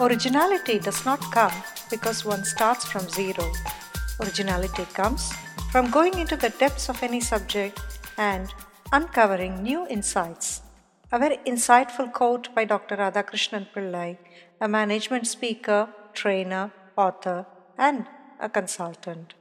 Originality 0.00 0.78
does 0.78 1.04
not 1.04 1.20
come 1.30 1.52
because 1.90 2.24
one 2.24 2.42
starts 2.42 2.86
from 2.86 3.06
zero. 3.10 3.52
Originality 4.18 4.86
comes 4.94 5.30
from 5.70 5.90
going 5.90 6.18
into 6.18 6.38
the 6.38 6.48
depths 6.58 6.88
of 6.88 7.02
any 7.02 7.20
subject 7.20 7.78
and 8.16 8.54
uncovering 8.92 9.62
new 9.62 9.86
insights. 9.88 10.62
A 11.12 11.18
very 11.18 11.36
insightful 11.46 12.10
quote 12.10 12.48
by 12.54 12.64
Dr. 12.64 12.96
Radhakrishnan 12.96 13.66
Pillai, 13.74 14.16
a 14.58 14.68
management 14.68 15.26
speaker, 15.26 15.90
trainer, 16.14 16.72
author, 16.96 17.44
and 17.76 18.06
a 18.40 18.48
consultant. 18.48 19.34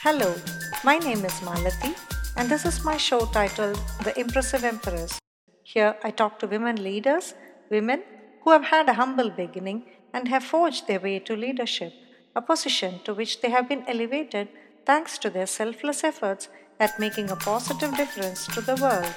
Hello, 0.00 0.34
my 0.82 0.96
name 0.96 1.22
is 1.22 1.38
Malati, 1.40 2.15
and 2.36 2.50
this 2.50 2.66
is 2.66 2.84
my 2.84 2.96
show 2.96 3.24
titled 3.26 3.80
The 4.04 4.18
Impressive 4.20 4.62
Empress. 4.62 5.18
Here 5.62 5.96
I 6.04 6.10
talk 6.10 6.38
to 6.38 6.46
women 6.46 6.82
leaders, 6.82 7.34
women 7.70 8.02
who 8.42 8.50
have 8.50 8.64
had 8.64 8.88
a 8.88 8.94
humble 8.94 9.30
beginning 9.30 9.86
and 10.12 10.28
have 10.28 10.44
forged 10.44 10.86
their 10.86 11.00
way 11.00 11.18
to 11.20 11.34
leadership, 11.34 11.92
a 12.34 12.42
position 12.42 13.00
to 13.04 13.14
which 13.14 13.40
they 13.40 13.50
have 13.50 13.68
been 13.68 13.84
elevated 13.88 14.48
thanks 14.84 15.16
to 15.18 15.30
their 15.30 15.46
selfless 15.46 16.04
efforts 16.04 16.48
at 16.78 17.00
making 17.00 17.30
a 17.30 17.36
positive 17.36 17.96
difference 17.96 18.46
to 18.48 18.60
the 18.60 18.76
world. 18.76 19.14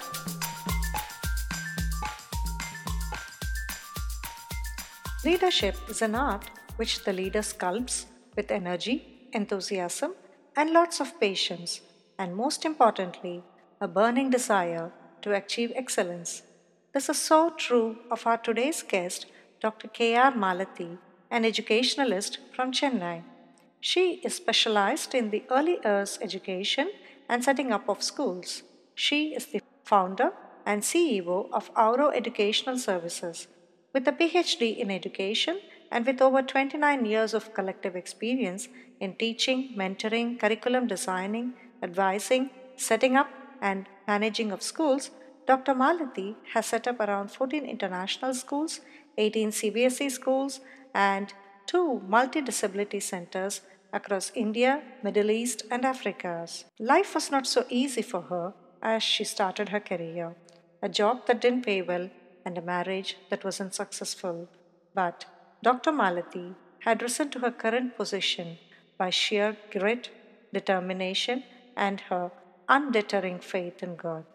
Leadership 5.26 5.76
is 5.90 6.02
an 6.02 6.16
art 6.16 6.50
which 6.78 7.04
the 7.04 7.12
leader 7.12 7.42
sculpts 7.42 8.06
with 8.38 8.50
energy, 8.50 9.28
enthusiasm, 9.34 10.16
and 10.56 10.72
lots 10.72 11.02
of 11.02 11.20
patience, 11.20 11.82
and 12.20 12.36
most 12.36 12.66
importantly, 12.66 13.42
a 13.80 13.88
burning 13.88 14.30
desire 14.30 14.92
to 15.22 15.34
achieve 15.34 15.72
excellence. 15.76 16.44
This 16.94 17.08
is 17.08 17.18
so 17.18 17.52
true 17.52 17.98
of 18.12 18.28
our 18.28 18.38
today's 18.38 18.84
guest, 18.84 19.26
Dr. 19.62 19.88
K.R. 19.88 20.34
Malathi, 20.34 20.98
an 21.32 21.46
educationalist 21.46 22.40
from 22.54 22.74
Chennai. 22.74 23.24
She 23.80 24.16
is 24.26 24.36
specialized 24.36 25.16
in 25.16 25.30
the 25.30 25.44
early 25.50 25.78
years 25.86 26.20
education 26.22 26.92
and 27.30 27.44
setting 27.44 27.72
up 27.72 27.88
of 27.88 28.04
schools. 28.04 28.64
She 28.96 29.34
is 29.34 29.46
the 29.46 29.62
founder 29.86 30.34
and 30.66 30.82
CEO 30.82 31.50
of 31.54 31.72
Auuro 31.78 32.10
Educational 32.10 32.78
Services 32.78 33.48
with 33.94 34.08
a 34.08 34.12
PhD 34.12 34.78
in 34.78 34.92
education 34.92 35.60
and 35.92 36.06
with 36.06 36.22
over 36.22 36.42
29 36.42 37.06
years 37.06 37.34
of 37.34 37.54
collective 37.54 37.96
experience 37.96 38.68
in 39.00 39.16
teaching, 39.16 39.74
mentoring, 39.78 40.38
curriculum 40.40 40.86
designing, 40.86 41.54
advising, 41.82 42.50
setting 42.76 43.16
up, 43.16 43.30
and 43.62 43.88
managing 44.08 44.52
of 44.52 44.62
schools, 44.62 45.12
Dr. 45.46 45.74
Malathi 45.74 46.36
has 46.54 46.68
set 46.68 46.88
up 46.88 47.00
around 47.00 47.32
14 47.32 47.66
international 47.66 48.34
schools, 48.34 48.82
18 49.18 49.50
CBSE 49.52 50.12
schools, 50.12 50.60
and 50.94 51.34
two 51.66 52.02
multi 52.08 52.42
disability 52.42 53.00
centers 53.00 53.62
across 53.92 54.32
India, 54.36 54.82
Middle 55.04 55.32
East, 55.32 55.64
and 55.72 55.86
Africa. 55.86 56.48
Life 56.80 57.16
was 57.16 57.32
not 57.32 57.48
so 57.48 57.66
easy 57.70 58.02
for 58.02 58.22
her 58.22 58.54
as 58.82 59.04
she 59.04 59.24
started 59.24 59.70
her 59.70 59.80
career. 59.80 60.36
A 60.82 60.90
job 60.90 61.26
that 61.26 61.42
didn't 61.42 61.66
pay 61.66 61.82
well 61.82 62.10
and 62.46 62.58
a 62.58 62.62
marriage 62.62 63.18
that 63.30 63.44
wasn't 63.44 63.74
successful. 63.74 64.48
But 64.94 65.26
Dr. 65.64 65.92
Malathi 65.92 66.56
had 66.86 67.02
risen 67.02 67.30
to 67.32 67.40
her 67.40 67.52
current 67.52 67.98
position 67.98 68.58
by 68.98 69.10
sheer 69.10 69.58
grit, 69.72 70.10
determination, 70.54 71.44
and 71.76 72.02
her 72.02 72.32
undeterring 72.68 73.40
faith 73.40 73.82
in 73.82 73.96
God. 73.96 74.26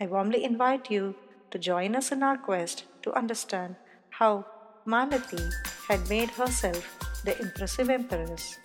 I 0.00 0.06
warmly 0.06 0.44
invite 0.44 0.90
you 0.90 1.14
to 1.50 1.58
join 1.58 1.94
us 1.94 2.10
in 2.12 2.22
our 2.22 2.38
quest 2.38 2.84
to 3.02 3.12
understand 3.12 3.76
how 4.10 4.46
Malati 4.86 5.52
had 5.88 6.08
made 6.08 6.30
herself 6.30 7.22
the 7.24 7.38
impressive 7.40 7.90
empress. 7.90 8.58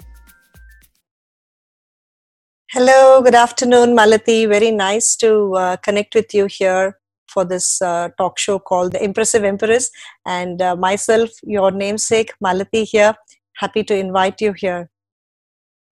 Hello, 2.72 3.22
good 3.22 3.36
afternoon, 3.36 3.96
Malati. 3.96 4.48
Very 4.48 4.72
nice 4.72 5.16
to 5.18 5.56
uh, 5.56 5.76
connect 5.78 6.16
with 6.16 6.34
you 6.34 6.46
here 6.46 6.98
for 7.28 7.46
this 7.46 7.82
uh, 7.82 8.10
talk 8.18 8.38
show 8.40 8.60
called 8.60 8.92
The 8.94 9.04
Impressive 9.04 9.44
Empress. 9.44 9.90
And 10.26 10.62
uh, 10.62 10.76
myself, 10.76 11.30
your 11.44 11.72
namesake, 11.72 12.34
Malati, 12.44 12.86
here. 12.86 13.16
Happy 13.58 13.84
to 13.84 13.96
invite 13.96 14.42
you 14.42 14.54
here. 14.54 14.90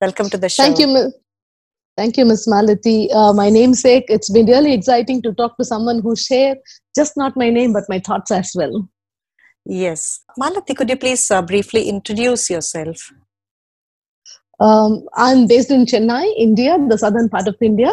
Welcome 0.02 0.30
to 0.30 0.38
the 0.38 0.50
show. 0.50 0.64
Thank 0.64 0.80
you. 0.80 1.14
Thank 1.96 2.18
you, 2.18 2.26
Ms. 2.26 2.48
Malati. 2.48 3.08
Uh, 3.14 3.34
my 3.34 3.50
namesake, 3.50 4.06
it's 4.08 4.30
been 4.30 4.48
really 4.48 4.74
exciting 4.74 5.22
to 5.22 5.34
talk 5.34 5.58
to 5.58 5.64
someone 5.64 6.02
who 6.02 6.16
share 6.16 6.56
just 6.96 7.16
not 7.16 7.38
my 7.38 7.50
name, 7.52 7.72
but 7.74 7.84
my 7.88 8.00
thoughts 8.00 8.32
as 8.32 8.52
well. 8.56 8.90
Yes. 9.66 10.22
Malati, 10.40 10.76
could 10.76 10.90
you 10.90 10.98
please 10.98 11.30
uh, 11.30 11.42
briefly 11.42 11.88
introduce 11.88 12.50
yourself? 12.50 13.12
Um, 14.60 15.06
I'm 15.16 15.46
based 15.46 15.72
in 15.72 15.86
Chennai, 15.86 16.34
India, 16.38 16.78
the 16.90 16.98
southern 16.98 17.30
part 17.30 17.48
of 17.48 17.56
India. 17.62 17.92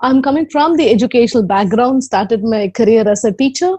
I'm 0.00 0.22
coming 0.22 0.48
from 0.48 0.76
the 0.76 0.90
educational 0.90 1.42
background, 1.42 2.04
started 2.04 2.42
my 2.44 2.68
career 2.68 3.08
as 3.08 3.24
a 3.24 3.32
teacher, 3.32 3.76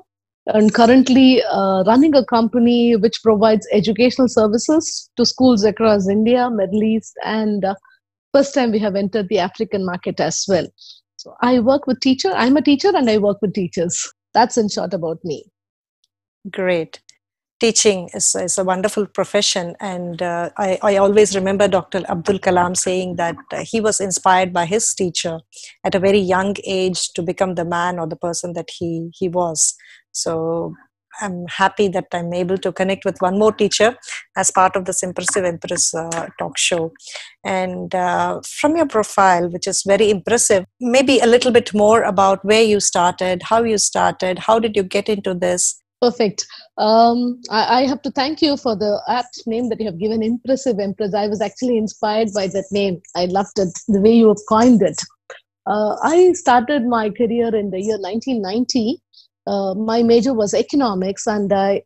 and 0.47 0.73
currently 0.73 1.41
uh, 1.43 1.83
running 1.87 2.15
a 2.15 2.25
company 2.25 2.95
which 2.95 3.21
provides 3.23 3.67
educational 3.71 4.27
services 4.27 5.09
to 5.15 5.25
schools 5.25 5.63
across 5.63 6.09
India, 6.09 6.49
Middle 6.49 6.83
East, 6.83 7.13
and 7.23 7.63
uh, 7.63 7.75
first 8.33 8.53
time 8.53 8.71
we 8.71 8.79
have 8.79 8.95
entered 8.95 9.29
the 9.29 9.39
African 9.39 9.85
market 9.85 10.19
as 10.19 10.45
well. 10.47 10.67
So 11.17 11.35
I 11.41 11.59
work 11.59 11.87
with 11.87 11.99
teacher. 11.99 12.31
I'm 12.33 12.57
a 12.57 12.61
teacher 12.61 12.91
and 12.95 13.09
I 13.09 13.17
work 13.17 13.37
with 13.41 13.53
teachers. 13.53 14.11
That's 14.33 14.57
in 14.57 14.69
short 14.69 14.93
about 14.93 15.19
me. 15.23 15.45
Great 16.49 17.01
teaching 17.59 18.09
is, 18.13 18.35
is 18.35 18.57
a 18.57 18.63
wonderful 18.63 19.05
profession. 19.05 19.75
And 19.79 20.21
uh, 20.21 20.49
I, 20.57 20.79
I 20.81 20.97
always 20.97 21.35
remember 21.35 21.67
Dr. 21.67 22.03
Abdul 22.09 22.39
Kalam 22.39 22.75
saying 22.75 23.17
that 23.17 23.35
uh, 23.51 23.63
he 23.65 23.81
was 23.81 23.99
inspired 23.99 24.53
by 24.53 24.65
his 24.65 24.93
teacher 24.93 25.39
at 25.83 25.95
a 25.95 25.99
very 25.99 26.19
young 26.19 26.55
age 26.65 27.09
to 27.13 27.21
become 27.21 27.55
the 27.55 27.65
man 27.65 27.99
or 27.99 28.07
the 28.07 28.15
person 28.15 28.53
that 28.53 28.69
he, 28.77 29.09
he 29.13 29.27
was. 29.27 29.75
So 30.11 30.73
I'm 31.21 31.45
happy 31.47 31.87
that 31.89 32.07
I'm 32.13 32.33
able 32.33 32.57
to 32.57 32.71
connect 32.71 33.05
with 33.05 33.17
one 33.19 33.37
more 33.37 33.51
teacher 33.51 33.95
as 34.37 34.51
part 34.51 34.75
of 34.75 34.85
this 34.85 35.03
Impressive 35.03 35.45
Empress 35.45 35.93
uh, 35.93 36.27
talk 36.37 36.57
show. 36.57 36.91
And 37.43 37.93
uh, 37.93 38.41
from 38.45 38.75
your 38.75 38.87
profile, 38.87 39.49
which 39.49 39.67
is 39.67 39.83
very 39.85 40.09
impressive, 40.09 40.65
maybe 40.79 41.19
a 41.19 41.27
little 41.27 41.51
bit 41.51 41.73
more 41.73 42.03
about 42.03 42.43
where 42.43 42.63
you 42.63 42.79
started, 42.79 43.43
how 43.43 43.63
you 43.63 43.77
started, 43.77 44.39
how 44.39 44.59
did 44.59 44.75
you 44.75 44.83
get 44.83 45.09
into 45.09 45.33
this, 45.33 45.81
Perfect. 46.01 46.47
Um, 46.77 47.41
I, 47.49 47.81
I, 47.81 47.87
have 47.87 48.01
to 48.03 48.11
thank 48.11 48.41
you 48.41 48.55
for 48.55 48.73
the 48.73 49.01
apt 49.09 49.41
name 49.45 49.67
that 49.67 49.81
you 49.81 49.85
have 49.87 49.99
given, 49.99 50.23
Impressive 50.23 50.79
Empress. 50.79 51.13
I 51.13 51.27
was 51.27 51.41
actually 51.41 51.77
inspired 51.77 52.29
by 52.33 52.47
that 52.47 52.67
name. 52.71 53.01
I 53.17 53.25
loved 53.25 53.59
it, 53.59 53.67
the 53.89 53.99
way 53.99 54.13
you 54.13 54.29
have 54.29 54.37
coined 54.47 54.81
it. 54.81 55.01
Uh, 55.67 55.97
I 56.01 56.31
started 56.33 56.85
my 56.85 57.09
career 57.09 57.53
in 57.53 57.69
the 57.69 57.81
year 57.81 57.99
1990. 57.99 59.01
Uh, 59.47 59.73
my 59.73 60.03
major 60.03 60.33
was 60.33 60.53
economics, 60.53 61.25
and 61.25 61.51
I 61.51 61.81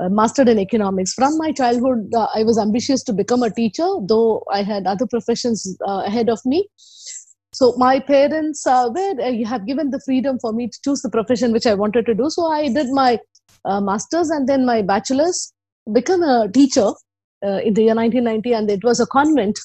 uh, 0.00 0.08
mastered 0.08 0.48
in 0.48 0.58
economics. 0.58 1.12
From 1.12 1.36
my 1.36 1.52
childhood, 1.52 2.10
uh, 2.14 2.28
I 2.34 2.42
was 2.42 2.58
ambitious 2.58 3.02
to 3.04 3.12
become 3.12 3.42
a 3.42 3.50
teacher, 3.50 3.86
though 4.02 4.42
I 4.50 4.62
had 4.62 4.86
other 4.86 5.06
professions 5.06 5.76
uh, 5.86 6.02
ahead 6.06 6.28
of 6.28 6.40
me. 6.44 6.68
So 7.52 7.74
my 7.76 8.00
parents 8.00 8.66
uh, 8.66 8.88
were 8.94 9.20
uh, 9.20 9.48
have 9.48 9.66
given 9.66 9.90
the 9.90 10.00
freedom 10.04 10.38
for 10.40 10.52
me 10.52 10.68
to 10.68 10.78
choose 10.84 11.02
the 11.02 11.10
profession 11.10 11.52
which 11.52 11.66
I 11.66 11.74
wanted 11.74 12.06
to 12.06 12.14
do. 12.14 12.30
So 12.30 12.46
I 12.46 12.68
did 12.68 12.88
my 12.90 13.18
masters 13.66 14.30
and 14.30 14.48
then 14.48 14.64
my 14.64 14.80
bachelor's 14.80 15.52
become 15.92 16.22
a 16.22 16.48
teacher 16.50 16.92
in 17.42 17.74
the 17.74 17.82
year 17.82 17.94
1990 17.94 18.52
and 18.54 18.70
it 18.70 18.82
was 18.82 19.00
a 19.00 19.06
convent 19.06 19.58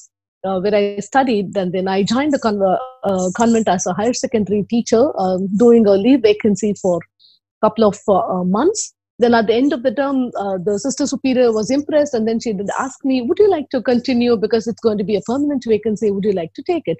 uh, 0.44 0.58
where 0.60 0.74
i 0.74 0.98
studied 0.98 1.56
and 1.56 1.72
then 1.72 1.88
i 1.88 2.02
joined 2.02 2.32
the 2.32 2.38
con- 2.38 2.60
uh, 2.62 3.30
convent 3.36 3.68
as 3.68 3.86
a 3.86 3.92
higher 3.92 4.12
secondary 4.12 4.62
teacher 4.64 5.04
um, 5.18 5.48
doing 5.56 5.86
a 5.86 5.92
leave 5.92 6.22
vacancy 6.22 6.74
for 6.80 6.98
a 6.98 7.66
couple 7.66 7.84
of 7.84 7.98
uh, 8.08 8.44
months 8.44 8.92
then 9.18 9.32
at 9.34 9.46
the 9.46 9.54
end 9.54 9.72
of 9.72 9.82
the 9.82 9.94
term 9.94 10.30
the 10.64 10.78
sister 10.78 11.06
superior 11.06 11.52
was 11.52 11.70
impressed 11.70 12.12
and 12.12 12.28
then 12.28 12.38
she 12.38 12.52
did 12.52 12.68
ask 12.78 13.04
me 13.04 13.22
would 13.22 13.38
you 13.38 13.48
like 13.50 13.68
to 13.70 13.82
continue 13.82 14.36
because 14.36 14.66
it's 14.66 14.80
going 14.80 14.98
to 14.98 15.04
be 15.04 15.16
a 15.16 15.22
permanent 15.22 15.64
vacancy 15.66 16.10
would 16.10 16.24
you 16.24 16.32
like 16.32 16.52
to 16.52 16.62
take 16.62 16.82
it 16.86 16.98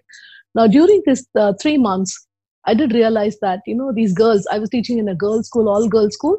now 0.54 0.66
during 0.66 1.02
this 1.06 1.26
three 1.60 1.76
months 1.76 2.26
I 2.66 2.74
did 2.74 2.92
realize 2.92 3.38
that, 3.42 3.60
you 3.66 3.76
know, 3.76 3.92
these 3.92 4.12
girls, 4.12 4.46
I 4.50 4.58
was 4.58 4.68
teaching 4.70 4.98
in 4.98 5.08
a 5.08 5.14
girls' 5.14 5.46
school, 5.46 5.68
all 5.68 5.88
girls' 5.88 6.14
school. 6.14 6.36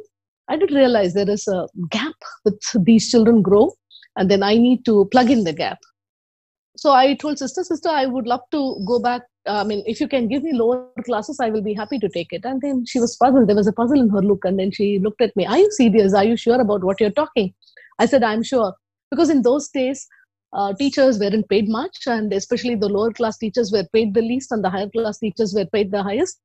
I 0.50 0.58
did 0.58 0.72
realize 0.72 1.14
there 1.14 1.30
is 1.30 1.48
a 1.48 1.68
gap 1.90 2.16
with 2.44 2.60
these 2.84 3.10
children 3.10 3.42
grow, 3.42 3.72
and 4.18 4.30
then 4.30 4.44
I 4.44 4.56
need 4.56 4.86
to 4.86 5.06
plug 5.12 5.30
in 5.30 5.46
the 5.46 5.54
gap. 5.54 5.78
So 6.78 6.92
I 6.92 7.16
told 7.16 7.40
sister, 7.40 7.64
sister, 7.64 7.90
I 7.90 8.06
would 8.06 8.28
love 8.28 8.42
to 8.52 8.84
go 8.88 9.00
back. 9.00 9.24
I 9.48 9.64
mean, 9.64 9.84
if 9.88 10.00
you 10.00 10.08
can 10.08 10.28
give 10.28 10.44
me 10.44 10.54
lower 10.54 10.88
classes, 11.06 11.40
I 11.40 11.50
will 11.50 11.64
be 11.64 11.74
happy 11.74 11.98
to 12.00 12.10
take 12.10 12.28
it. 12.32 12.46
And 12.46 12.62
then 12.62 12.86
she 12.86 13.00
was 13.00 13.16
puzzled. 13.16 13.48
There 13.48 13.56
was 13.56 13.68
a 13.68 13.74
puzzle 13.74 14.00
in 14.00 14.10
her 14.10 14.22
look, 14.22 14.46
and 14.46 14.60
then 14.60 14.72
she 14.72 15.00
looked 15.00 15.22
at 15.22 15.36
me. 15.36 15.46
Are 15.46 15.58
you 15.58 15.72
serious? 15.72 16.14
Are 16.14 16.24
you 16.24 16.38
sure 16.38 16.62
about 16.62 16.84
what 16.84 17.00
you're 17.00 17.10
talking? 17.10 17.54
I 17.98 18.06
said, 18.06 18.24
I'm 18.24 18.44
sure, 18.44 18.74
because 19.10 19.30
in 19.30 19.42
those 19.42 19.70
days, 19.70 20.08
uh, 20.54 20.74
teachers 20.74 21.20
weren't 21.20 21.50
paid 21.50 21.68
much, 21.68 21.98
and 22.06 22.32
especially 22.32 22.76
the 22.76 22.90
lower 22.90 23.12
class 23.12 23.38
teachers 23.38 23.72
were 23.72 23.86
paid 23.92 24.14
the 24.14 24.22
least, 24.22 24.52
and 24.52 24.64
the 24.64 24.70
higher 24.70 24.90
class 24.90 25.18
teachers 25.18 25.54
were 25.54 25.66
paid 25.66 25.92
the 25.92 26.04
highest 26.04 26.40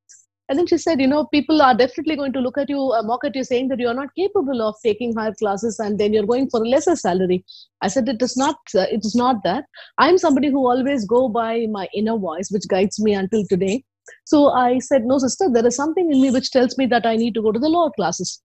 And 0.52 0.58
then 0.58 0.66
she 0.66 0.76
said, 0.76 1.00
you 1.00 1.06
know, 1.06 1.25
people 1.25 1.62
are 1.62 1.75
definitely 1.75 2.14
going 2.14 2.34
to 2.34 2.40
look 2.40 2.58
at 2.58 2.69
you, 2.69 2.78
uh, 2.78 3.02
mock 3.02 3.25
at 3.25 3.34
you, 3.34 3.43
saying 3.43 3.69
that 3.69 3.81
you 3.81 3.88
are 3.88 3.94
not 3.94 4.14
capable 4.14 4.60
of 4.60 4.75
taking 4.84 5.14
higher 5.16 5.32
classes, 5.32 5.78
and 5.78 5.99
then 5.99 6.12
you're 6.12 6.26
going 6.26 6.50
for 6.50 6.62
a 6.62 6.69
lesser 6.69 6.94
salary. 6.94 7.43
I 7.81 7.88
said, 7.88 8.06
it 8.06 8.20
is 8.20 8.37
not. 8.37 8.56
Uh, 8.75 8.84
it 8.93 9.02
is 9.02 9.14
not 9.14 9.43
that. 9.44 9.64
I'm 9.96 10.19
somebody 10.19 10.50
who 10.50 10.69
always 10.69 11.06
go 11.06 11.31
by 11.31 11.66
my 11.70 11.88
inner 11.94 12.19
voice, 12.19 12.50
which 12.50 12.69
guides 12.69 13.00
me 13.00 13.14
until 13.14 13.46
today. 13.46 13.82
So 14.26 14.50
I 14.50 14.78
said, 14.81 15.06
no, 15.06 15.16
sister, 15.16 15.49
there 15.50 15.66
is 15.66 15.75
something 15.75 16.12
in 16.12 16.20
me 16.20 16.31
which 16.31 16.50
tells 16.50 16.76
me 16.76 16.84
that 16.84 17.06
I 17.06 17.16
need 17.16 17.32
to 17.32 17.40
go 17.40 17.50
to 17.50 17.58
the 17.58 17.70
lower 17.70 17.90
classes. 17.93 18.43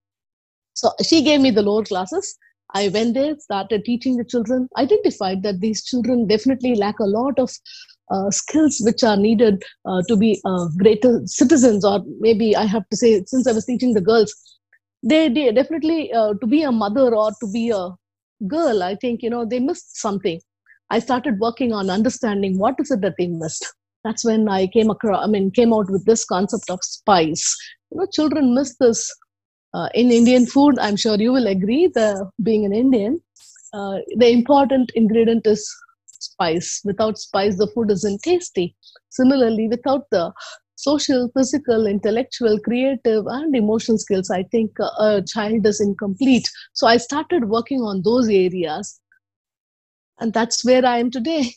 So 0.76 0.92
she 1.04 1.22
gave 1.24 1.42
me 1.42 1.52
the 1.52 1.62
lower 1.62 1.84
classes. 1.84 2.38
I 2.74 2.88
went 2.88 3.16
there, 3.16 3.36
started 3.40 3.84
teaching 3.84 4.16
the 4.16 4.24
children, 4.24 4.70
identified 4.78 5.44
that 5.44 5.60
these 5.60 5.84
children 5.84 6.26
definitely 6.26 6.76
lack 6.76 7.00
a 7.00 7.06
lot 7.06 7.38
of 7.38 7.52
uh, 8.10 8.30
skills 8.32 8.82
which 8.84 9.04
are 9.04 9.18
needed 9.18 9.64
uh, 9.86 10.02
to 10.08 10.16
be 10.16 10.40
uh, 10.46 10.68
greater 10.78 11.22
citizens, 11.26 11.84
or 11.84 12.04
maybe 12.20 12.56
I 12.56 12.66
have 12.66 12.88
to 12.90 12.98
say, 12.98 13.24
since 13.26 13.48
I 13.48 13.52
was 13.52 13.66
teaching 13.66 13.94
the 13.94 14.02
girls, 14.02 14.34
they, 15.04 15.30
they 15.30 15.52
definitely 15.52 16.12
uh, 16.14 16.34
to 16.42 16.48
be 16.48 16.64
a 16.64 16.72
mother 16.72 17.16
or 17.16 17.32
to 17.32 17.52
be 17.52 17.70
a 17.70 17.90
girl, 18.48 18.84
I 18.84 18.96
think 18.96 19.24
you 19.24 19.30
know 19.30 19.46
they 19.46 19.60
missed 19.60 19.98
something. 19.98 20.40
I 20.90 21.00
started 21.00 21.40
working 21.40 21.74
on 21.74 21.90
understanding 21.90 22.58
what 22.58 22.76
is 22.80 22.92
it 22.92 23.02
that 23.02 23.16
they 23.18 23.28
missed. 23.28 23.74
That's 24.04 24.24
when 24.24 24.48
I 24.48 24.68
came 24.68 24.90
across, 24.90 25.24
I 25.24 25.28
mean, 25.28 25.52
came 25.52 25.74
out 25.74 25.90
with 25.90 26.06
this 26.06 26.24
concept 26.24 26.70
of 26.70 26.80
spice. 26.82 27.58
You 27.92 28.00
know, 28.00 28.08
children 28.14 28.56
miss 28.56 28.78
this 28.78 29.14
uh, 29.74 29.90
in 29.94 30.12
Indian 30.12 30.46
food. 30.46 30.80
I'm 30.80 30.96
sure 30.96 31.18
you 31.18 31.34
will 31.34 31.48
agree. 31.48 31.88
The 31.88 32.30
being 32.42 32.66
an 32.66 32.74
Indian, 32.74 33.22
uh, 33.74 33.98
the 34.16 34.30
important 34.30 34.92
ingredient 34.96 35.46
is 35.46 35.68
spice. 36.24 36.82
Without 36.86 37.18
spice, 37.18 37.58
the 37.58 37.68
food 37.74 37.92
isn't 37.92 38.22
tasty. 38.24 38.76
Similarly, 39.10 39.68
without 39.68 40.04
the 40.12 40.32
social, 40.76 41.30
physical, 41.36 41.88
intellectual, 41.88 42.60
creative, 42.60 43.26
and 43.28 43.56
emotional 43.56 43.98
skills, 43.98 44.30
I 44.30 44.44
think 44.44 44.72
uh, 44.80 44.90
a 45.00 45.24
child 45.28 45.66
is 45.66 45.82
incomplete. 45.82 46.50
So 46.74 46.88
I 46.88 46.98
started 46.98 47.50
working 47.50 47.82
on 47.82 48.02
those 48.04 48.30
areas, 48.30 49.00
and 50.20 50.34
that's 50.34 50.64
where 50.66 50.86
I 50.86 51.00
am 51.00 51.12
today. 51.12 51.54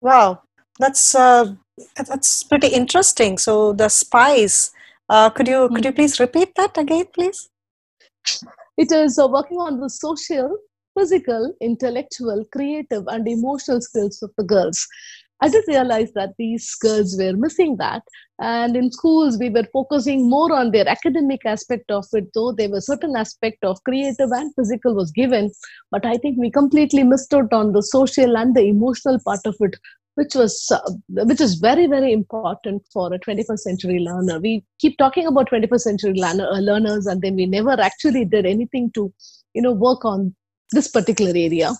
Wow, 0.00 0.42
that's 0.78 1.14
uh, 1.14 1.54
that's 1.96 2.42
pretty 2.42 2.68
interesting. 2.68 3.38
So 3.38 3.72
the 3.72 3.88
spice. 3.88 4.72
Uh, 5.08 5.28
could 5.30 5.46
you 5.46 5.68
could 5.68 5.84
you 5.84 5.92
please 5.92 6.18
repeat 6.18 6.54
that 6.56 6.78
again, 6.78 7.06
please? 7.12 7.50
It 8.76 8.90
is 8.90 9.18
uh, 9.18 9.28
working 9.28 9.58
on 9.58 9.80
the 9.80 9.90
social, 9.90 10.56
physical, 10.98 11.54
intellectual, 11.60 12.44
creative, 12.52 13.04
and 13.08 13.26
emotional 13.28 13.80
skills 13.80 14.22
of 14.22 14.30
the 14.36 14.44
girls. 14.44 14.86
I 15.42 15.48
just 15.48 15.66
realized 15.66 16.14
that 16.14 16.34
these 16.38 16.72
girls 16.76 17.16
were 17.18 17.32
missing 17.32 17.76
that. 17.78 18.02
And 18.40 18.76
in 18.76 18.92
schools, 18.92 19.38
we 19.40 19.50
were 19.50 19.66
focusing 19.72 20.30
more 20.30 20.52
on 20.52 20.70
their 20.70 20.88
academic 20.88 21.44
aspect 21.44 21.90
of 21.90 22.06
it, 22.12 22.28
though 22.32 22.52
there 22.52 22.70
was 22.70 22.86
certain 22.86 23.16
aspect 23.16 23.64
of 23.64 23.82
creative 23.82 24.30
and 24.30 24.54
physical 24.54 24.94
was 24.94 25.10
given. 25.10 25.50
But 25.90 26.06
I 26.06 26.16
think 26.18 26.38
we 26.38 26.48
completely 26.48 27.02
missed 27.02 27.34
out 27.34 27.52
on 27.52 27.72
the 27.72 27.82
social 27.82 28.36
and 28.36 28.54
the 28.54 28.62
emotional 28.66 29.18
part 29.24 29.40
of 29.44 29.56
it, 29.58 29.74
which 30.14 30.36
was 30.36 30.68
uh, 30.70 30.92
which 31.08 31.40
is 31.40 31.56
very 31.56 31.88
very 31.88 32.12
important 32.12 32.82
for 32.92 33.12
a 33.12 33.18
21st 33.18 33.58
century 33.58 33.98
learner. 33.98 34.38
We 34.38 34.64
keep 34.78 34.96
talking 34.96 35.26
about 35.26 35.50
21st 35.50 35.80
century 35.80 36.14
learner, 36.14 36.48
learners, 36.52 37.06
and 37.06 37.20
then 37.20 37.34
we 37.34 37.46
never 37.46 37.80
actually 37.80 38.26
did 38.26 38.46
anything 38.46 38.92
to, 38.94 39.12
you 39.54 39.62
know, 39.62 39.72
work 39.72 40.04
on 40.04 40.36
this 40.72 40.88
particular 40.88 41.32
area. 41.34 41.72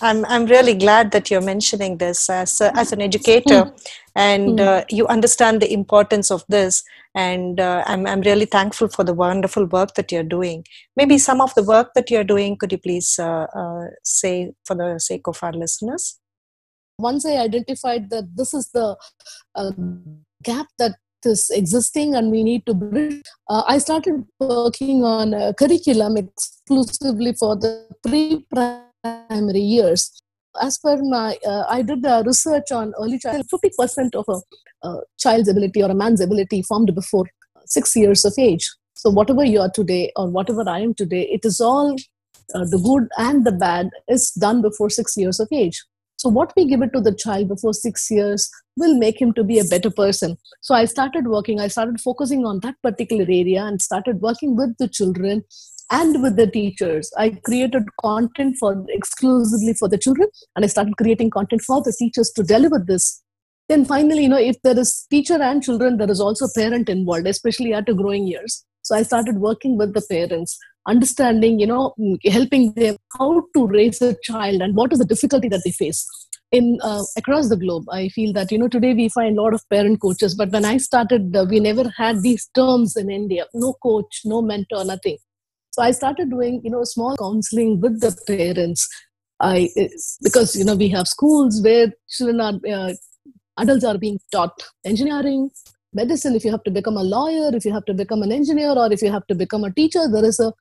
I'm 0.00 0.24
I'm 0.26 0.46
really 0.46 0.74
glad 0.74 1.12
that 1.12 1.30
you're 1.30 1.40
mentioning 1.40 1.98
this 1.98 2.28
as 2.28 2.60
a, 2.60 2.76
as 2.76 2.92
an 2.92 3.00
educator, 3.00 3.62
mm. 3.64 3.86
and 4.16 4.58
mm. 4.58 4.66
Uh, 4.66 4.84
you 4.90 5.06
understand 5.06 5.62
the 5.62 5.72
importance 5.72 6.30
of 6.30 6.44
this. 6.48 6.82
And 7.14 7.60
uh, 7.60 7.84
I'm 7.86 8.06
I'm 8.06 8.20
really 8.22 8.46
thankful 8.46 8.88
for 8.88 9.04
the 9.04 9.14
wonderful 9.14 9.66
work 9.66 9.94
that 9.94 10.10
you're 10.10 10.24
doing. 10.24 10.64
Maybe 10.96 11.16
some 11.18 11.40
of 11.40 11.54
the 11.54 11.62
work 11.62 11.92
that 11.94 12.10
you're 12.10 12.24
doing, 12.24 12.56
could 12.56 12.72
you 12.72 12.78
please 12.78 13.18
uh, 13.20 13.46
uh 13.54 13.86
say 14.02 14.52
for 14.64 14.74
the 14.74 14.98
sake 14.98 15.28
of 15.28 15.38
our 15.42 15.52
listeners? 15.52 16.18
Once 16.98 17.24
I 17.24 17.38
identified 17.38 18.10
that 18.10 18.36
this 18.36 18.52
is 18.52 18.70
the 18.70 18.96
uh, 19.54 19.72
gap 20.42 20.66
that 20.78 20.96
is 21.26 21.50
existing 21.50 22.14
and 22.14 22.30
we 22.30 22.42
need 22.42 22.66
to 22.66 22.74
bridge. 22.74 23.22
Uh, 23.48 23.62
I 23.66 23.78
started 23.78 24.24
working 24.40 25.04
on 25.04 25.34
a 25.34 25.54
curriculum 25.54 26.16
exclusively 26.16 27.32
for 27.34 27.56
the 27.56 27.86
pre-primary 28.02 29.60
years. 29.60 30.10
As 30.60 30.78
per 30.78 30.96
my, 31.02 31.36
uh, 31.46 31.64
I 31.68 31.82
did 31.82 32.02
the 32.02 32.22
research 32.26 32.70
on 32.70 32.94
early 33.00 33.18
child. 33.18 33.44
50% 33.52 34.14
of 34.14 34.24
a, 34.28 34.88
a 34.88 35.00
child's 35.18 35.48
ability 35.48 35.82
or 35.82 35.90
a 35.90 35.94
man's 35.94 36.20
ability 36.20 36.62
formed 36.62 36.94
before 36.94 37.26
six 37.66 37.96
years 37.96 38.24
of 38.24 38.34
age. 38.38 38.68
So 38.94 39.10
whatever 39.10 39.44
you 39.44 39.60
are 39.60 39.70
today 39.70 40.12
or 40.16 40.28
whatever 40.28 40.68
I 40.68 40.80
am 40.80 40.94
today, 40.94 41.22
it 41.22 41.44
is 41.44 41.60
all 41.60 41.96
uh, 42.54 42.64
the 42.64 42.78
good 42.78 43.08
and 43.18 43.44
the 43.44 43.52
bad 43.52 43.90
is 44.08 44.30
done 44.30 44.62
before 44.62 44.90
six 44.90 45.16
years 45.16 45.40
of 45.40 45.48
age. 45.52 45.82
So 46.24 46.30
what 46.30 46.54
we 46.56 46.64
give 46.64 46.80
it 46.80 46.94
to 46.94 47.02
the 47.02 47.14
child 47.14 47.48
before 47.48 47.74
six 47.74 48.10
years 48.10 48.50
will 48.78 48.96
make 48.96 49.20
him 49.20 49.34
to 49.34 49.44
be 49.44 49.58
a 49.58 49.64
better 49.64 49.90
person. 49.90 50.38
So 50.62 50.74
I 50.74 50.86
started 50.86 51.26
working, 51.26 51.60
I 51.60 51.68
started 51.68 52.00
focusing 52.00 52.46
on 52.46 52.60
that 52.60 52.76
particular 52.82 53.24
area 53.24 53.62
and 53.62 53.82
started 53.82 54.22
working 54.22 54.56
with 54.56 54.74
the 54.78 54.88
children 54.88 55.44
and 55.90 56.22
with 56.22 56.36
the 56.36 56.46
teachers. 56.46 57.12
I 57.18 57.38
created 57.44 57.82
content 58.00 58.56
for 58.58 58.86
exclusively 58.88 59.74
for 59.74 59.86
the 59.86 59.98
children 59.98 60.28
and 60.56 60.64
I 60.64 60.68
started 60.68 60.96
creating 60.96 61.28
content 61.28 61.60
for 61.60 61.82
the 61.82 61.94
teachers 61.98 62.32
to 62.36 62.42
deliver 62.42 62.82
this. 62.82 63.22
Then 63.68 63.84
finally, 63.84 64.22
you 64.22 64.30
know, 64.30 64.38
if 64.38 64.56
there 64.62 64.78
is 64.78 65.06
teacher 65.10 65.42
and 65.42 65.62
children, 65.62 65.98
there 65.98 66.10
is 66.10 66.22
also 66.22 66.46
parent 66.56 66.88
involved, 66.88 67.26
especially 67.26 67.74
at 67.74 67.90
a 67.90 67.92
growing 67.92 68.26
years. 68.26 68.64
So 68.80 68.96
I 68.96 69.02
started 69.02 69.36
working 69.40 69.76
with 69.76 69.92
the 69.92 70.02
parents, 70.10 70.58
understanding, 70.86 71.58
you 71.58 71.66
know, 71.66 71.94
helping 72.24 72.72
them 72.74 72.96
how 73.18 73.42
to 73.54 73.66
raise 73.66 74.02
a 74.02 74.14
child 74.22 74.60
and 74.60 74.74
what 74.74 74.92
is 74.92 74.98
the 74.98 75.04
difficulty 75.04 75.48
that 75.48 75.62
they 75.64 75.70
face 75.70 76.06
in 76.52 76.78
uh, 76.82 77.02
across 77.16 77.48
the 77.48 77.56
globe. 77.56 77.84
I 77.90 78.08
feel 78.08 78.32
that 78.34 78.52
you 78.52 78.58
know 78.58 78.68
today 78.68 78.94
we 78.94 79.08
find 79.08 79.38
a 79.38 79.42
lot 79.42 79.54
of 79.54 79.68
parent 79.70 80.00
coaches 80.00 80.34
but 80.40 80.50
when 80.50 80.64
i 80.64 80.76
started 80.76 81.36
uh, 81.36 81.46
we 81.50 81.60
never 81.60 81.84
had 81.96 82.22
these 82.22 82.48
terms 82.54 82.96
in 82.96 83.10
india. 83.10 83.46
No 83.54 83.72
coach 83.82 84.20
no 84.24 84.42
mentor 84.42 84.84
nothing. 84.84 85.18
So 85.70 85.82
i 85.82 85.90
started 85.90 86.30
doing 86.30 86.60
you 86.64 86.70
know 86.70 86.84
small 86.84 87.16
counseling 87.16 87.80
with 87.80 88.00
the 88.00 88.12
parents. 88.26 88.88
I 89.40 89.68
because 90.22 90.54
you 90.54 90.64
know 90.64 90.76
we 90.76 90.88
have 90.90 91.08
schools 91.08 91.60
where 91.62 91.92
children 92.08 92.40
are 92.40 92.54
uh, 92.76 92.92
adults 93.58 93.84
are 93.84 93.98
being 93.98 94.20
taught 94.30 94.62
engineering 94.84 95.50
medicine 95.94 96.34
if 96.34 96.44
you 96.44 96.50
have 96.50 96.62
to 96.64 96.70
become 96.70 96.96
a 96.96 97.02
lawyer 97.02 97.50
if 97.54 97.64
you 97.64 97.72
have 97.72 97.84
to 97.84 97.94
become 97.94 98.22
an 98.22 98.32
engineer 98.32 98.70
or 98.70 98.92
if 98.92 99.02
you 99.02 99.10
have 99.10 99.26
to 99.26 99.34
become 99.34 99.64
a 99.64 99.72
teacher 99.72 100.08
there 100.08 100.24
is 100.24 100.40
a 100.40 100.52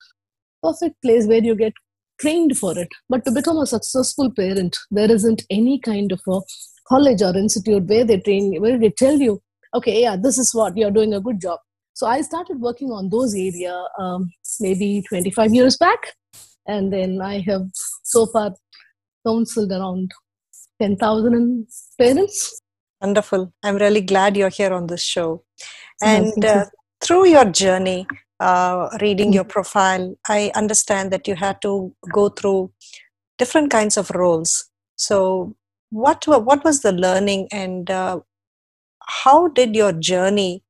perfect 0.64 1.02
place 1.02 1.28
where 1.28 1.44
you 1.44 1.56
get 1.56 1.74
trained 2.20 2.58
for 2.58 2.78
it. 2.78 2.88
But 3.10 3.26
to 3.26 3.32
become 3.32 3.58
a 3.58 3.68
successful 3.68 4.32
parent, 4.32 4.78
there 4.92 5.12
isn't 5.12 5.44
any 5.50 5.80
kind 5.80 6.12
of 6.12 6.22
a 6.28 6.40
college 6.88 7.22
or 7.22 7.36
institute 7.36 7.86
where 7.86 8.06
they 8.06 8.20
train 8.20 8.62
where 8.62 8.78
they 8.78 8.90
tell 8.90 9.18
you, 9.18 9.42
okay, 9.74 10.02
yeah, 10.02 10.16
this 10.16 10.38
is 10.38 10.54
what 10.54 10.78
you're 10.78 10.92
doing 10.92 11.14
a 11.14 11.22
good 11.22 11.42
job. 11.42 11.60
So 11.94 12.08
I 12.08 12.22
started 12.22 12.60
working 12.60 12.92
on 12.92 13.10
those 13.10 13.36
area 13.36 13.86
um, 14.00 14.32
maybe 14.60 15.04
25 15.10 15.54
years 15.54 15.78
back, 15.78 16.00
and 16.68 16.92
then 16.92 17.22
I 17.22 17.40
have 17.42 17.68
so 18.04 18.26
far 18.26 18.54
counseled 19.26 19.72
around 19.72 20.12
10,000 20.82 21.68
parents. 22.00 22.63
Wonderful. 23.04 23.54
I'm 23.64 23.76
really 23.76 24.00
glad 24.00 24.38
you're 24.38 24.50
here 24.50 24.74
on 24.74 24.88
this 24.88 25.04
show. 25.04 25.44
And 26.02 26.46
uh, 26.46 26.66
through 27.02 27.28
your 27.28 27.44
journey, 27.44 28.08
uh, 28.40 28.90
reading 29.02 29.34
your 29.34 29.44
profile, 29.44 30.16
I 30.28 30.52
understand 30.56 31.12
that 31.12 31.28
you 31.28 31.36
had 31.36 31.62
to 31.64 31.94
go 32.14 32.30
through 32.30 32.72
different 33.38 33.72
kinds 33.72 33.98
of 33.98 34.10
roles. 34.12 34.70
So, 34.96 35.56
what 35.90 36.24
what 36.28 36.64
was 36.64 36.82
the 36.82 36.92
learning, 36.92 37.50
and 37.52 37.90
uh, 37.90 38.22
how 39.24 39.50
did 39.50 39.76
your 39.76 39.92
journey 39.92 40.64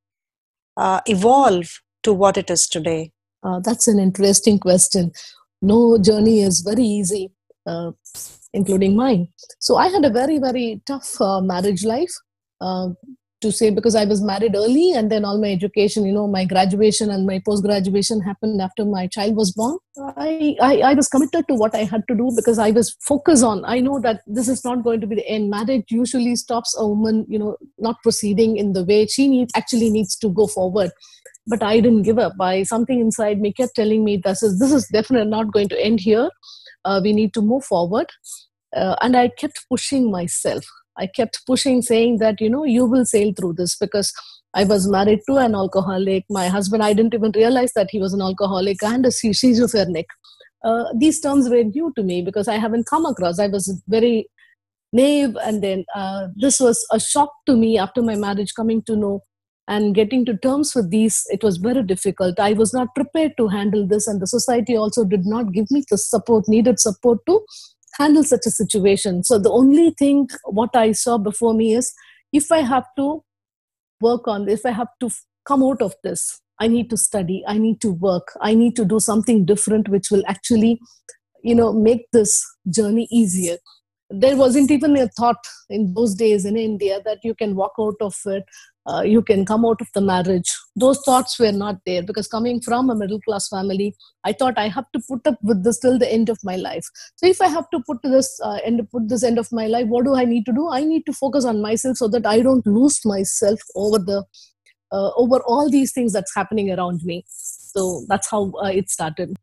uh, 0.75 1.01
evolve 1.05 1.81
to 2.03 2.13
what 2.13 2.37
it 2.37 2.49
is 2.49 2.67
today? 2.67 3.11
Uh, 3.43 3.59
that's 3.59 3.87
an 3.87 3.99
interesting 3.99 4.59
question. 4.59 5.11
No 5.61 5.97
journey 5.97 6.41
is 6.41 6.61
very 6.61 6.83
easy, 6.83 7.31
uh, 7.65 7.91
including 8.53 8.95
mine. 8.95 9.27
So, 9.59 9.77
I 9.77 9.87
had 9.89 10.05
a 10.05 10.09
very 10.09 10.39
very 10.39 10.81
tough 10.85 11.19
uh, 11.21 11.41
marriage 11.41 11.83
life 11.83 12.13
to 13.43 13.51
say 13.51 13.69
because 13.69 13.95
I 13.95 14.05
was 14.05 14.21
married 14.21 14.55
early 14.55 14.93
and 14.93 15.11
then 15.11 15.23
all 15.25 15.39
my 15.39 15.51
education, 15.51 16.05
you 16.05 16.13
know, 16.13 16.27
my 16.27 16.45
graduation 16.45 17.11
and 17.11 17.27
my 17.27 17.39
post 17.45 17.63
graduation 17.63 18.21
happened 18.21 18.61
after 18.61 18.85
my 18.85 19.05
child 19.07 19.35
was 19.35 19.51
born. 19.51 19.77
I, 20.17 20.55
I, 20.61 20.77
I 20.91 20.93
was 20.93 21.07
committed 21.07 21.47
to 21.49 21.55
what 21.55 21.75
I 21.75 21.83
had 21.83 22.03
to 22.07 22.15
do 22.15 22.31
because 22.35 22.57
I 22.57 22.71
was 22.71 22.95
focused 23.07 23.43
on. 23.43 23.63
I 23.65 23.79
know 23.79 23.99
that 23.99 24.21
this 24.25 24.47
is 24.47 24.63
not 24.65 24.83
going 24.83 25.01
to 25.01 25.07
be 25.07 25.15
the 25.15 25.27
end. 25.27 25.49
Marriage 25.49 25.85
usually 25.89 26.35
stops 26.35 26.75
a 26.79 26.87
woman, 26.87 27.25
you 27.29 27.37
know, 27.37 27.57
not 27.77 28.01
proceeding 28.01 28.57
in 28.57 28.73
the 28.73 28.83
way 28.83 29.05
she 29.05 29.27
needs 29.27 29.51
actually 29.55 29.89
needs 29.89 30.15
to 30.17 30.29
go 30.29 30.47
forward. 30.47 30.91
But 31.45 31.61
I 31.61 31.81
didn't 31.81 32.03
give 32.03 32.19
up. 32.19 32.33
I 32.39 32.63
something 32.63 33.01
inside 33.01 33.41
me 33.41 33.51
kept 33.51 33.75
telling 33.75 34.05
me 34.05 34.15
this 34.23 34.41
is 34.41 34.59
this 34.59 34.71
is 34.71 34.87
definitely 34.87 35.29
not 35.29 35.51
going 35.51 35.67
to 35.69 35.85
end 35.85 35.99
here. 35.99 36.29
Uh, 36.85 36.99
we 37.03 37.13
need 37.13 37.33
to 37.33 37.41
move 37.41 37.63
forward. 37.63 38.07
Uh, 38.75 38.95
and 39.01 39.15
I 39.15 39.29
kept 39.29 39.65
pushing 39.69 40.09
myself 40.11 40.65
I 40.97 41.07
kept 41.07 41.45
pushing, 41.45 41.81
saying 41.81 42.19
that, 42.19 42.39
you 42.39 42.49
know, 42.49 42.63
you 42.63 42.85
will 42.85 43.05
sail 43.05 43.33
through 43.33 43.53
this 43.53 43.75
because 43.75 44.13
I 44.53 44.63
was 44.63 44.87
married 44.87 45.21
to 45.27 45.37
an 45.37 45.55
alcoholic. 45.55 46.25
My 46.29 46.47
husband, 46.47 46.83
I 46.83 46.93
didn't 46.93 47.13
even 47.13 47.31
realize 47.35 47.73
that 47.73 47.89
he 47.89 47.99
was 47.99 48.13
an 48.13 48.21
alcoholic 48.21 48.81
and 48.83 49.05
a 49.05 49.11
schizophrenic. 49.11 50.05
Uh, 50.63 50.85
these 50.95 51.19
terms 51.19 51.49
were 51.49 51.63
new 51.63 51.91
to 51.95 52.03
me 52.03 52.21
because 52.21 52.47
I 52.47 52.57
haven't 52.57 52.85
come 52.87 53.05
across. 53.05 53.39
I 53.39 53.47
was 53.47 53.81
very 53.87 54.27
naive, 54.93 55.35
and 55.43 55.63
then 55.63 55.83
uh, 55.95 56.27
this 56.35 56.59
was 56.59 56.85
a 56.91 56.99
shock 56.99 57.31
to 57.47 57.55
me 57.55 57.77
after 57.77 58.01
my 58.01 58.15
marriage, 58.15 58.53
coming 58.53 58.83
to 58.83 58.95
know 58.95 59.23
and 59.67 59.95
getting 59.95 60.25
to 60.25 60.37
terms 60.37 60.73
with 60.75 60.89
these. 60.89 61.23
It 61.29 61.43
was 61.43 61.57
very 61.57 61.83
difficult. 61.83 62.39
I 62.39 62.53
was 62.53 62.73
not 62.73 62.93
prepared 62.95 63.33
to 63.37 63.47
handle 63.47 63.87
this, 63.87 64.07
and 64.07 64.21
the 64.21 64.27
society 64.27 64.75
also 64.75 65.05
did 65.05 65.25
not 65.25 65.51
give 65.53 65.69
me 65.71 65.83
the 65.89 65.97
support, 65.97 66.47
needed 66.47 66.79
support 66.79 67.19
to 67.27 67.45
handle 67.97 68.23
such 68.23 68.45
a 68.45 68.51
situation. 68.51 69.23
So 69.23 69.37
the 69.37 69.51
only 69.51 69.91
thing 69.91 70.27
what 70.45 70.75
I 70.75 70.91
saw 70.91 71.17
before 71.17 71.53
me 71.53 71.73
is 71.73 71.93
if 72.31 72.51
I 72.51 72.61
have 72.61 72.85
to 72.97 73.23
work 74.01 74.27
on 74.27 74.49
if 74.49 74.65
I 74.65 74.71
have 74.71 74.89
to 74.99 75.09
come 75.45 75.63
out 75.63 75.81
of 75.81 75.93
this, 76.03 76.39
I 76.59 76.67
need 76.67 76.89
to 76.89 76.97
study, 76.97 77.43
I 77.47 77.57
need 77.57 77.81
to 77.81 77.91
work, 77.91 78.33
I 78.41 78.53
need 78.53 78.75
to 78.75 78.85
do 78.85 78.99
something 78.99 79.45
different 79.45 79.89
which 79.89 80.11
will 80.11 80.23
actually, 80.27 80.79
you 81.43 81.55
know, 81.55 81.73
make 81.73 82.05
this 82.11 82.45
journey 82.69 83.07
easier. 83.11 83.57
There 84.09 84.35
wasn't 84.37 84.69
even 84.69 84.95
a 84.97 85.07
thought 85.07 85.43
in 85.69 85.93
those 85.93 86.13
days 86.13 86.45
in 86.45 86.55
India 86.55 86.99
that 87.05 87.19
you 87.23 87.33
can 87.33 87.55
walk 87.55 87.73
out 87.79 87.95
of 88.01 88.15
it 88.25 88.43
uh, 88.85 89.01
you 89.01 89.21
can 89.21 89.45
come 89.45 89.65
out 89.65 89.79
of 89.81 89.87
the 89.93 90.01
marriage. 90.01 90.51
Those 90.75 91.01
thoughts 91.05 91.39
were 91.39 91.51
not 91.51 91.77
there 91.85 92.03
because 92.03 92.27
coming 92.27 92.59
from 92.61 92.89
a 92.89 92.95
middle 92.95 93.21
class 93.21 93.47
family 93.47 93.95
i 94.25 94.31
thought 94.31 94.57
i 94.57 94.67
have 94.67 94.85
to 94.93 95.01
put 95.07 95.25
up 95.27 95.37
with 95.41 95.63
this 95.63 95.79
till 95.79 95.97
the 95.99 96.11
end 96.11 96.29
of 96.29 96.37
my 96.43 96.55
life. 96.55 96.85
So 97.15 97.27
if 97.27 97.41
i 97.41 97.47
have 97.47 97.69
to 97.71 97.79
put 97.87 98.01
this 98.03 98.39
uh, 98.43 98.59
end 98.63 98.87
put 98.91 99.07
this 99.09 99.23
end 99.23 99.39
of 99.39 99.51
my 99.51 99.67
life 99.67 99.87
what 99.87 100.05
do 100.05 100.15
i 100.15 100.25
need 100.25 100.45
to 100.45 100.53
do? 100.53 100.69
I 100.69 100.83
need 100.83 101.05
to 101.05 101.13
focus 101.13 101.45
on 101.45 101.61
myself 101.61 101.97
so 101.97 102.07
that 102.09 102.25
i 102.25 102.41
don't 102.41 102.65
lose 102.65 103.05
myself 103.05 103.59
over 103.75 103.99
the 103.99 104.23
uh, 104.93 105.09
over 105.15 105.41
all 105.43 105.69
these 105.69 105.91
things 105.91 106.13
that's 106.13 106.35
happening 106.35 106.71
around 106.71 107.01
me. 107.03 107.25
So 107.27 108.05
that's 108.07 108.29
how 108.29 108.53
uh, 108.63 108.67
it 108.67 108.89
started. 108.89 109.35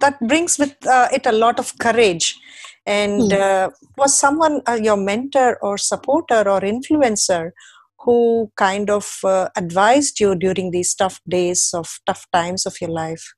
That 0.00 0.18
brings 0.20 0.58
with 0.58 0.74
uh, 0.86 1.08
it 1.12 1.26
a 1.26 1.32
lot 1.32 1.58
of 1.58 1.76
courage. 1.78 2.38
And 2.86 3.30
hmm. 3.30 3.38
uh, 3.40 3.68
was 3.98 4.18
someone 4.18 4.62
uh, 4.66 4.78
your 4.82 4.96
mentor 4.96 5.58
or 5.62 5.76
supporter 5.76 6.48
or 6.48 6.60
influencer 6.60 7.50
who 8.00 8.50
kind 8.56 8.90
of 8.90 9.18
uh, 9.24 9.48
advised 9.56 10.20
you 10.20 10.34
during 10.34 10.70
these 10.70 10.94
tough 10.94 11.20
days 11.28 11.70
of 11.74 12.00
tough 12.06 12.26
times 12.32 12.66
of 12.66 12.80
your 12.80 12.90
life? 12.90 13.34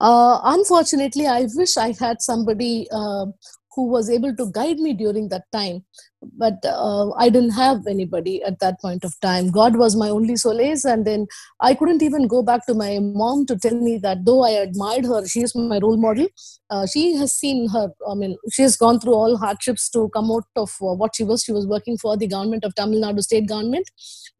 Uh, 0.00 0.40
unfortunately, 0.44 1.26
I 1.26 1.46
wish 1.54 1.76
I 1.76 1.92
had 1.98 2.20
somebody 2.20 2.86
uh, 2.92 3.26
who 3.74 3.88
was 3.88 4.10
able 4.10 4.34
to 4.36 4.50
guide 4.52 4.78
me 4.78 4.92
during 4.92 5.28
that 5.28 5.44
time 5.52 5.84
but 6.22 6.58
uh, 6.64 7.10
i 7.12 7.28
didn't 7.28 7.50
have 7.50 7.86
anybody 7.86 8.42
at 8.42 8.58
that 8.60 8.80
point 8.80 9.04
of 9.04 9.18
time. 9.20 9.50
God 9.50 9.76
was 9.76 9.96
my 9.96 10.08
only 10.08 10.36
solace. 10.36 10.84
And 10.84 11.04
then 11.04 11.26
i 11.60 11.74
couldn't 11.74 12.02
even 12.02 12.26
go 12.26 12.42
back 12.42 12.66
to 12.66 12.74
my 12.74 12.98
mom 13.00 13.46
to 13.46 13.56
tell 13.56 13.78
me 13.78 13.98
that 13.98 14.24
though 14.24 14.42
i 14.44 14.50
admired 14.50 15.04
her 15.04 15.26
she 15.26 15.42
is 15.42 15.54
my 15.54 15.78
role 15.78 15.96
model. 15.96 16.26
Uh, 16.70 16.86
she 16.86 17.14
has 17.16 17.34
seen 17.34 17.68
her 17.70 17.88
i 18.10 18.14
mean 18.14 18.36
she 18.52 18.62
has 18.62 18.76
gone 18.76 19.00
through 19.00 19.14
all 19.14 19.36
hardships 19.36 19.88
to 19.90 20.08
come 20.10 20.30
out 20.30 20.44
of 20.56 20.70
uh, 20.82 20.94
what 20.94 21.14
she 21.14 21.24
was. 21.24 21.42
She 21.42 21.52
was 21.52 21.66
working 21.66 21.98
for 21.98 22.16
the 22.16 22.26
government 22.26 22.64
of 22.64 22.74
tamil 22.74 23.00
nadu 23.00 23.22
state 23.22 23.48
government 23.48 23.90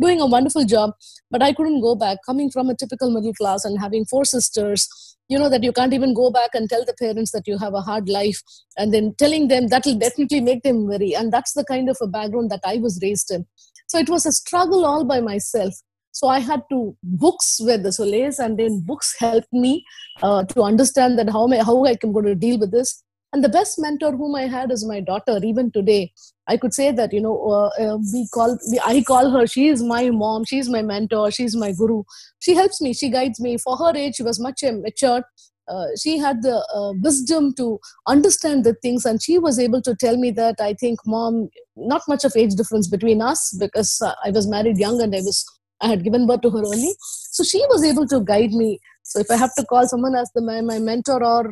doing 0.01 0.21
a 0.21 0.27
wonderful 0.27 0.65
job. 0.65 0.91
But 1.31 1.43
i 1.43 1.53
couldn't 1.53 1.81
go 1.81 1.95
back. 1.95 2.19
Coming 2.27 2.51
from 2.51 2.71
a 2.71 2.77
typical 2.77 3.11
middle 3.11 3.35
class 3.35 3.65
and 3.65 3.79
having 3.81 4.05
four 4.07 4.25
sisters 4.25 4.89
you 5.29 5.39
know 5.39 5.49
that 5.49 5.63
you 5.63 5.73
can't 5.73 5.93
even 5.93 6.15
go 6.15 6.31
back 6.31 6.51
and 6.55 6.69
tell 6.69 6.85
the 6.85 6.95
parents 6.95 7.33
that 7.33 7.47
you 7.47 7.59
have 7.59 7.75
a 7.75 7.81
hard 7.81 8.09
life. 8.09 8.41
And 8.79 8.95
then 8.95 9.15
telling 9.19 9.49
them 9.49 9.69
that 9.69 9.85
will 9.85 9.99
definitely 9.99 10.41
make 10.41 10.63
them 10.63 10.87
worry. 10.87 11.15
And 11.15 11.33
that's 11.33 11.55
the 11.55 11.65
kind 11.69 11.89
of 11.89 11.97
a 12.01 12.07
background 12.07 12.51
that 12.51 12.61
i 12.65 12.77
was 12.77 12.99
raised 13.03 13.31
in. 13.31 13.47
So 13.89 13.99
it 13.99 14.09
was 14.09 14.27
a 14.27 14.33
struggle 14.33 14.85
all 14.85 15.05
by 15.05 15.21
myself. 15.21 15.75
So 16.13 16.29
i 16.29 16.39
had 16.39 16.63
to 16.71 16.97
books 17.03 17.59
were 17.61 17.79
the 17.79 17.93
solace 17.93 18.39
and 18.39 18.59
then 18.59 18.81
books 18.81 19.15
helped 19.19 19.53
me 19.53 19.85
uh, 20.23 20.45
to 20.45 20.63
understand 20.63 21.19
that 21.19 21.31
how, 21.31 21.49
how 21.63 21.85
i 21.85 21.97
can 21.97 22.13
go 22.13 22.23
to 22.23 22.35
deal 22.35 22.59
with 22.59 22.73
this. 22.73 23.03
And 23.33 23.45
the 23.45 23.49
best 23.49 23.79
mentor 23.79 24.13
whom 24.13 24.35
i 24.35 24.47
had 24.47 24.73
is 24.73 24.85
my 24.87 25.01
daughter. 25.01 25.39
Even 25.43 25.71
today 25.71 26.13
i 26.49 26.57
could 26.57 26.73
say 26.73 26.91
that 26.93 27.13
you 27.13 27.21
know 27.21 27.37
uh, 27.51 27.71
uh, 27.85 27.99
we 28.13 28.27
call 28.33 28.59
we, 28.71 28.81
i 28.87 29.03
call 29.03 29.31
her 29.31 29.47
she 29.47 29.69
is 29.69 29.83
my 29.83 30.11
mom 30.11 30.45
she's 30.45 30.69
my 30.69 30.83
mentor 30.83 31.31
she's 31.31 31.57
my 31.57 31.73
guru. 31.73 32.03
She 32.39 32.55
helps 32.55 32.81
me 32.81 32.95
she 32.95 33.11
guides 33.11 33.41
me. 33.41 33.59
For 33.59 33.77
her 33.77 33.93
age 33.95 34.17
she 34.17 34.23
was 34.23 34.41
much 34.41 34.63
mature 34.63 35.23
uh, 35.69 35.87
she 36.01 36.17
had 36.19 36.43
the 36.43 36.57
uh, 36.75 36.93
wisdom 37.03 37.53
to 37.55 37.79
understand 38.07 38.65
the 38.65 38.75
things 38.83 39.05
and 39.05 39.23
she 39.23 39.39
was 39.39 39.59
able 39.59 39.83
to 39.83 39.95
tell 39.97 40.17
me 40.17 40.31
that 40.31 40.57
i 40.61 40.73
think 40.75 40.99
mom 41.07 41.49
not 41.77 42.03
much 42.09 42.25
of 42.25 42.37
age 42.37 42.55
difference 42.55 42.89
between 42.89 43.21
us 43.21 43.57
because 43.61 44.01
uh, 44.03 44.15
i 44.25 44.31
was 44.31 44.49
married 44.49 44.79
young 44.79 45.01
and 45.03 45.15
i 45.15 45.19
was 45.19 45.45
i 45.83 45.89
had 45.89 46.05
given 46.05 46.27
birth 46.27 46.41
to 46.41 46.51
her 46.51 46.65
only 46.73 46.95
so 47.37 47.45
she 47.45 47.65
was 47.69 47.85
able 47.85 48.07
to 48.07 48.21
guide 48.21 48.53
me 48.53 48.79
so 49.03 49.21
if 49.21 49.31
i 49.31 49.37
have 49.37 49.55
to 49.55 49.65
call 49.65 49.87
someone 49.87 50.15
as 50.15 50.31
the, 50.35 50.43
my, 50.43 50.61
my 50.61 50.79
mentor 50.79 51.23
or 51.25 51.51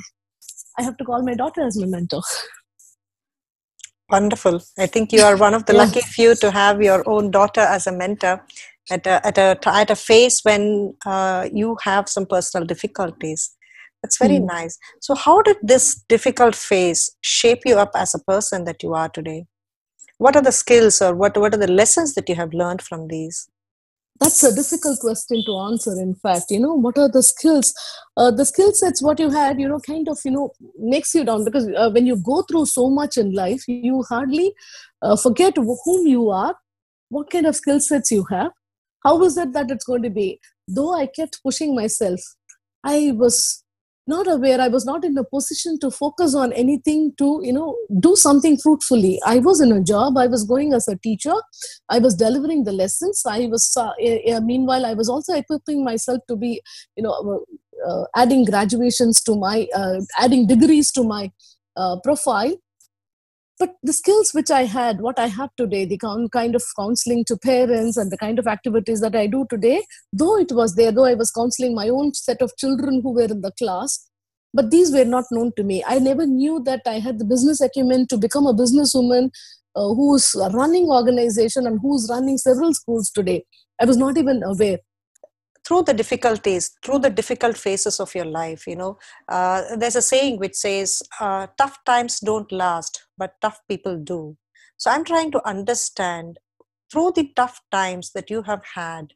I 0.78 0.82
have 0.82 0.96
to 0.96 1.04
call 1.04 1.22
my 1.22 1.34
daughter 1.34 1.66
as 1.66 1.78
my 1.78 1.86
mentor. 1.86 2.22
Wonderful. 4.10 4.60
I 4.78 4.86
think 4.86 5.12
you 5.12 5.22
are 5.22 5.36
one 5.36 5.54
of 5.54 5.66
the 5.66 5.72
yeah. 5.72 5.84
lucky 5.84 6.00
few 6.00 6.34
to 6.36 6.50
have 6.50 6.82
your 6.82 7.08
own 7.08 7.30
daughter 7.30 7.60
as 7.60 7.86
a 7.86 7.92
mentor 7.92 8.44
at 8.90 9.06
a, 9.06 9.26
at 9.26 9.38
a, 9.38 9.58
at 9.66 9.90
a 9.90 9.96
phase 9.96 10.40
when 10.42 10.94
uh, 11.06 11.48
you 11.52 11.76
have 11.82 12.08
some 12.08 12.26
personal 12.26 12.66
difficulties. 12.66 13.56
That's 14.04 14.18
very 14.18 14.36
mm. 14.36 14.46
nice. 14.46 14.78
So, 15.00 15.14
how 15.14 15.40
did 15.40 15.56
this 15.62 16.04
difficult 16.10 16.54
phase 16.54 17.10
shape 17.22 17.62
you 17.64 17.76
up 17.76 17.92
as 17.94 18.14
a 18.14 18.18
person 18.18 18.64
that 18.64 18.82
you 18.82 18.92
are 18.92 19.08
today? 19.08 19.46
What 20.18 20.36
are 20.36 20.42
the 20.42 20.52
skills 20.52 21.00
or 21.00 21.14
what, 21.14 21.38
what 21.38 21.54
are 21.54 21.58
the 21.58 21.72
lessons 21.72 22.12
that 22.14 22.28
you 22.28 22.34
have 22.34 22.52
learned 22.52 22.82
from 22.82 23.08
these? 23.08 23.48
that's 24.20 24.42
a 24.44 24.54
difficult 24.54 24.98
question 25.00 25.42
to 25.44 25.56
answer 25.58 25.92
in 26.00 26.14
fact 26.14 26.44
you 26.50 26.60
know 26.60 26.74
what 26.74 26.96
are 26.96 27.08
the 27.08 27.22
skills 27.22 27.74
uh, 28.16 28.30
the 28.30 28.44
skill 28.44 28.72
sets 28.72 29.02
what 29.02 29.18
you 29.18 29.28
had 29.28 29.58
you 29.60 29.68
know 29.68 29.80
kind 29.80 30.08
of 30.08 30.18
you 30.24 30.30
know 30.30 30.50
makes 30.78 31.14
you 31.14 31.24
down 31.24 31.44
because 31.44 31.66
uh, 31.76 31.90
when 31.90 32.06
you 32.06 32.16
go 32.16 32.42
through 32.42 32.64
so 32.64 32.88
much 32.88 33.16
in 33.16 33.32
life 33.32 33.66
you 33.66 34.04
hardly 34.08 34.54
uh, 35.02 35.16
forget 35.16 35.56
whom 35.56 36.06
you 36.06 36.30
are 36.30 36.54
what 37.08 37.28
kind 37.28 37.44
of 37.46 37.56
skill 37.56 37.80
sets 37.80 38.12
you 38.12 38.24
have 38.30 38.52
how 39.02 39.20
is 39.24 39.36
it 39.36 39.52
that 39.52 39.68
it's 39.70 39.84
going 39.84 40.02
to 40.02 40.10
be 40.10 40.38
though 40.68 40.94
i 40.94 41.06
kept 41.06 41.42
pushing 41.42 41.74
myself 41.74 42.20
i 42.84 43.10
was 43.16 43.63
not 44.06 44.30
aware 44.30 44.60
i 44.60 44.68
was 44.68 44.84
not 44.84 45.04
in 45.04 45.16
a 45.16 45.24
position 45.24 45.78
to 45.78 45.90
focus 45.90 46.34
on 46.34 46.52
anything 46.52 47.12
to 47.18 47.40
you 47.42 47.52
know 47.52 47.76
do 48.00 48.14
something 48.16 48.56
fruitfully. 48.56 49.20
I 49.26 49.38
was 49.38 49.60
in 49.60 49.72
a 49.72 49.82
job 49.82 50.18
i 50.18 50.26
was 50.26 50.44
going 50.44 50.72
as 50.74 50.88
a 50.88 50.96
teacher 50.96 51.34
i 51.88 51.98
was 51.98 52.14
delivering 52.14 52.64
the 52.64 52.72
lessons 52.72 53.22
i 53.26 53.46
was 53.46 53.72
uh, 53.76 53.92
uh, 54.32 54.40
meanwhile 54.40 54.86
i 54.86 54.94
was 54.94 55.08
also 55.08 55.34
equipping 55.34 55.84
myself 55.84 56.20
to 56.28 56.36
be 56.36 56.60
you 56.96 57.02
know 57.02 57.12
uh, 57.12 57.90
uh 57.90 58.04
adding 58.16 58.44
graduations 58.44 59.22
to 59.22 59.36
my 59.36 59.66
uh, 59.74 60.00
adding 60.18 60.46
degrees 60.46 60.90
to 60.90 61.04
my 61.04 61.30
uh, 61.76 61.96
profile 62.04 62.54
but 63.58 63.74
the 63.82 63.92
skills 63.92 64.32
which 64.32 64.50
i 64.50 64.64
had 64.64 65.00
what 65.00 65.18
i 65.18 65.26
have 65.26 65.50
today 65.56 65.84
the 65.84 65.98
kind 66.32 66.54
of 66.54 66.62
counseling 66.78 67.24
to 67.24 67.36
parents 67.36 67.96
and 67.96 68.10
the 68.10 68.18
kind 68.18 68.38
of 68.38 68.46
activities 68.46 69.00
that 69.00 69.14
i 69.16 69.26
do 69.26 69.44
today 69.50 69.82
though 70.12 70.36
it 70.38 70.52
was 70.52 70.74
there 70.74 70.92
though 70.92 71.04
i 71.04 71.14
was 71.14 71.30
counseling 71.30 71.74
my 71.74 71.88
own 71.88 72.12
set 72.14 72.42
of 72.42 72.56
children 72.56 73.00
who 73.02 73.12
were 73.12 73.30
in 73.36 73.40
the 73.40 73.52
class 73.58 74.10
but 74.54 74.70
these 74.70 74.92
were 74.92 75.04
not 75.04 75.24
known 75.32 75.50
to 75.56 75.64
me. 75.64 75.82
I 75.84 75.98
never 75.98 76.26
knew 76.26 76.62
that 76.64 76.82
i 76.86 77.00
had 77.00 77.18
the 77.18 77.24
business 77.24 77.60
acumen 77.60 78.06
to 78.06 78.16
become 78.16 78.46
a 78.46 78.54
businesswoman 78.54 79.30
uh, 79.76 79.88
who's 79.94 80.34
running 80.52 80.88
organization 80.88 81.66
and 81.66 81.80
who's 81.82 82.06
running 82.08 82.38
several 82.38 82.72
schools 82.72 83.10
today. 83.10 83.44
I 83.80 83.84
was 83.84 83.96
not 83.96 84.16
even 84.16 84.42
aware 84.44 84.78
through 85.66 85.82
the 85.82 85.94
difficulties 85.94 86.72
through 86.84 86.98
the 86.98 87.10
difficult 87.10 87.56
phases 87.56 88.00
of 88.00 88.14
your 88.14 88.24
life 88.24 88.66
you 88.66 88.76
know. 88.76 88.98
Uh, 89.28 89.62
there's 89.76 89.96
a 89.96 90.02
saying 90.02 90.38
which 90.38 90.54
says 90.54 91.02
uh, 91.20 91.46
tough 91.58 91.78
times 91.84 92.20
don't 92.20 92.50
last 92.52 93.06
but 93.18 93.34
tough 93.40 93.60
people 93.68 93.98
do. 93.98 94.36
So 94.76 94.90
i'm 94.90 95.04
trying 95.04 95.30
to 95.32 95.46
understand 95.48 96.38
through 96.92 97.12
the 97.16 97.30
tough 97.36 97.60
times 97.70 98.12
that 98.12 98.30
you 98.30 98.42
have 98.42 98.62
had 98.74 99.12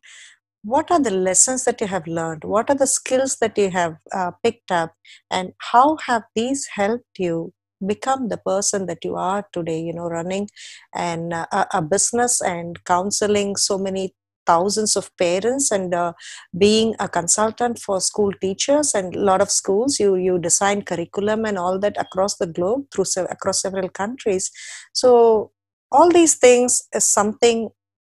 what 0.64 0.90
are 0.90 1.00
the 1.00 1.11
lessons 1.11 1.64
that 1.64 1.81
you 1.81 1.87
have 1.87 2.07
learned? 2.07 2.43
What 2.45 2.69
are 2.69 2.75
the 2.75 2.87
skills 2.87 3.37
that 3.37 3.57
you 3.57 3.71
have 3.71 3.97
uh, 4.12 4.33
picked 4.43 4.73
up? 4.73 4.93
And 5.31 5.52
how 5.59 5.97
have 6.07 6.25
these 6.35 6.67
helped 6.75 7.19
you 7.19 7.52
become 7.87 8.28
the 8.28 8.38
person 8.38 8.87
that 8.87 9.05
you 9.05 9.14
are 9.17 9.47
today 9.52 9.81
you 9.81 9.93
know 9.93 10.09
running 10.09 10.49
and 10.95 11.33
uh, 11.33 11.47
a 11.73 11.83
business 11.83 12.40
and 12.40 12.83
counseling 12.85 13.57
so 13.57 13.78
many 13.78 14.14
thousands 14.49 14.97
of 14.97 15.11
parents 15.19 15.71
and 15.71 15.95
uh, 15.95 16.12
being 16.57 16.95
a 16.99 17.09
consultant 17.09 17.78
for 17.78 18.00
school 18.00 18.33
teachers 18.40 18.95
and 18.95 19.14
a 19.14 19.21
lot 19.31 19.43
of 19.47 19.50
schools 19.50 20.00
you 20.00 20.14
you 20.26 20.38
design 20.38 20.83
curriculum 20.90 21.45
and 21.45 21.59
all 21.64 21.78
that 21.85 22.00
across 22.05 22.37
the 22.37 22.47
globe 22.59 22.87
through 22.93 23.05
across 23.31 23.62
several 23.62 23.88
countries. 23.88 24.50
So 24.93 25.52
all 25.93 26.11
these 26.11 26.35
things 26.47 26.83
is 26.95 27.05
something 27.05 27.69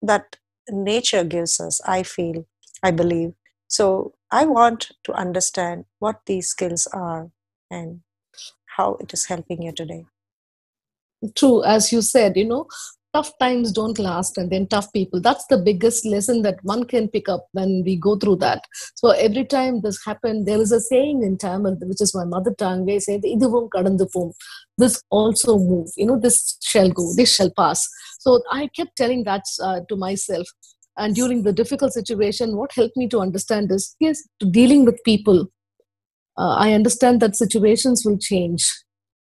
that 0.03 0.37
nature 0.71 1.25
gives 1.25 1.59
us 1.61 1.81
i 1.97 2.03
feel 2.03 2.47
i 2.83 2.91
believe. 3.03 3.33
So 3.69 4.15
i 4.31 4.45
want 4.45 4.93
to 5.05 5.13
understand 5.25 5.85
what 5.99 6.21
these 6.27 6.49
skills 6.55 6.87
are 6.93 7.31
and 7.71 8.01
how 8.77 8.89
it 9.01 9.13
is 9.13 9.27
helping 9.27 9.63
you 9.63 9.73
today. 9.73 10.05
True 11.35 11.63
as 11.65 11.93
you 11.93 12.03
said 12.03 12.37
you 12.37 12.47
know 12.53 12.67
tough 13.13 13.31
times 13.39 13.73
don't 13.73 13.99
last 13.99 14.39
and 14.39 14.51
then 14.51 14.67
tough 14.67 14.93
people. 14.93 15.21
That's 15.21 15.47
the 15.47 15.59
biggest 15.59 16.07
lesson 16.07 16.43
that 16.43 16.59
one 16.63 16.85
can 16.85 17.09
pick 17.09 17.29
up 17.29 17.47
when 17.53 17.83
we 17.85 17.97
go 17.97 18.17
through 18.17 18.37
that. 18.37 18.65
So 18.95 19.11
every 19.11 19.45
time 19.45 19.81
this 19.81 20.05
happened 20.05 20.47
there 20.47 20.61
is 20.61 20.73
a 20.73 20.81
saying 20.81 21.23
in 21.23 21.39
tamil 21.39 21.77
which 21.83 22.01
is 22.01 22.15
my 22.15 22.25
mother 22.25 22.55
tongue 22.55 22.87
they 22.87 22.99
say 22.99 23.21
this 24.79 25.03
also 25.11 25.59
move 25.59 25.89
you 25.97 26.07
know 26.07 26.19
this 26.19 26.57
shall 26.63 26.91
go 26.91 27.13
this 27.15 27.35
shall 27.35 27.51
pass. 27.57 27.87
So 28.21 28.43
i 28.51 28.69
kept 28.77 28.97
telling 28.97 29.25
that 29.25 29.43
uh, 29.63 29.81
to 29.89 29.97
myself. 29.97 30.47
And 30.97 31.15
during 31.15 31.43
the 31.45 31.53
difficult 31.53 31.93
situation 31.93 32.57
what 32.57 32.73
helped 32.75 32.97
me 32.97 33.09
to 33.09 33.21
understand 33.21 33.73
is 33.73 33.97
yes 34.01 34.23
dealing 34.51 34.85
with 34.85 35.03
people 35.05 35.47
uh, 36.39 36.55
i 36.65 36.73
understand 36.73 37.21
that 37.21 37.37
situations 37.37 38.05
will 38.05 38.19
change. 38.19 38.65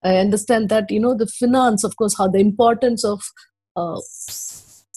I 0.03 0.15
understand 0.15 0.69
that 0.69 0.89
you 0.89 0.99
know 0.99 1.13
the 1.13 1.27
finance, 1.27 1.83
of 1.83 1.95
course, 1.97 2.17
how 2.17 2.27
the 2.29 2.39
importance 2.39 3.03
of 3.03 3.21
uh, 3.75 3.99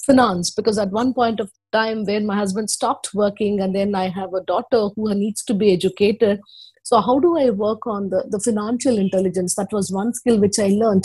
finance 0.06 0.50
because 0.50 0.78
at 0.78 0.90
one 0.90 1.14
point 1.14 1.40
of 1.40 1.50
time 1.72 2.04
when 2.04 2.26
my 2.26 2.36
husband 2.36 2.68
stopped 2.70 3.10
working 3.14 3.60
and 3.60 3.74
then 3.74 3.94
i 3.94 4.08
have 4.08 4.34
a 4.34 4.44
daughter 4.44 4.88
who 4.96 5.14
needs 5.14 5.44
to 5.44 5.54
be 5.54 5.72
educated. 5.72 6.40
So 6.84 7.00
how 7.00 7.20
do 7.20 7.38
i 7.38 7.50
work 7.50 7.86
on 7.86 8.10
the, 8.10 8.24
the 8.28 8.40
financial 8.40 8.98
intelligence? 8.98 9.54
That 9.54 9.72
was 9.72 9.92
one 9.92 10.12
skill 10.14 10.40
which 10.40 10.58
i 10.58 10.68
learned. 10.68 11.04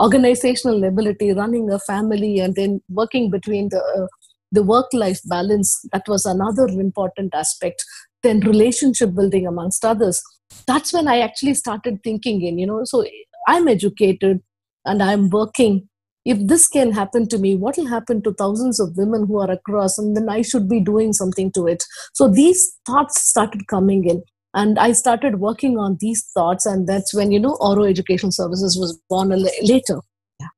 Organizational 0.00 0.84
ability 0.84 1.32
running 1.32 1.70
a 1.70 1.78
family 1.80 2.38
and 2.38 2.54
then 2.54 2.80
working 2.88 3.30
between 3.30 3.68
the 3.68 3.82
uh, 3.98 4.06
the 4.50 4.62
work 4.62 4.86
life 4.94 5.20
balance 5.26 5.78
that 5.92 6.08
was 6.08 6.24
another 6.24 6.66
important 6.68 7.34
aspect. 7.34 7.84
Then 8.22 8.40
relationship 8.40 9.14
building 9.14 9.46
amongst 9.46 9.84
others. 9.84 10.22
That's 10.66 10.92
when 10.94 11.08
i 11.08 11.18
actually 11.20 11.54
started 11.54 12.02
thinking 12.02 12.42
in 12.42 12.58
you 12.58 12.66
know 12.66 12.80
so 12.84 13.04
i'm 13.46 13.68
educated 13.68 14.40
and 14.84 15.02
i'm 15.02 15.28
working 15.28 15.88
if 16.34 16.40
this 16.52 16.66
can 16.76 16.92
happen 16.92 17.28
to 17.34 17.38
me 17.44 17.54
what 17.66 17.76
will 17.76 17.92
happen 17.92 18.22
to 18.22 18.32
thousands 18.40 18.80
of 18.84 18.96
women 18.96 19.26
who 19.26 19.38
are 19.44 19.50
across 19.50 19.98
and 19.98 20.16
then 20.16 20.28
i 20.28 20.40
should 20.42 20.68
be 20.72 20.80
doing 20.80 21.12
something 21.12 21.52
to 21.52 21.66
it? 21.66 21.84
So 22.14 22.28
these 22.40 22.66
thoughts 22.86 23.20
started 23.28 23.66
coming 23.68 24.04
in 24.14 24.22
and 24.54 24.78
i 24.78 24.92
started 24.92 25.40
working 25.46 25.78
on 25.86 25.96
these 26.00 26.26
thoughts 26.34 26.66
and 26.74 26.86
that's 26.92 27.14
when 27.14 27.32
you 27.32 27.40
know 27.40 27.56
auuro 27.60 27.84
educational 27.84 28.32
services 28.32 28.78
was 28.78 29.00
born 29.08 29.28
later. 29.72 30.00
Yeah. 30.40 30.54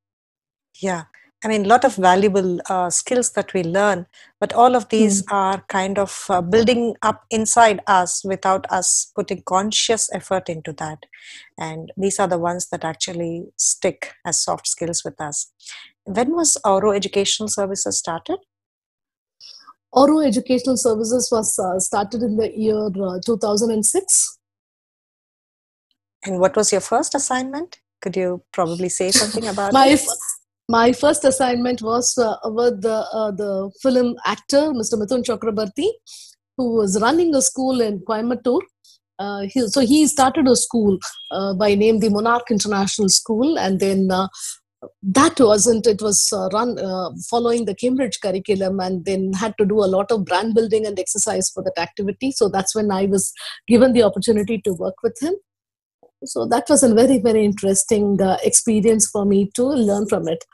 Yeah 0.83 1.03
I 1.43 1.49
mean, 1.49 1.65
a 1.65 1.69
lot 1.69 1.85
of 1.85 1.97
valuable 1.97 2.61
uh, 2.69 2.91
skills 2.91 3.33
that 3.33 3.55
we 3.55 3.63
learn, 3.63 4.07
but 4.41 4.53
all 4.53 4.77
of 4.77 4.91
these 4.91 5.23
mm. 5.23 5.33
are 5.33 5.65
kind 5.69 5.99
of 5.99 6.27
uh, 6.29 6.43
building 6.43 6.97
up 7.01 7.25
inside 7.31 7.81
us 7.87 8.23
without 8.25 8.71
us 8.71 9.11
putting 9.17 9.43
conscious 9.47 10.11
effort 10.13 10.51
into 10.51 10.73
that. 10.75 11.07
And 11.57 11.93
these 11.97 12.19
are 12.19 12.29
the 12.29 12.39
ones 12.39 12.69
that 12.69 12.85
actually 12.85 13.47
stick 13.57 14.13
as 14.27 14.43
soft 14.43 14.69
skills 14.69 15.03
with 15.03 15.19
us. 15.19 15.51
When 16.05 16.33
was 16.33 16.59
Auuro 16.65 16.93
Educational 16.93 17.49
Services 17.49 17.97
started? 17.97 18.39
Auuro 19.93 20.21
Educational 20.21 20.77
Services 20.77 21.31
was 21.33 21.59
uh, 21.59 21.79
started 21.81 22.23
in 22.23 22.37
the 22.37 22.57
year 22.57 22.87
uh, 22.87 23.19
2006. 23.25 24.39
And 26.27 26.39
what 26.39 26.55
was 26.55 26.71
your 26.71 26.83
first 26.83 27.15
assignment? 27.15 27.81
Could 28.03 28.15
you 28.17 28.43
probably 28.53 28.91
say 28.91 29.11
something 29.11 29.47
about 29.49 29.73
my 29.73 29.87
it? 29.89 30.01
My 30.71 30.93
first 30.93 31.25
assignment 31.25 31.83
was 31.83 32.17
uh, 32.17 32.37
with 32.45 32.83
the, 32.83 32.99
uh, 33.21 33.31
the 33.33 33.71
film 33.83 34.15
actor 34.25 34.65
mr 34.81 34.99
mithun 35.01 35.23
chakrabarti 35.29 35.89
who 36.57 36.67
was 36.81 37.01
running 37.01 37.35
a 37.35 37.43
school 37.43 37.81
in 37.81 37.99
coimbatore. 38.01 38.63
Uh, 39.19 39.41
he, 39.53 39.61
so 39.75 39.81
he 39.81 40.07
started 40.07 40.47
a 40.49 40.57
school 40.57 40.99
uh, 41.31 41.53
by 41.55 41.75
name 41.75 41.99
the 42.01 42.11
monarch 42.11 42.51
international 42.51 43.09
school 43.09 43.59
and 43.59 43.81
then 43.81 44.11
uh, 44.11 44.29
that 45.03 45.41
wasn't 45.41 45.87
it 45.87 46.01
was 46.01 46.19
uh, 46.33 46.49
run 46.55 46.71
following 47.31 47.65
the 47.67 47.75
cambridge 47.75 48.19
curriculum 48.23 48.81
and 48.81 49.05
then 49.05 49.33
had 49.33 49.55
to 49.59 49.67
do 49.73 49.79
a 49.85 49.93
lot 49.97 50.11
of 50.11 50.25
brand 50.25 50.55
building 50.55 50.87
and 50.87 50.99
exercise 50.99 51.51
for 51.51 51.63
that 51.63 51.79
activity. 51.79 52.31
So 52.31 52.49
that's 52.49 52.75
when 52.75 52.91
i 52.91 53.05
was 53.07 53.33
given 53.67 53.93
the 53.93 54.05
opportunity 54.05 54.61
to 54.65 54.73
work 54.85 55.03
with 55.03 55.19
him. 55.21 55.35
So 56.25 56.47
that 56.47 56.65
was 56.69 56.83
a 56.83 56.95
very 56.95 57.19
very 57.19 57.45
interesting 57.45 58.23
uh, 58.23 58.39
experience 58.43 59.11
for 59.11 59.27
me 59.35 59.51
to 59.57 59.65
learn 59.65 60.07
from 60.07 60.29
it 60.29 60.45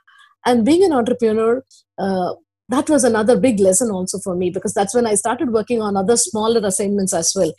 and 0.47 0.65
being 0.65 0.85
an 0.85 0.93
entrepreneur 0.93 1.63
uh, 1.99 2.33
that 2.69 2.89
was 2.89 3.05
another 3.05 3.39
big 3.39 3.61
lesson 3.61 3.91
also 3.91 4.19
for 4.19 4.35
me 4.35 4.51
because 4.51 4.75
that's 4.75 4.95
when 4.95 5.07
i 5.07 5.15
started 5.15 5.53
working 5.53 5.81
on 5.81 5.97
other 5.97 6.17
smaller 6.17 6.67
assignments 6.67 7.15
as 7.15 7.33
well. 7.35 7.53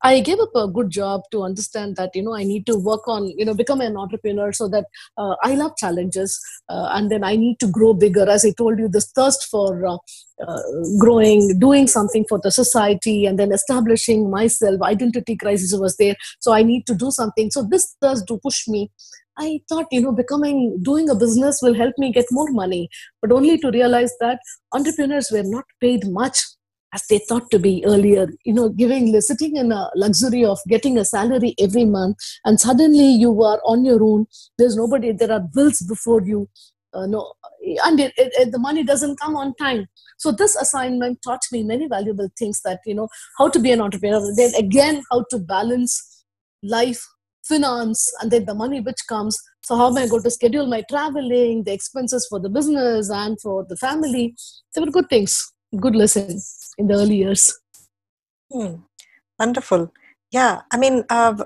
I 0.00 0.20
gave 0.20 0.38
up 0.38 0.50
a 0.54 0.68
good 0.68 0.90
job 0.90 1.22
to 1.32 1.42
understand 1.42 1.96
that 1.96 2.14
you 2.14 2.22
know 2.22 2.34
i 2.34 2.44
need 2.44 2.66
to 2.66 2.76
work 2.76 3.08
on 3.08 3.24
you 3.36 3.44
know 3.44 3.54
become 3.54 3.80
an 3.80 3.96
entrepreneur 3.96 4.52
so 4.52 4.68
that 4.68 4.84
uh, 5.16 5.34
i 5.42 5.54
love 5.54 5.72
challenges 5.76 6.38
uh, 6.68 6.90
and 6.92 7.10
then 7.10 7.24
i 7.24 7.34
need 7.34 7.58
to 7.58 7.66
grow 7.66 7.94
bigger. 7.94 8.28
As 8.30 8.44
i 8.44 8.52
told 8.52 8.78
you 8.78 8.88
this 8.88 9.10
thirst 9.10 9.48
for 9.50 9.84
uh, 9.84 9.96
uh 10.46 10.62
growing 11.00 11.58
doing 11.58 11.88
something 11.88 12.24
for 12.28 12.38
the 12.40 12.52
society 12.52 13.26
and 13.26 13.40
then 13.40 13.50
establishing 13.50 14.30
myself 14.30 14.80
identity 14.82 15.36
crisis 15.36 15.74
was 15.76 15.96
there. 15.96 16.14
So 16.38 16.52
i 16.52 16.62
need 16.62 16.86
to 16.86 16.94
do 16.94 17.10
something. 17.10 17.50
So 17.50 17.66
this 17.68 17.96
thirst 18.00 18.28
to 18.28 18.38
push 18.38 18.68
me 18.68 18.92
I 19.38 19.60
thought, 19.68 19.86
you 19.92 20.00
know, 20.00 20.12
becoming, 20.12 20.78
doing 20.82 21.08
a 21.08 21.14
business 21.14 21.60
will 21.62 21.74
help 21.74 21.94
me 21.96 22.12
get 22.12 22.26
more 22.30 22.50
money, 22.50 22.88
but 23.22 23.32
only 23.32 23.58
to 23.58 23.70
realize 23.70 24.12
that 24.20 24.40
entrepreneurs 24.72 25.30
were 25.30 25.44
not 25.44 25.64
paid 25.80 26.06
much 26.08 26.38
as 26.94 27.04
they 27.08 27.18
thought 27.18 27.50
to 27.50 27.58
be 27.58 27.84
earlier. 27.86 28.28
You 28.44 28.54
know, 28.54 28.68
giving, 28.70 29.20
sitting 29.20 29.56
in 29.56 29.72
a 29.72 29.90
luxury 29.94 30.44
of 30.44 30.58
getting 30.68 30.98
a 30.98 31.04
salary 31.04 31.54
every 31.60 31.84
month, 31.84 32.16
and 32.44 32.60
suddenly 32.60 33.08
you 33.12 33.42
are 33.42 33.60
on 33.64 33.84
your 33.84 34.02
own. 34.02 34.26
There's 34.56 34.76
nobody, 34.76 35.12
there 35.12 35.32
are 35.32 35.40
bills 35.54 35.80
before 35.80 36.22
you. 36.22 36.48
Uh, 36.94 37.06
no, 37.06 37.34
and 37.84 38.00
it, 38.00 38.14
it, 38.16 38.32
it, 38.38 38.50
the 38.50 38.58
money 38.58 38.82
doesn't 38.82 39.20
come 39.20 39.36
on 39.36 39.54
time. 39.56 39.86
So 40.16 40.32
this 40.32 40.56
assignment 40.56 41.20
taught 41.22 41.42
me 41.52 41.62
many 41.62 41.86
valuable 41.86 42.28
things 42.38 42.62
that, 42.62 42.80
you 42.86 42.94
know, 42.94 43.08
how 43.36 43.50
to 43.50 43.60
be 43.60 43.70
an 43.70 43.82
entrepreneur. 43.82 44.22
Then 44.34 44.54
again, 44.54 45.02
how 45.12 45.26
to 45.30 45.38
balance 45.38 46.24
life 46.62 47.06
finance 47.48 48.10
and 48.20 48.30
then 48.30 48.44
the 48.44 48.54
money 48.54 48.80
which 48.80 49.02
comes. 49.08 49.36
So 49.64 49.76
how 49.76 49.88
am 49.88 49.98
i 49.98 50.06
going 50.06 50.22
to 50.22 50.30
schedule 50.30 50.66
my 50.66 50.82
traveling 50.90 51.64
the 51.64 51.72
expenses 51.72 52.26
for 52.30 52.40
the 52.40 52.48
business 52.48 53.10
and 53.10 53.40
for 53.40 53.64
the 53.68 53.76
family? 53.76 54.34
They 54.74 54.80
were 54.80 54.90
good 54.90 55.08
things 55.08 55.52
good 55.76 55.94
lessons 55.94 56.70
in 56.78 56.86
the 56.86 56.94
early 56.94 57.16
years. 57.16 57.58
Hmm. 58.52 58.76
wonderful. 59.38 59.92
Yeah 60.30 60.62
i 60.70 60.76
mean 60.76 61.04
uh, 61.08 61.44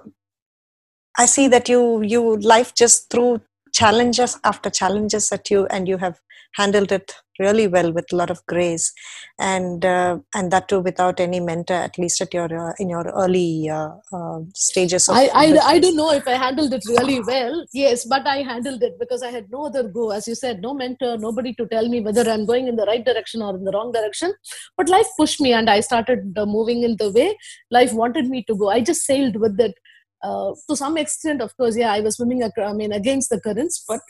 i 1.19 1.27
see 1.27 1.49
that 1.49 1.69
you 1.69 2.03
you 2.03 2.37
life 2.39 2.75
just 2.75 3.11
threw 3.11 3.41
challenges 3.73 4.39
after 4.45 4.71
challenges 4.71 5.31
at 5.33 5.51
you 5.51 5.67
and 5.67 5.89
you 5.89 5.99
have 5.99 6.21
handled 6.55 6.93
it 6.93 7.15
really 7.39 7.67
well 7.67 7.93
with 7.93 8.13
a 8.13 8.17
lot 8.17 8.31
of 8.31 8.45
grace. 8.47 8.93
And 9.39 9.85
uh, 9.85 10.19
and 10.35 10.51
that 10.53 10.69
too 10.69 10.81
without 10.81 11.21
any 11.21 11.41
mentor 11.41 11.75
at 11.75 11.99
least 11.99 12.21
at 12.21 12.35
your 12.35 12.69
uh, 12.69 12.73
in 12.79 12.89
your 12.89 13.05
early 13.09 13.69
uh, 13.69 13.91
uh 14.13 14.41
stages 14.55 15.09
I, 15.09 15.29
I, 15.35 15.59
I 15.75 15.79
don't 15.79 15.97
know 15.97 16.13
if 16.13 16.27
i 16.29 16.33
handled 16.33 16.73
it 16.73 16.83
really 16.89 17.21
well. 17.21 17.65
Yes 17.73 18.05
but 18.05 18.27
i 18.27 18.39
handled 18.39 18.83
it 18.83 18.99
because 18.99 19.23
i 19.23 19.31
had 19.31 19.51
no 19.51 19.67
other 19.67 19.85
go. 19.85 20.11
As 20.11 20.29
you 20.29 20.35
said 20.35 20.61
no 20.61 20.75
mentor 20.75 21.17
nobody 21.19 21.55
to 21.55 21.67
tell 21.67 21.89
me 21.89 22.01
whether 22.01 22.29
i'm 22.31 22.47
going 22.47 22.69
in 22.69 22.77
the 22.77 22.85
right 22.85 23.05
direction 23.05 23.43
or 23.43 23.55
in 23.55 23.65
the 23.65 23.73
wrong 23.73 23.93
direction. 23.93 24.33
But 24.77 24.89
life 24.89 25.09
pushed 25.17 25.41
me 25.41 25.53
and 25.53 25.69
i 25.71 25.81
started 25.81 26.37
uh, 26.37 26.47
moving 26.47 26.83
in 26.83 26.97
the 26.97 27.11
way 27.11 27.37
life 27.71 27.93
wanted 27.93 28.29
me 28.29 28.45
to 28.45 28.55
go. 28.55 28.71
I 28.71 28.81
just 28.81 29.05
sailed 29.05 29.37
with 29.37 29.59
it. 29.61 29.75
Uh, 30.23 30.55
to 30.69 30.77
some 30.77 30.97
extent 30.97 31.43
of 31.43 31.57
course 31.57 31.77
yeah 31.77 31.93
i 31.93 31.99
was 31.99 32.15
swimming 32.15 32.45
i 32.45 32.73
mean 32.73 32.93
against 32.93 33.29
the 33.29 33.41
currents 33.41 33.85
but 33.89 34.01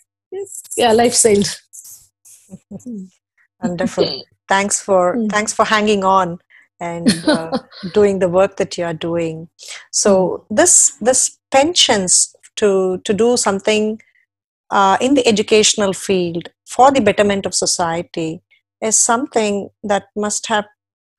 yeah 0.76 0.92
life 0.92 1.14
sailed 1.14 1.48
Wonderful. 3.62 4.24
thanks 4.48 4.82
for 4.82 5.16
mm. 5.16 5.30
thanks 5.30 5.52
for 5.52 5.64
hanging 5.64 6.04
on 6.04 6.38
and 6.80 7.08
uh, 7.28 7.50
doing 7.94 8.18
the 8.18 8.28
work 8.28 8.56
that 8.56 8.76
you 8.76 8.84
are 8.84 8.94
doing. 8.94 9.48
So 9.92 10.44
mm. 10.50 10.56
this 10.56 10.96
this 11.00 11.38
pensions 11.50 12.34
to 12.56 12.98
to 13.04 13.14
do 13.14 13.36
something 13.36 14.00
uh, 14.70 14.96
in 15.00 15.14
the 15.14 15.26
educational 15.26 15.92
field 15.92 16.48
for 16.66 16.90
the 16.90 17.00
betterment 17.00 17.46
of 17.46 17.54
society 17.54 18.42
is 18.80 18.98
something 18.98 19.68
that 19.84 20.04
must 20.16 20.46
have 20.48 20.66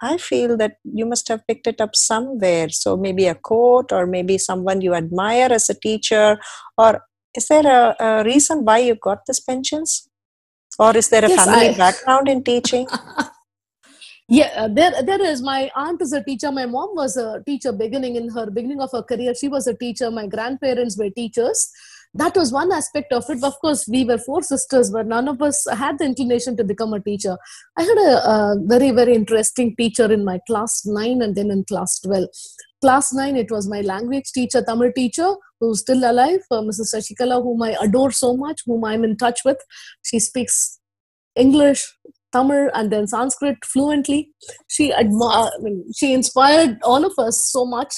I 0.03 0.17
feel 0.17 0.57
that 0.57 0.77
you 0.83 1.05
must 1.05 1.29
have 1.29 1.47
picked 1.47 1.65
it 1.65 1.79
up 1.79 1.95
somewhere. 1.95 2.67
So 2.69 2.97
maybe 2.97 3.27
a 3.27 3.35
quote, 3.35 3.93
or 3.93 4.05
maybe 4.05 4.37
someone 4.37 4.81
you 4.81 4.93
admire 4.93 5.47
as 5.49 5.69
a 5.69 5.79
teacher, 5.79 6.37
or 6.77 7.01
is 7.33 7.47
there 7.47 7.65
a, 7.65 7.95
a 7.99 8.23
reason 8.25 8.65
why 8.65 8.79
you 8.79 8.95
got 8.95 9.25
this 9.25 9.39
pensions? 9.39 10.09
Or 10.79 10.95
is 10.97 11.09
there 11.09 11.25
a 11.25 11.29
yes, 11.29 11.45
family 11.45 11.69
I... 11.69 11.77
background 11.85 12.27
in 12.27 12.43
teaching? 12.43 12.87
Yeah 14.29 14.51
uh, 14.55 14.67
there 14.67 15.01
there 15.03 15.21
is. 15.21 15.41
My 15.41 15.69
aunt 15.75 16.01
is 16.01 16.13
a 16.13 16.23
teacher. 16.23 16.51
My 16.51 16.65
mom 16.65 16.95
was 16.95 17.17
a 17.17 17.43
teacher 17.45 17.71
beginning 17.71 18.15
in 18.15 18.29
her 18.29 18.49
beginning 18.49 18.81
of 18.81 18.91
her 18.91 19.03
career. 19.03 19.33
She 19.35 19.47
was 19.47 19.67
a 19.67 19.73
teacher. 19.73 20.09
My 20.11 20.27
grandparents 20.27 20.97
were 20.97 21.09
teachers. 21.09 21.69
That 22.15 22.35
was 22.35 22.51
one 22.51 22.71
aspect 22.71 23.11
of 23.11 23.25
it. 23.29 23.43
Of 23.43 23.59
course 23.59 23.87
we 23.87 24.05
were 24.05 24.17
four 24.17 24.41
sisters 24.41 24.91
but 24.91 25.07
none 25.07 25.27
of 25.27 25.41
us 25.41 25.65
had 25.71 25.99
the 25.99 26.05
inclination 26.05 26.55
to 26.57 26.63
become 26.63 26.93
a 26.93 27.01
teacher. 27.01 27.37
I 27.77 27.83
had 27.83 27.97
a, 27.97 28.29
a 28.29 28.55
very 28.61 28.91
very 28.91 29.13
interesting 29.13 29.75
teacher 29.75 30.11
in 30.11 30.23
my 30.23 30.39
class 30.47 30.85
9 30.85 31.21
and 31.21 31.35
then 31.35 31.51
in 31.51 31.65
class 31.65 31.99
12 31.99 32.29
class 32.81 33.13
9 33.13 33.35
it 33.37 33.51
was 33.51 33.67
my 33.67 33.81
language 33.81 34.31
teacher 34.37 34.61
tamil 34.69 34.91
teacher 34.95 35.29
who's 35.63 35.81
still 35.85 36.03
alive 36.11 36.45
uh, 36.55 36.61
mrs 36.69 36.93
shashikala 36.93 37.41
whom 37.47 37.67
i 37.69 37.73
adore 37.87 38.11
so 38.21 38.31
much 38.45 38.61
whom 38.67 38.85
i'm 38.91 39.03
in 39.09 39.17
touch 39.25 39.41
with. 39.49 39.61
She 40.09 40.19
speaks 40.29 40.57
english 41.43 41.83
tamil 42.35 42.63
and 42.77 42.91
then 42.93 43.05
sanskrit 43.07 43.59
fluently. 43.73 44.21
She 44.75 44.91
admi- 45.01 45.35
I 45.35 45.59
mean, 45.65 45.77
she 45.99 46.13
inspired 46.13 46.73
all 46.83 47.05
of 47.11 47.13
us 47.27 47.37
so 47.55 47.65
much. 47.65 47.93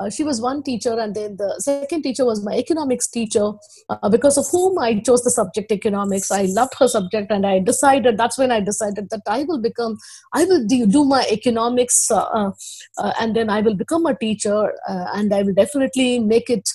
Uh, 0.00 0.08
she 0.08 0.24
was 0.24 0.40
one 0.40 0.62
teacher 0.62 0.92
and 0.98 1.14
then 1.14 1.36
the 1.36 1.48
second 1.64 2.02
teacher 2.02 2.24
was 2.24 2.42
my 2.44 2.54
economics 2.54 3.08
teacher 3.16 3.46
uh, 3.90 4.08
because 4.14 4.38
of 4.38 4.46
whom 4.50 4.78
i 4.78 4.88
chose 5.08 5.22
the 5.22 5.30
subject 5.30 5.70
economics. 5.70 6.30
I 6.30 6.44
loved 6.58 6.72
her 6.78 6.88
subject 6.88 7.30
and 7.30 7.46
i 7.46 7.58
decided 7.58 8.16
that's 8.16 8.38
when 8.38 8.50
i 8.50 8.58
decided 8.58 9.10
that 9.10 9.20
i 9.26 9.42
will 9.42 9.60
become 9.60 9.98
i 10.32 10.44
will 10.44 10.64
do, 10.66 11.04
my 11.04 11.24
economics 11.30 12.10
uh, 12.10 12.24
uh, 12.38 12.50
uh 12.98 13.12
and 13.20 13.36
then 13.36 13.50
i 13.50 13.60
will 13.60 13.74
become 13.74 14.06
a 14.06 14.16
teacher 14.24 14.72
uh, 14.88 15.06
and 15.14 15.34
i 15.34 15.42
will 15.42 15.54
definitely 15.62 16.18
make 16.18 16.48
it 16.48 16.66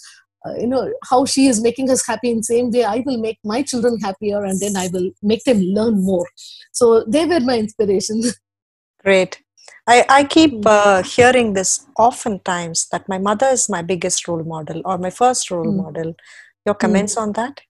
you 0.60 0.68
know 0.68 0.92
how 1.10 1.26
she 1.26 1.48
is 1.48 1.62
making 1.62 1.90
us 1.90 2.06
happy 2.06 2.30
in 2.30 2.44
same 2.44 2.72
way 2.72 2.84
i 2.84 3.04
will 3.06 3.18
make 3.18 3.40
my 3.44 3.62
children 3.62 4.00
happier 4.00 4.44
and 4.44 4.60
then 4.60 4.76
i 4.76 4.88
will 4.94 5.10
make 5.22 5.44
them 5.44 5.60
learn 5.80 6.04
more 6.04 6.28
so 6.72 7.04
they 7.08 7.26
were 7.26 7.40
my 7.40 7.58
inspiration 7.58 8.22
great 9.04 9.42
I, 9.90 10.06
I 10.10 10.24
keep 10.26 10.52
hmm. 10.52 10.62
uh, 10.66 11.02
hearing 11.02 11.54
this 11.54 11.86
oftentimes 11.98 12.88
that 12.92 13.08
my 13.08 13.18
mother 13.18 13.48
is 13.48 13.70
my 13.70 13.82
biggest 13.82 14.28
role 14.28 14.44
model 14.44 14.82
or 14.84 14.98
my 14.98 15.10
first 15.10 15.50
role 15.50 15.66
mm. 15.66 15.78
model. 15.78 16.14
Your 16.66 16.76
hmm. 16.76 16.80
comments 16.80 17.16
mm. 17.16 17.22
on 17.22 17.32
that? 17.34 17.62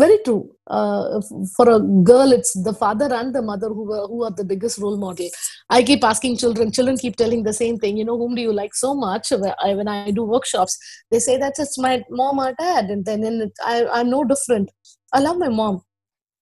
Very 0.00 0.18
true. 0.24 0.50
Uh, 0.66 1.20
for 1.56 1.68
a 1.68 1.78
girl, 2.10 2.32
it's 2.32 2.52
the 2.62 2.72
father 2.72 3.12
and 3.12 3.34
the 3.34 3.42
mother 3.42 3.68
who 3.68 3.92
are, 3.92 4.06
who 4.06 4.24
are 4.24 4.30
the 4.30 4.44
biggest 4.44 4.78
role 4.78 4.96
model. 4.96 5.28
I 5.68 5.82
keep 5.82 6.02
asking 6.02 6.38
children, 6.38 6.72
children 6.72 6.96
keep 6.96 7.16
telling 7.16 7.42
the 7.42 7.52
same 7.52 7.76
thing, 7.76 7.98
you 7.98 8.04
know, 8.04 8.16
whom 8.16 8.34
do 8.34 8.40
you 8.40 8.52
like 8.52 8.74
so 8.74 8.94
much? 8.94 9.30
When 9.30 9.88
I 9.88 10.10
do 10.10 10.22
workshops, 10.22 10.78
they 11.10 11.18
say 11.18 11.36
that's 11.36 11.58
just 11.58 11.78
my 11.78 12.02
mom 12.08 12.38
or 12.38 12.54
dad. 12.58 12.86
And 12.86 13.04
then 13.04 13.50
I, 13.62 13.86
I'm 13.92 14.08
no 14.08 14.24
different. 14.24 14.70
I 15.12 15.20
love 15.20 15.36
my 15.38 15.48
mom 15.48 15.82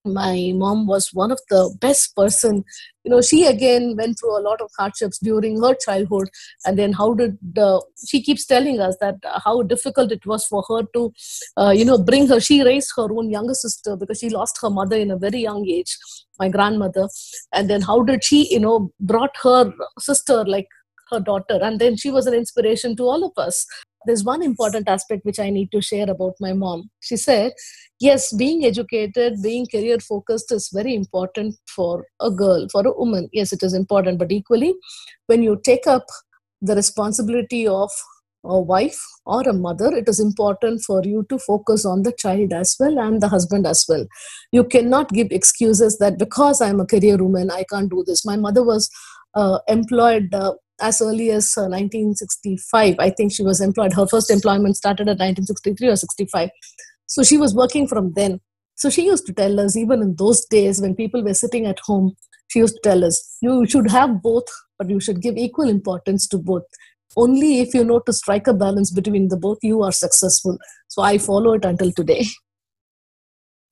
my 0.05 0.53
mom 0.55 0.87
was 0.87 1.11
one 1.13 1.31
of 1.31 1.41
the 1.51 1.75
best 1.81 2.15
person. 2.17 2.65
You 3.05 3.11
know 3.11 3.21
she 3.23 3.47
again 3.47 3.97
went 3.97 4.19
through 4.19 4.39
a 4.39 4.43
lot 4.43 4.61
of 4.61 4.71
hardships 4.79 5.19
during 5.19 5.63
her 5.63 5.75
childhood. 5.75 6.29
And 6.65 6.79
then 6.79 6.93
how 6.93 7.15
did 7.15 7.39
uh, 7.57 7.81
she 8.07 8.23
keeps 8.23 8.47
telling 8.47 8.81
us 8.81 8.97
that 9.01 9.17
how 9.45 9.63
difficult 9.63 10.13
it 10.13 10.25
was 10.27 10.47
for 10.47 10.65
her 10.69 10.83
to 10.95 11.13
uh, 11.57 11.71
you 11.71 11.85
know 11.85 11.99
bring 11.99 12.27
her 12.29 12.41
she 12.41 12.63
raised 12.63 12.93
her 12.97 13.11
own 13.11 13.31
younger 13.31 13.55
sister 13.55 13.97
because 13.97 14.19
she 14.19 14.29
lost 14.29 14.59
her 14.63 14.71
mother 14.71 14.97
in 14.97 15.11
a 15.11 15.17
very 15.19 15.41
young 15.41 15.67
age 15.69 15.97
my 16.39 16.49
grandmother. 16.49 17.09
And 17.53 17.69
then 17.69 17.83
how 17.83 18.03
did 18.03 18.25
she 18.25 18.53
you 18.53 18.61
know 18.61 18.93
brought 19.01 19.37
her 19.43 19.73
sister 19.99 20.45
like 20.45 20.69
her 21.11 21.21
daughter. 21.21 21.59
And 21.63 21.79
then 21.79 21.97
she 21.97 22.11
was 22.11 22.27
an 22.27 22.35
inspiration 22.35 22.97
to 22.97 23.05
all 23.05 23.25
of 23.25 23.33
us 23.37 23.67
there's 24.07 24.25
one 24.25 24.43
important 24.43 24.89
aspect 24.89 25.25
which 25.25 25.39
I 25.39 25.51
need 25.51 25.71
to 25.73 25.81
share 25.81 26.09
about 26.11 26.35
my 26.41 26.53
mom. 26.53 26.91
She 27.01 27.17
said, 27.17 27.53
Yes, 28.01 28.33
being 28.33 28.65
educated, 28.65 29.43
being 29.43 29.67
career 29.67 29.99
focused 29.99 30.53
is 30.53 30.71
very 30.73 30.95
important 30.95 31.57
for 31.75 32.07
a 32.21 32.31
girl, 32.31 32.69
for 32.71 32.87
a 32.87 32.93
woman. 32.93 33.29
Yes, 33.33 33.53
it 33.53 33.63
is 33.63 33.75
important, 33.75 34.19
but 34.19 34.31
equally, 34.31 34.75
when 35.27 35.43
you 35.43 35.61
take 35.65 35.87
up 35.87 36.07
the 36.63 36.77
responsibility 36.77 37.67
of 37.67 37.91
a 38.45 38.61
wife 38.61 39.01
or 39.27 39.43
a 39.43 39.53
mother, 39.53 39.95
it 39.95 40.09
is 40.09 40.21
important 40.21 40.83
for 40.87 41.03
you 41.05 41.27
to 41.29 41.39
focus 41.39 41.85
on 41.85 42.03
the 42.03 42.13
child 42.13 42.53
as 42.53 42.77
well 42.79 42.99
and 42.99 43.21
the 43.21 43.29
husband 43.29 43.67
as 43.67 43.85
well. 43.89 44.07
You 44.53 44.65
cannot 44.65 45.11
give 45.11 45.29
excuses 45.31 45.99
that 45.99 46.19
because 46.19 46.61
I'm 46.61 46.81
a 46.81 46.87
career 46.87 47.17
woman, 47.17 47.51
I 47.51 47.65
can't 47.71 47.91
do 47.91 48.05
this. 48.07 48.25
My 48.25 48.37
mother 48.37 48.63
was 48.63 48.89
uh, 49.35 49.59
employed 49.67 50.33
uh, 50.33 50.55
as 50.81 51.01
early 51.01 51.31
as 51.31 51.57
uh, 51.57 51.63
1965. 51.69 52.97
I 52.99 53.11
think 53.11 53.33
she 53.33 53.43
was 53.43 53.61
employed. 53.61 53.93
Her 53.93 54.07
first 54.07 54.31
employment 54.31 54.77
started 54.77 55.09
at 55.09 55.19
1963 55.19 55.89
or 55.89 55.97
65. 55.97 56.51
So 57.07 57.23
she 57.23 57.39
was 57.39 57.55
working 57.55 57.89
from 57.89 58.13
then. 58.15 58.41
So 58.75 58.91
she 58.91 59.07
used 59.07 59.27
to 59.27 59.33
tell 59.33 59.59
us, 59.59 59.77
even 59.77 60.03
in 60.03 60.15
those 60.17 60.45
days 60.47 60.81
when 60.81 60.95
people 60.95 61.23
were 61.25 61.35
sitting 61.35 61.67
at 61.67 61.81
home, 61.81 62.17
she 62.49 62.61
used 62.61 62.75
to 62.77 62.81
tell 62.83 63.05
us, 63.05 63.37
you 63.41 63.67
should 63.67 63.91
have 63.91 64.23
both, 64.23 64.47
but 64.79 64.89
you 64.89 65.01
should 65.01 65.21
give 65.21 65.37
equal 65.37 65.69
importance 65.69 66.27
to 66.29 66.39
both. 66.39 66.63
Only 67.17 67.61
if 67.61 67.75
you 67.75 67.85
know 67.85 68.01
to 68.01 68.13
strike 68.13 68.47
a 68.47 68.55
balance 68.55 68.91
between 68.91 69.29
the 69.29 69.37
both, 69.37 69.59
you 69.63 69.83
are 69.83 69.93
successful. 69.93 70.59
So 70.87 71.03
I 71.03 71.19
follow 71.19 71.55
it 71.55 71.65
until 71.65 71.91
today. 71.93 72.25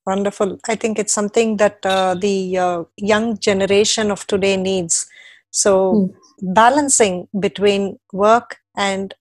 Wonderful. 0.07 0.59
I 0.69 0.77
think 0.77 0.99
it's 0.99 1.12
something 1.12 1.57
that 1.57 1.85
uh, 1.85 2.14
the 2.14 2.57
uh, 2.59 2.85
young 2.97 3.38
generation 3.38 4.11
of 4.11 4.27
today 4.27 4.57
needs. 4.57 5.07
So, 5.51 5.92
hmm 5.92 6.26
balancing 6.40 7.29
between 7.38 7.99
work 8.12 8.59
and 8.77 9.14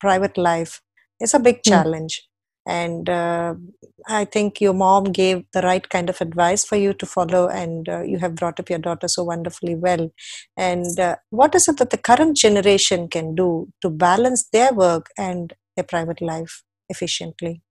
private 0.00 0.36
life 0.38 0.80
is 1.20 1.34
a 1.34 1.38
big 1.38 1.60
hmm. 1.64 1.70
challenge. 1.70 2.26
And 2.68 3.08
uh, 3.08 3.54
I 4.08 4.24
think 4.24 4.60
your 4.60 4.74
mom 4.74 5.04
gave 5.04 5.44
the 5.52 5.62
right 5.62 5.88
kind 5.88 6.10
of 6.10 6.20
advice 6.20 6.64
for 6.64 6.74
you 6.74 6.94
to 6.94 7.06
follow, 7.06 7.46
and 7.46 7.88
uh, 7.88 8.02
you 8.02 8.18
have 8.18 8.34
brought 8.34 8.58
up 8.58 8.68
your 8.68 8.80
daughter 8.80 9.06
so 9.06 9.22
wonderfully 9.22 9.76
well. 9.76 10.10
And 10.56 10.98
uh, 10.98 11.16
what 11.30 11.54
is 11.54 11.68
it 11.68 11.76
that 11.78 11.90
the 11.90 11.96
current 11.96 12.36
generation 12.36 13.06
can 13.06 13.36
do 13.36 13.68
to 13.82 13.90
balance 13.90 14.48
their 14.52 14.72
work 14.72 15.10
and 15.16 15.54
their 15.76 15.84
private 15.84 16.20
life 16.20 16.64
efficiently? 16.88 17.62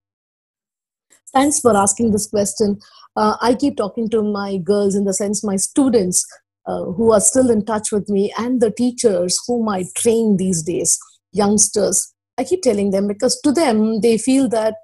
Thanks 1.34 1.60
for 1.60 1.76
asking 1.76 2.12
this 2.12 2.28
question. 2.28 2.80
Uh, 3.18 3.36
I 3.42 3.54
keep 3.54 3.76
talking 3.76 4.10
to 4.12 4.24
my 4.24 4.56
girls 4.58 4.96
in 4.96 5.04
the 5.04 5.14
sense 5.14 5.44
my 5.44 5.58
students 5.58 6.26
uh, 6.68 6.86
who 6.86 7.12
are 7.12 7.20
still 7.20 7.50
in 7.50 7.64
touch 7.66 7.92
with 7.92 8.10
me 8.10 8.34
and 8.38 8.62
the 8.62 8.72
teachers 8.72 9.40
whom 9.48 9.70
I 9.70 9.86
train 9.96 10.38
these 10.38 10.64
days, 10.64 10.98
youngsters. 11.32 12.14
I 12.38 12.44
keep 12.44 12.62
telling 12.62 12.92
them 12.92 13.08
because 13.08 13.40
to 13.42 13.52
them, 13.52 14.02
they 14.02 14.18
feel 14.18 14.50
that, 14.50 14.76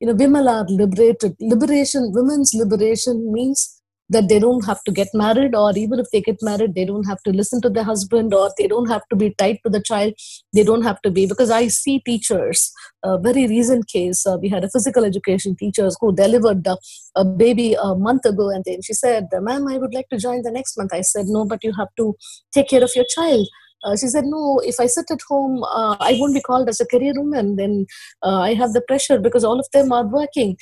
you 0.00 0.06
know, 0.06 0.14
women 0.14 0.46
are 0.46 0.66
liberated. 0.68 1.36
Liberation, 1.40 2.12
women's 2.12 2.52
liberation 2.54 3.32
means 3.32 3.77
that 4.10 4.28
they 4.28 4.38
don't 4.38 4.64
have 4.64 4.82
to 4.84 4.92
get 4.92 5.08
married 5.12 5.54
or 5.54 5.72
even 5.76 5.98
if 5.98 6.06
they 6.12 6.20
get 6.20 6.38
married 6.42 6.74
they 6.74 6.84
don't 6.84 7.06
have 7.06 7.22
to 7.22 7.30
listen 7.30 7.60
to 7.60 7.70
their 7.70 7.84
husband 7.84 8.32
or 8.32 8.50
they 8.58 8.66
don't 8.66 8.88
have 8.88 9.06
to 9.08 9.16
be 9.16 9.34
tied 9.34 9.58
to 9.64 9.70
the 9.70 9.82
child 9.82 10.12
they 10.54 10.64
don't 10.64 10.82
have 10.82 11.00
to 11.02 11.10
be 11.10 11.26
because 11.26 11.50
i 11.50 11.68
see 11.68 12.00
teachers 12.00 12.72
a 13.04 13.18
very 13.18 13.46
recent 13.46 13.86
case 13.88 14.26
uh, 14.26 14.36
we 14.40 14.48
had 14.48 14.64
a 14.64 14.70
physical 14.70 15.04
education 15.04 15.54
teachers 15.56 15.96
who 16.00 16.14
delivered 16.14 16.66
uh, 16.66 16.76
a 17.16 17.24
baby 17.24 17.74
a 17.74 17.94
month 17.94 18.24
ago 18.24 18.50
and 18.50 18.64
then 18.64 18.80
she 18.82 18.94
said 18.94 19.28
ma'am 19.40 19.68
i 19.68 19.78
would 19.78 19.94
like 19.94 20.08
to 20.08 20.18
join 20.18 20.42
the 20.42 20.50
next 20.58 20.76
month 20.78 20.92
i 20.92 21.00
said 21.00 21.26
no 21.26 21.44
but 21.44 21.62
you 21.62 21.72
have 21.72 21.94
to 21.96 22.14
take 22.52 22.68
care 22.68 22.84
of 22.84 22.90
your 22.96 23.06
child 23.16 23.46
uh, 23.84 23.96
she 23.96 24.08
said, 24.08 24.24
No, 24.24 24.60
if 24.64 24.80
I 24.80 24.86
sit 24.86 25.10
at 25.10 25.20
home, 25.28 25.62
uh, 25.62 25.96
I 26.00 26.16
won't 26.18 26.34
be 26.34 26.40
called 26.40 26.68
as 26.68 26.80
a 26.80 26.86
career 26.86 27.12
woman. 27.14 27.56
Then 27.56 27.86
uh, 28.22 28.40
I 28.40 28.54
have 28.54 28.72
the 28.72 28.80
pressure 28.80 29.18
because 29.18 29.44
all 29.44 29.60
of 29.60 29.68
them 29.72 29.92
are 29.92 30.04
working. 30.04 30.56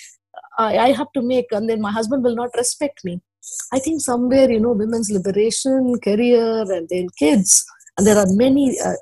I, 0.59 0.79
I, 0.79 0.93
have 0.93 1.11
to 1.15 1.23
make, 1.23 1.47
and 1.51 1.69
then 1.69 1.81
my 1.81 1.91
husband 1.91 2.23
will 2.23 2.35
not 2.35 2.51
respect 2.57 3.05
me. 3.05 3.21
I 3.73 3.79
think 3.79 4.01
somewhere, 4.01 4.51
you 4.51 4.61
know, 4.61 4.73
women's 4.73 5.11
liberation, 5.11 5.99
career, 6.03 6.63
and 6.73 6.89
then 6.89 7.09
kids. 7.19 7.65
And 7.99 8.07
there 8.07 8.19
are 8.19 8.27
many, 8.29 8.79
uh, 8.81 8.93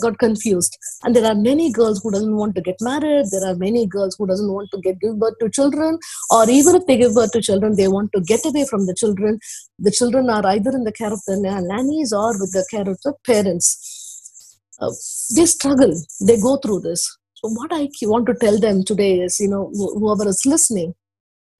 got 0.00 0.18
confused. 0.18 0.78
And 1.02 1.14
there 1.16 1.24
are 1.24 1.34
many 1.34 1.72
girls 1.72 2.00
who 2.02 2.12
doesn't 2.12 2.36
want 2.36 2.54
to 2.54 2.60
get 2.60 2.76
married. 2.80 3.26
There 3.32 3.44
are 3.44 3.56
many 3.56 3.86
girls 3.86 4.14
who 4.16 4.28
doesn't 4.28 4.52
want 4.52 4.70
to 4.70 4.80
get 4.80 5.00
give 5.00 5.18
birth 5.18 5.34
to 5.40 5.50
children. 5.50 5.98
Or 6.30 6.48
even 6.48 6.76
if 6.76 6.86
they 6.86 6.96
give 6.96 7.14
birth 7.14 7.32
to 7.32 7.42
children, 7.42 7.74
they 7.74 7.88
want 7.88 8.12
to 8.12 8.20
get 8.20 8.44
away 8.46 8.64
from 8.70 8.86
the 8.86 8.94
children. 8.94 9.40
The 9.80 9.90
children 9.90 10.30
are 10.30 10.46
either 10.46 10.70
in 10.70 10.84
the 10.84 10.92
care 10.92 11.12
of 11.12 11.20
the 11.26 11.36
nannies 11.36 12.12
or 12.12 12.38
with 12.38 12.52
the 12.52 12.64
care 12.70 12.88
of 12.88 13.00
the 13.02 13.14
parents. 13.26 14.60
Uh, 14.80 14.92
they 15.34 15.46
struggle. 15.46 15.92
They 16.20 16.40
go 16.40 16.56
through 16.58 16.80
this. 16.80 17.04
So 17.34 17.48
what 17.48 17.72
I 17.72 17.88
want 18.02 18.26
to 18.26 18.34
tell 18.34 18.58
them 18.58 18.84
today 18.84 19.18
is, 19.18 19.40
you 19.40 19.48
know, 19.48 19.70
whoever 19.74 20.28
is 20.28 20.42
listening, 20.46 20.94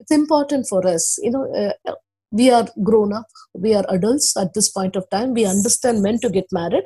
it's 0.00 0.11
important 0.11 0.66
for 0.68 0.87
us 0.87 1.18
you 1.22 1.30
know 1.30 1.44
uh, 1.54 1.92
we 2.30 2.50
are 2.50 2.66
grown 2.82 3.12
up. 3.12 3.26
We 3.54 3.74
are 3.74 3.84
adults 3.88 4.37
at 4.37 4.54
this 4.54 4.68
point 4.70 4.96
of 4.96 5.08
time. 5.10 5.34
We 5.34 5.44
understand 5.44 6.02
when 6.02 6.18
to 6.20 6.30
get 6.30 6.46
married 6.52 6.84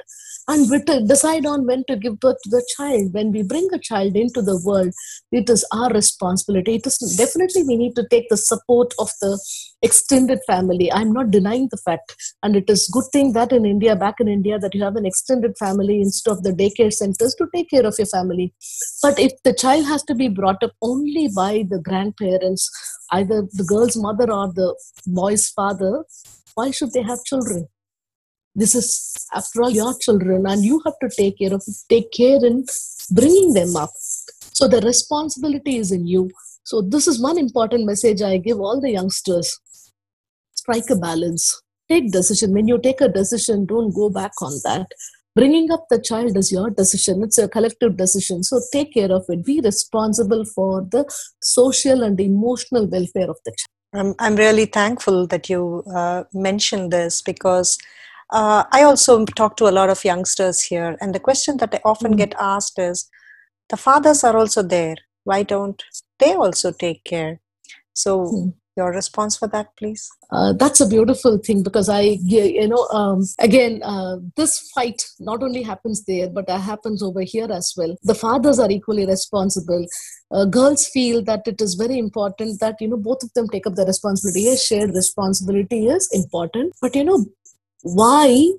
and 0.48 0.70
we 0.70 0.78
decide 1.06 1.46
on 1.46 1.66
when 1.66 1.84
to 1.88 1.96
give 1.96 2.18
birth 2.20 2.38
to 2.44 2.50
the 2.50 2.66
child. 2.76 3.12
When 3.12 3.32
we 3.32 3.42
bring 3.42 3.68
a 3.72 3.78
child 3.78 4.16
into 4.16 4.42
the 4.42 4.60
world 4.64 4.92
it 5.30 5.50
is 5.50 5.64
our 5.72 5.90
responsibility. 5.90 6.76
It 6.76 6.86
is 6.86 7.16
definitely 7.16 7.64
we 7.64 7.76
need 7.76 7.94
to 7.96 8.06
take 8.10 8.28
the 8.30 8.36
support 8.36 8.94
of 8.98 9.10
the 9.20 9.38
extended 9.82 10.40
family. 10.46 10.90
I'm 10.90 11.12
not 11.12 11.30
denying 11.30 11.68
the 11.70 11.76
fact. 11.76 12.14
And 12.42 12.56
it 12.56 12.70
is 12.70 12.88
good 12.92 13.04
thing 13.12 13.32
that 13.34 13.52
in 13.52 13.66
india 13.66 13.94
back 13.94 14.16
in 14.20 14.28
india 14.28 14.58
that 14.58 14.74
you 14.74 14.82
have 14.82 14.96
an 14.96 15.06
extended 15.06 15.56
family 15.58 16.00
instead 16.00 16.30
of 16.32 16.42
the 16.42 16.52
daycare 16.52 16.92
centers 16.92 17.34
to 17.38 17.46
take 17.54 17.70
care 17.70 17.86
of 17.86 17.94
your 17.98 18.06
family. 18.06 18.54
But 19.02 19.18
if 19.18 19.32
the 19.44 19.54
child 19.54 19.86
has 19.86 20.02
to 20.04 20.14
be 20.14 20.28
brought 20.28 20.62
up 20.62 20.72
only 20.82 21.28
by 21.34 21.64
the 21.68 21.80
grandparents 21.80 22.70
either 23.12 23.46
the 23.52 23.64
girl's 23.64 23.96
mother 23.96 24.30
or 24.30 24.52
the 24.52 24.74
boy's 25.06 25.48
father 25.48 26.04
why 26.54 26.70
should 26.70 26.92
they 26.92 27.02
have 27.02 27.24
children 27.24 27.66
this 28.58 28.74
is 28.74 28.88
after 29.32 29.62
all 29.62 29.70
your 29.70 29.96
children 29.98 30.46
and 30.46 30.64
you 30.64 30.80
have 30.84 30.98
to 31.02 31.08
take 31.16 31.38
care 31.38 31.54
of 31.54 31.62
it. 31.66 31.76
take 31.88 32.10
care 32.12 32.44
in 32.44 32.64
bringing 33.10 33.54
them 33.54 33.76
up. 33.76 33.90
So 34.58 34.66
the 34.66 34.80
responsibility 34.80 35.76
is 35.76 35.92
in 35.92 36.06
you. 36.06 36.30
So 36.64 36.82
this 36.82 37.06
is 37.06 37.22
one 37.22 37.38
important 37.38 37.86
message 37.86 38.20
i 38.20 38.36
give 38.36 38.60
all 38.60 38.80
the 38.80 38.90
youngsters. 38.90 39.60
Strike 40.54 40.90
a 40.90 40.96
balance. 40.96 41.62
Take 41.88 42.10
decision. 42.10 42.52
When 42.52 42.66
you 42.68 42.78
take 42.78 43.00
a 43.00 43.08
decision 43.08 43.64
don't 43.64 43.94
go 43.94 44.10
back 44.10 44.32
on 44.42 44.52
that. 44.64 44.88
Bringing 45.36 45.70
up 45.70 45.86
the 45.88 46.00
child 46.00 46.36
is 46.36 46.50
your 46.50 46.68
decision. 46.70 47.22
It's 47.22 47.38
a 47.38 47.48
collective 47.48 47.96
decision. 47.96 48.42
So 48.42 48.60
take 48.72 48.92
care 48.92 49.12
of 49.12 49.24
it. 49.28 49.44
Be 49.44 49.60
responsible 49.60 50.44
for 50.44 50.82
the 50.90 51.04
social 51.40 52.02
and 52.02 52.20
emotional 52.20 52.88
welfare 52.88 53.30
of 53.30 53.38
the 53.44 53.52
child. 53.52 53.68
I'm, 53.94 54.14
I'm 54.18 54.36
really 54.36 54.66
thankful 54.66 55.26
that 55.28 55.48
you 55.48 55.84
uh, 55.94 56.24
mentioned 56.34 56.92
this 56.92 57.22
because 57.22 57.78
uh, 58.30 58.64
I 58.72 58.82
also 58.82 59.24
talk 59.24 59.56
to 59.58 59.68
a 59.68 59.72
lot 59.78 59.90
of 59.90 60.04
youngsters 60.04 60.62
here, 60.62 60.96
and 61.00 61.14
the 61.14 61.20
question 61.20 61.56
that 61.58 61.74
I 61.74 61.80
often 61.84 62.14
Mm. 62.14 62.18
get 62.18 62.34
asked 62.38 62.78
is 62.78 63.08
the 63.68 63.76
fathers 63.76 64.24
are 64.24 64.36
also 64.36 64.62
there. 64.62 64.96
Why 65.24 65.42
don't 65.42 65.82
they 66.18 66.34
also 66.34 66.72
take 66.72 67.04
care? 67.04 67.40
So, 67.92 68.12
Mm. 68.26 68.54
your 68.76 68.92
response 68.92 69.36
for 69.36 69.48
that, 69.48 69.68
please? 69.76 70.08
uh, 70.30 70.52
that's 70.52 70.80
a 70.80 70.86
beautiful 70.86 71.38
thing 71.38 71.62
because 71.62 71.88
I, 71.88 72.02
you 72.32 72.68
know, 72.68 72.86
um, 72.92 73.26
again, 73.38 73.82
uh, 73.82 74.18
this 74.36 74.70
fight 74.74 75.02
not 75.18 75.42
only 75.42 75.62
happens 75.62 76.04
there, 76.04 76.28
but 76.28 76.44
it 76.48 76.60
happens 76.60 77.02
over 77.02 77.22
here 77.22 77.48
as 77.50 77.72
well. 77.76 77.96
The 78.02 78.14
fathers 78.14 78.58
are 78.58 78.70
equally 78.70 79.06
responsible. 79.06 79.86
Uh, 80.30 80.44
girls 80.44 80.86
feel 80.86 81.24
that 81.24 81.48
it 81.48 81.62
is 81.62 81.74
very 81.74 81.98
important 81.98 82.60
that, 82.60 82.76
you 82.80 82.88
know, 82.88 82.98
both 82.98 83.22
of 83.22 83.32
them 83.32 83.48
take 83.48 83.66
up 83.66 83.74
the 83.74 83.86
responsibility. 83.86 84.42
Yes, 84.42 84.64
shared 84.66 84.94
responsibility 84.94 85.86
is 85.88 86.08
important, 86.12 86.74
but, 86.82 86.94
you 86.94 87.04
know, 87.04 87.24
why 87.82 88.52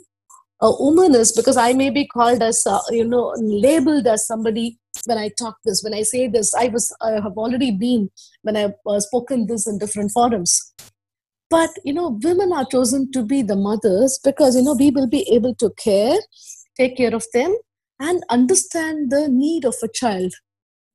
a 0.62 0.72
woman 0.72 1.16
is 1.16 1.32
because 1.32 1.58
I 1.58 1.74
may 1.74 1.90
be 1.90 2.06
called 2.06 2.44
as, 2.44 2.64
uh, 2.66 2.80
you 2.90 3.06
know, 3.06 3.34
labeled 3.38 4.08
as 4.08 4.28
somebody 4.28 4.78
when 5.06 5.18
I 5.18 5.30
talk 5.40 5.58
this, 5.64 5.82
when 5.84 5.94
I 5.94 6.02
say 6.02 6.28
this, 6.28 6.54
I 6.54 6.68
was, 6.68 6.94
I 7.02 7.12
have 7.12 7.38
already 7.38 7.72
been 7.72 8.10
when 8.42 8.58
I've 8.58 8.74
uh, 8.86 9.00
spoken 9.00 9.48
this 9.48 9.68
in 9.68 9.78
different 9.78 10.12
forums. 10.12 10.74
But 11.50 11.72
you 11.84 11.94
know 11.94 12.20
women 12.22 12.54
are 12.54 12.66
chosen 12.66 13.12
to 13.12 13.24
be 13.24 13.42
the 13.42 13.56
mothers 13.56 14.20
because 14.24 14.56
you 14.56 14.62
know 14.62 14.76
we 14.76 14.92
will 14.92 15.08
be 15.08 15.28
able 15.34 15.56
to 15.56 15.72
care 15.78 16.18
take 16.78 16.96
care 16.96 17.16
of 17.16 17.26
them 17.34 17.56
and 18.00 18.24
understand 18.30 19.12
the 19.12 19.28
need 19.28 19.66
of 19.66 19.76
a 19.84 19.88
child. 19.88 20.32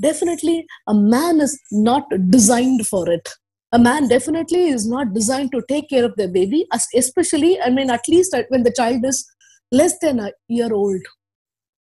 Definitely 0.00 0.66
a 0.86 0.94
man 0.94 1.40
is 1.40 1.60
not 1.72 2.04
designed 2.30 2.86
for 2.86 3.10
it 3.10 3.28
a 3.74 3.78
man 3.78 4.08
definitely 4.08 4.64
is 4.68 4.86
not 4.86 5.12
designed 5.12 5.50
to 5.52 5.62
take 5.68 5.88
care 5.90 6.04
of 6.04 6.16
their 6.16 6.32
baby 6.36 6.66
especially 7.02 7.52
i 7.60 7.70
mean 7.78 7.90
at 7.90 8.08
least 8.14 8.36
when 8.48 8.62
the 8.62 8.74
child 8.80 9.04
is 9.12 9.24
less 9.72 9.98
than 10.00 10.20
a 10.20 10.30
year 10.48 10.72
old. 10.72 11.00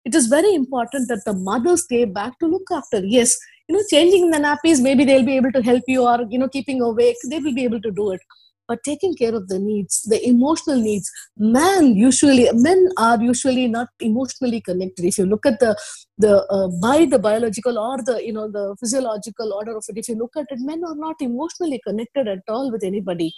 It 0.04 0.14
is 0.14 0.26
very 0.26 0.54
important 0.54 1.08
that 1.08 1.22
the 1.24 1.32
mother 1.32 1.76
stay 1.76 2.04
back 2.04 2.38
to 2.40 2.46
look 2.46 2.70
after. 2.72 3.02
Yes 3.04 3.36
you 3.68 3.76
know 3.76 3.82
changing 3.90 4.30
the 4.30 4.38
nappies 4.38 4.80
maybe 4.82 5.04
they'll 5.04 5.24
be 5.24 5.36
able 5.36 5.52
to 5.52 5.62
help 5.62 5.84
you 5.86 6.02
or 6.12 6.16
you 6.28 6.38
know 6.38 6.48
keeping 6.48 6.80
awake 6.82 7.16
they 7.30 7.38
will 7.38 7.54
be 7.54 7.64
able 7.64 7.80
to 7.80 7.92
do 7.92 8.10
it. 8.12 8.20
But 8.68 8.80
taking 8.84 9.14
care 9.14 9.34
of 9.34 9.48
the 9.48 9.58
needs 9.58 10.02
the 10.02 10.18
emotional 10.28 10.80
needs 10.80 11.10
man 11.36 11.94
usually 11.94 12.48
men 12.52 12.88
are 12.98 13.20
usually 13.22 13.68
not 13.68 13.88
emotionally 14.00 14.60
connected. 14.60 15.04
If 15.04 15.18
you 15.18 15.26
look 15.26 15.46
at 15.46 15.60
the 15.60 15.76
the 16.24 16.34
uh, 16.56 16.68
by 16.84 17.04
the 17.12 17.18
biological 17.18 17.78
or 17.78 17.96
the 18.08 18.16
you 18.26 18.32
know 18.36 18.46
the 18.56 18.64
physiological 18.80 19.52
order 19.58 19.76
of 19.76 19.84
it 19.88 19.98
if 20.02 20.08
you 20.08 20.16
look 20.22 20.36
at 20.42 20.46
it 20.54 20.60
men 20.70 20.82
are 20.90 20.98
not 21.06 21.16
emotionally 21.28 21.80
connected 21.86 22.28
at 22.28 22.42
all 22.48 22.70
with 22.70 22.84
anybody. 22.90 23.32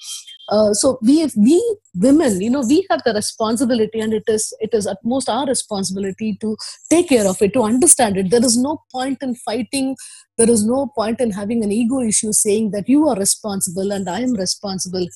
Uh, 0.49 0.73
so 0.81 0.99
we 1.03 1.17
we 1.37 1.59
women 2.07 2.41
you 2.41 2.51
know 2.51 2.65
we 2.73 2.87
have 2.91 3.03
the 3.05 3.15
responsibility 3.15 4.01
and 4.01 4.13
it 4.21 4.35
is 4.37 4.53
it 4.61 4.75
is 4.81 4.87
at 4.87 4.99
most 5.05 5.29
our 5.29 5.47
responsibility 5.47 6.37
to 6.41 6.57
take 6.91 7.09
care 7.09 7.27
of 7.27 7.41
it 7.41 7.53
to 7.55 7.63
understand 7.63 8.17
it. 8.17 8.31
There 8.31 8.45
is 8.51 8.57
no 8.57 8.83
point 8.93 9.23
in 9.23 9.35
fighting 9.47 9.97
there 10.37 10.51
is 10.51 10.65
no 10.67 10.91
point 10.95 11.21
in 11.21 11.31
having 11.31 11.63
an 11.63 11.71
ego 11.71 12.01
issue 12.01 12.33
saying 12.33 12.71
that 12.73 12.89
you 12.89 13.09
are 13.09 13.17
responsible 13.17 13.93
and 13.93 14.09
i 14.09 14.21
am 14.21 14.33
responsible 14.35 15.07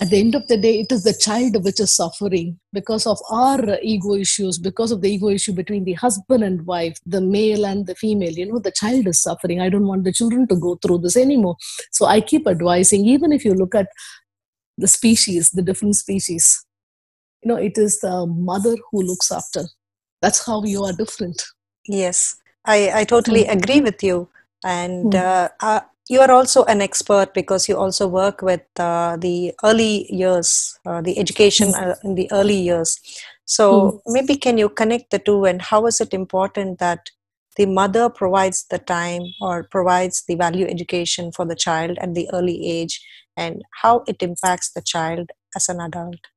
at 0.00 0.10
the 0.10 0.18
end 0.18 0.34
of 0.34 0.46
the 0.48 0.56
day 0.56 0.80
it 0.80 0.90
is 0.90 1.04
the 1.04 1.14
child 1.14 1.62
which 1.64 1.78
is 1.80 1.94
suffering 1.94 2.58
because 2.72 3.06
of 3.06 3.18
our 3.30 3.78
ego 3.82 4.14
issues 4.14 4.58
because 4.58 4.90
of 4.90 5.00
the 5.02 5.10
ego 5.10 5.28
issue 5.28 5.52
between 5.52 5.84
the 5.84 5.92
husband 5.94 6.42
and 6.42 6.66
wife 6.66 6.98
the 7.06 7.20
male 7.20 7.64
and 7.64 7.86
the 7.86 7.94
female 7.94 8.32
you 8.32 8.46
know 8.50 8.58
the 8.58 8.72
child 8.72 9.06
is 9.06 9.22
suffering 9.22 9.60
i 9.60 9.68
don't 9.68 9.86
want 9.86 10.04
the 10.04 10.12
children 10.12 10.46
to 10.48 10.56
go 10.56 10.74
through 10.82 10.98
this 10.98 11.16
anymore 11.16 11.56
so 11.92 12.06
i 12.06 12.20
keep 12.20 12.46
advising 12.48 13.04
even 13.06 13.32
if 13.32 13.44
you 13.44 13.54
look 13.54 13.74
at 13.74 13.88
the 14.78 14.88
species 14.88 15.50
the 15.50 15.62
different 15.62 15.94
species 15.94 16.64
you 17.42 17.48
know 17.48 17.56
it 17.56 17.78
is 17.78 18.00
the 18.00 18.26
mother 18.26 18.74
who 18.90 19.02
looks 19.02 19.30
after 19.30 19.64
that's 20.20 20.44
how 20.46 20.62
you 20.64 20.82
are 20.84 20.92
different 20.92 21.40
Yes, 21.86 22.36
I, 22.64 23.00
I 23.00 23.04
totally 23.04 23.44
Mm. 23.44 23.52
agree 23.62 23.80
with 23.80 24.02
you. 24.02 24.28
And 24.64 25.12
Mm. 25.12 25.14
uh, 25.14 25.48
uh, 25.60 25.80
you 26.08 26.20
are 26.20 26.30
also 26.30 26.64
an 26.64 26.82
expert 26.82 27.32
because 27.32 27.68
you 27.68 27.76
also 27.76 28.06
work 28.06 28.42
with 28.42 28.62
uh, 28.78 29.16
the 29.16 29.52
early 29.64 30.06
years, 30.12 30.78
uh, 30.84 31.00
the 31.00 31.18
education 31.18 31.74
uh, 31.74 31.94
in 32.04 32.14
the 32.14 32.30
early 32.32 32.56
years. 32.56 33.00
So 33.46 34.00
maybe 34.06 34.36
can 34.36 34.58
you 34.58 34.68
connect 34.68 35.10
the 35.10 35.18
two 35.18 35.44
and 35.44 35.60
how 35.62 35.86
is 35.86 36.00
it 36.00 36.12
important 36.14 36.78
that 36.78 37.10
the 37.56 37.66
mother 37.66 38.10
provides 38.10 38.66
the 38.68 38.78
time 38.78 39.22
or 39.40 39.64
provides 39.70 40.24
the 40.26 40.34
value 40.34 40.66
education 40.66 41.30
for 41.32 41.46
the 41.46 41.54
child 41.54 41.98
at 42.00 42.14
the 42.14 42.28
early 42.32 42.66
age 42.68 43.00
and 43.36 43.62
how 43.82 44.02
it 44.06 44.22
impacts 44.22 44.72
the 44.72 44.82
child 44.82 45.30
as 45.56 45.68
an 45.68 45.80
adult? 45.80 46.33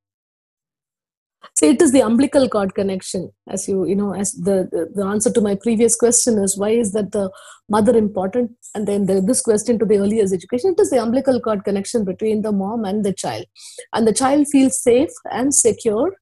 See, 1.56 1.68
it 1.68 1.82
is 1.82 1.92
the 1.92 2.00
umbilical 2.00 2.48
cord 2.48 2.74
connection, 2.74 3.30
as 3.48 3.68
you 3.68 3.84
you 3.86 3.94
know, 3.96 4.14
as 4.14 4.32
the, 4.32 4.68
the 4.72 4.90
the 4.94 5.04
answer 5.04 5.30
to 5.32 5.40
my 5.40 5.54
previous 5.54 5.96
question 5.96 6.38
is 6.38 6.56
why 6.56 6.70
is 6.70 6.92
that 6.92 7.12
the 7.12 7.30
mother 7.68 7.96
important, 7.96 8.52
and 8.74 8.86
then 8.86 9.06
the, 9.06 9.20
this 9.20 9.40
question 9.40 9.78
to 9.78 9.84
the 9.84 9.98
early 9.98 10.16
years 10.16 10.32
education. 10.32 10.74
It 10.76 10.80
is 10.80 10.90
the 10.90 11.02
umbilical 11.02 11.40
cord 11.40 11.64
connection 11.64 12.04
between 12.04 12.42
the 12.42 12.52
mom 12.52 12.84
and 12.84 13.04
the 13.04 13.12
child, 13.12 13.46
and 13.92 14.06
the 14.06 14.12
child 14.12 14.46
feels 14.48 14.80
safe 14.82 15.10
and 15.30 15.54
secure 15.54 16.12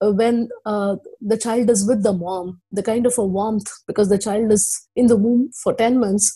uh, 0.00 0.12
when 0.12 0.48
uh, 0.64 0.96
the 1.20 1.38
child 1.38 1.70
is 1.70 1.86
with 1.86 2.02
the 2.02 2.12
mom. 2.12 2.60
The 2.72 2.82
kind 2.82 3.06
of 3.06 3.18
a 3.18 3.24
warmth 3.24 3.70
because 3.86 4.08
the 4.08 4.18
child 4.18 4.52
is 4.52 4.88
in 4.96 5.06
the 5.06 5.16
womb 5.16 5.50
for 5.62 5.74
ten 5.74 6.00
months. 6.00 6.34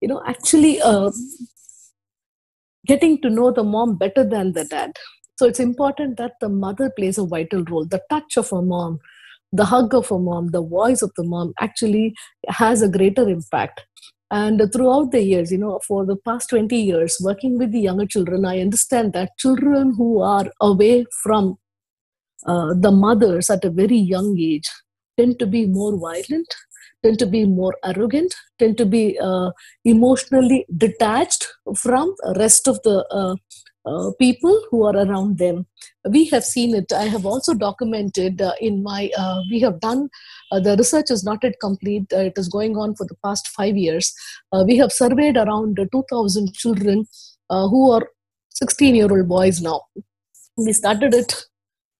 You 0.00 0.08
know, 0.08 0.22
actually. 0.26 0.80
Uh, 0.80 1.10
getting 2.84 3.20
to 3.22 3.30
know 3.30 3.52
the 3.52 3.62
mom 3.62 3.96
better 3.96 4.24
than 4.24 4.52
the 4.54 4.64
dad 4.64 4.90
so 5.36 5.46
it's 5.46 5.60
important 5.60 6.16
that 6.18 6.32
the 6.40 6.48
mother 6.48 6.90
plays 6.90 7.18
a 7.18 7.26
vital 7.26 7.64
role. 7.64 7.84
The 7.84 8.02
touch 8.10 8.36
of 8.36 8.52
a 8.52 8.62
mom, 8.62 9.00
the 9.52 9.64
hug 9.64 9.94
of 9.94 10.10
a 10.10 10.18
mom, 10.18 10.48
the 10.48 10.62
voice 10.62 11.02
of 11.02 11.12
the 11.16 11.24
mom 11.24 11.52
actually 11.60 12.14
has 12.48 12.82
a 12.82 12.88
greater 12.88 13.28
impact. 13.28 13.84
And 14.30 14.62
throughout 14.72 15.12
the 15.12 15.22
years, 15.22 15.52
you 15.52 15.58
know, 15.58 15.78
for 15.86 16.06
the 16.06 16.16
past 16.16 16.50
20 16.50 16.74
years, 16.74 17.18
working 17.20 17.58
with 17.58 17.72
the 17.72 17.80
younger 17.80 18.06
children, 18.06 18.46
I 18.46 18.60
understand 18.60 19.12
that 19.12 19.36
children 19.38 19.94
who 19.94 20.22
are 20.22 20.50
away 20.60 21.04
from 21.22 21.58
uh, 22.46 22.72
the 22.74 22.90
mothers 22.90 23.50
at 23.50 23.64
a 23.64 23.70
very 23.70 23.98
young 23.98 24.36
age 24.38 24.70
tend 25.18 25.38
to 25.38 25.46
be 25.46 25.66
more 25.66 25.96
violent, 25.98 26.54
tend 27.04 27.18
to 27.18 27.26
be 27.26 27.44
more 27.44 27.74
arrogant, 27.84 28.34
tend 28.58 28.78
to 28.78 28.86
be 28.86 29.18
uh, 29.18 29.50
emotionally 29.84 30.64
detached 30.76 31.46
from 31.76 32.14
the 32.22 32.34
rest 32.38 32.66
of 32.68 32.80
the 32.84 33.06
uh, 33.10 33.34
uh, 33.84 34.10
people 34.18 34.62
who 34.70 34.84
are 34.84 34.96
around 34.96 35.38
them. 35.38 35.66
We 36.08 36.26
have 36.26 36.44
seen 36.44 36.74
it. 36.74 36.92
I 36.92 37.04
have 37.04 37.26
also 37.26 37.54
documented 37.54 38.40
uh, 38.40 38.52
in 38.60 38.82
my, 38.82 39.10
uh, 39.16 39.40
we 39.50 39.60
have 39.60 39.80
done, 39.80 40.08
uh, 40.50 40.60
the 40.60 40.76
research 40.76 41.10
is 41.10 41.24
not 41.24 41.38
yet 41.42 41.54
complete. 41.60 42.12
Uh, 42.12 42.18
it 42.18 42.34
is 42.36 42.48
going 42.48 42.76
on 42.76 42.94
for 42.94 43.06
the 43.06 43.16
past 43.24 43.48
five 43.48 43.76
years. 43.76 44.12
Uh, 44.52 44.64
we 44.66 44.76
have 44.76 44.92
surveyed 44.92 45.36
around 45.36 45.78
2,000 45.90 46.54
children 46.54 47.06
who 47.50 47.90
are 47.90 48.08
16 48.50 48.94
year 48.94 49.12
old 49.12 49.28
boys 49.28 49.60
now. 49.60 49.82
We 50.56 50.72
started 50.72 51.12
it 51.12 51.44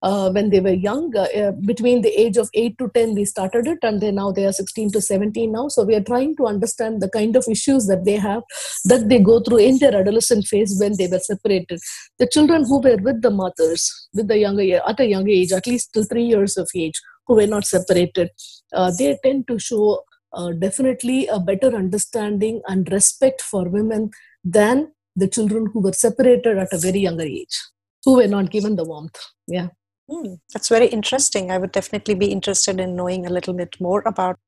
uh, 0.02 0.30
when 0.32 0.50
they 0.50 0.60
were 0.60 0.72
young, 0.72 1.14
uh, 1.16 1.52
between 1.64 2.02
the 2.02 2.10
age 2.20 2.36
of 2.36 2.50
8 2.54 2.76
to 2.78 2.90
10, 2.94 3.14
we 3.14 3.24
started 3.24 3.66
it, 3.66 3.78
and 3.82 4.00
they 4.00 4.10
now 4.10 4.32
they 4.32 4.44
are 4.46 4.52
16 4.52 4.90
to 4.92 5.00
17 5.00 5.52
now. 5.52 5.68
So 5.68 5.84
we 5.84 5.94
are 5.94 6.02
trying 6.02 6.36
to 6.36 6.46
understand 6.46 7.00
the 7.00 7.08
kind 7.08 7.36
of 7.36 7.44
issues 7.48 7.86
that 7.86 8.04
they 8.04 8.16
have, 8.16 8.42
that 8.84 9.08
they 9.08 9.20
go 9.20 9.40
through 9.40 9.58
in 9.58 9.78
their 9.78 9.94
adolescent 9.94 10.46
phase 10.46 10.76
when 10.78 10.96
they 10.96 11.06
were 11.06 11.20
separated. 11.20 11.78
The 12.18 12.26
children 12.26 12.64
who 12.64 12.80
were 12.80 12.96
with 12.96 13.22
the 13.22 13.30
mothers, 13.30 14.08
with 14.12 14.28
the 14.28 14.38
younger 14.38 14.80
at 14.86 15.00
a 15.00 15.06
young 15.06 15.28
age, 15.28 15.52
at 15.52 15.66
least 15.66 15.92
till 15.92 16.04
three 16.04 16.24
years 16.24 16.56
of 16.56 16.68
age, 16.74 17.00
who 17.26 17.36
were 17.36 17.46
not 17.46 17.64
separated, 17.64 18.30
uh, 18.72 18.90
they 18.98 19.16
tend 19.22 19.46
to 19.48 19.58
show 19.58 20.02
uh, 20.32 20.50
definitely 20.52 21.26
a 21.28 21.38
better 21.38 21.76
understanding 21.76 22.60
and 22.66 22.90
respect 22.90 23.40
for 23.40 23.68
women 23.68 24.10
than 24.42 24.90
the 25.14 25.28
children 25.28 25.68
who 25.72 25.80
were 25.80 25.92
separated 25.92 26.58
at 26.58 26.72
a 26.72 26.78
very 26.78 27.00
younger 27.00 27.24
age, 27.24 27.60
who 28.04 28.16
were 28.16 28.26
not 28.26 28.50
given 28.50 28.76
the 28.76 28.84
warmth. 28.84 29.18
Yeah. 29.46 29.68
Hmm, 30.12 30.34
that's 30.52 30.68
very 30.68 30.86
interesting. 30.88 31.50
I 31.50 31.58
would 31.58 31.72
definitely 31.72 32.14
be 32.14 32.26
interested 32.26 32.78
in 32.78 32.96
knowing 32.96 33.24
a 33.24 33.30
little 33.30 33.54
bit 33.54 33.76
more 33.80 34.02
about. 34.04 34.38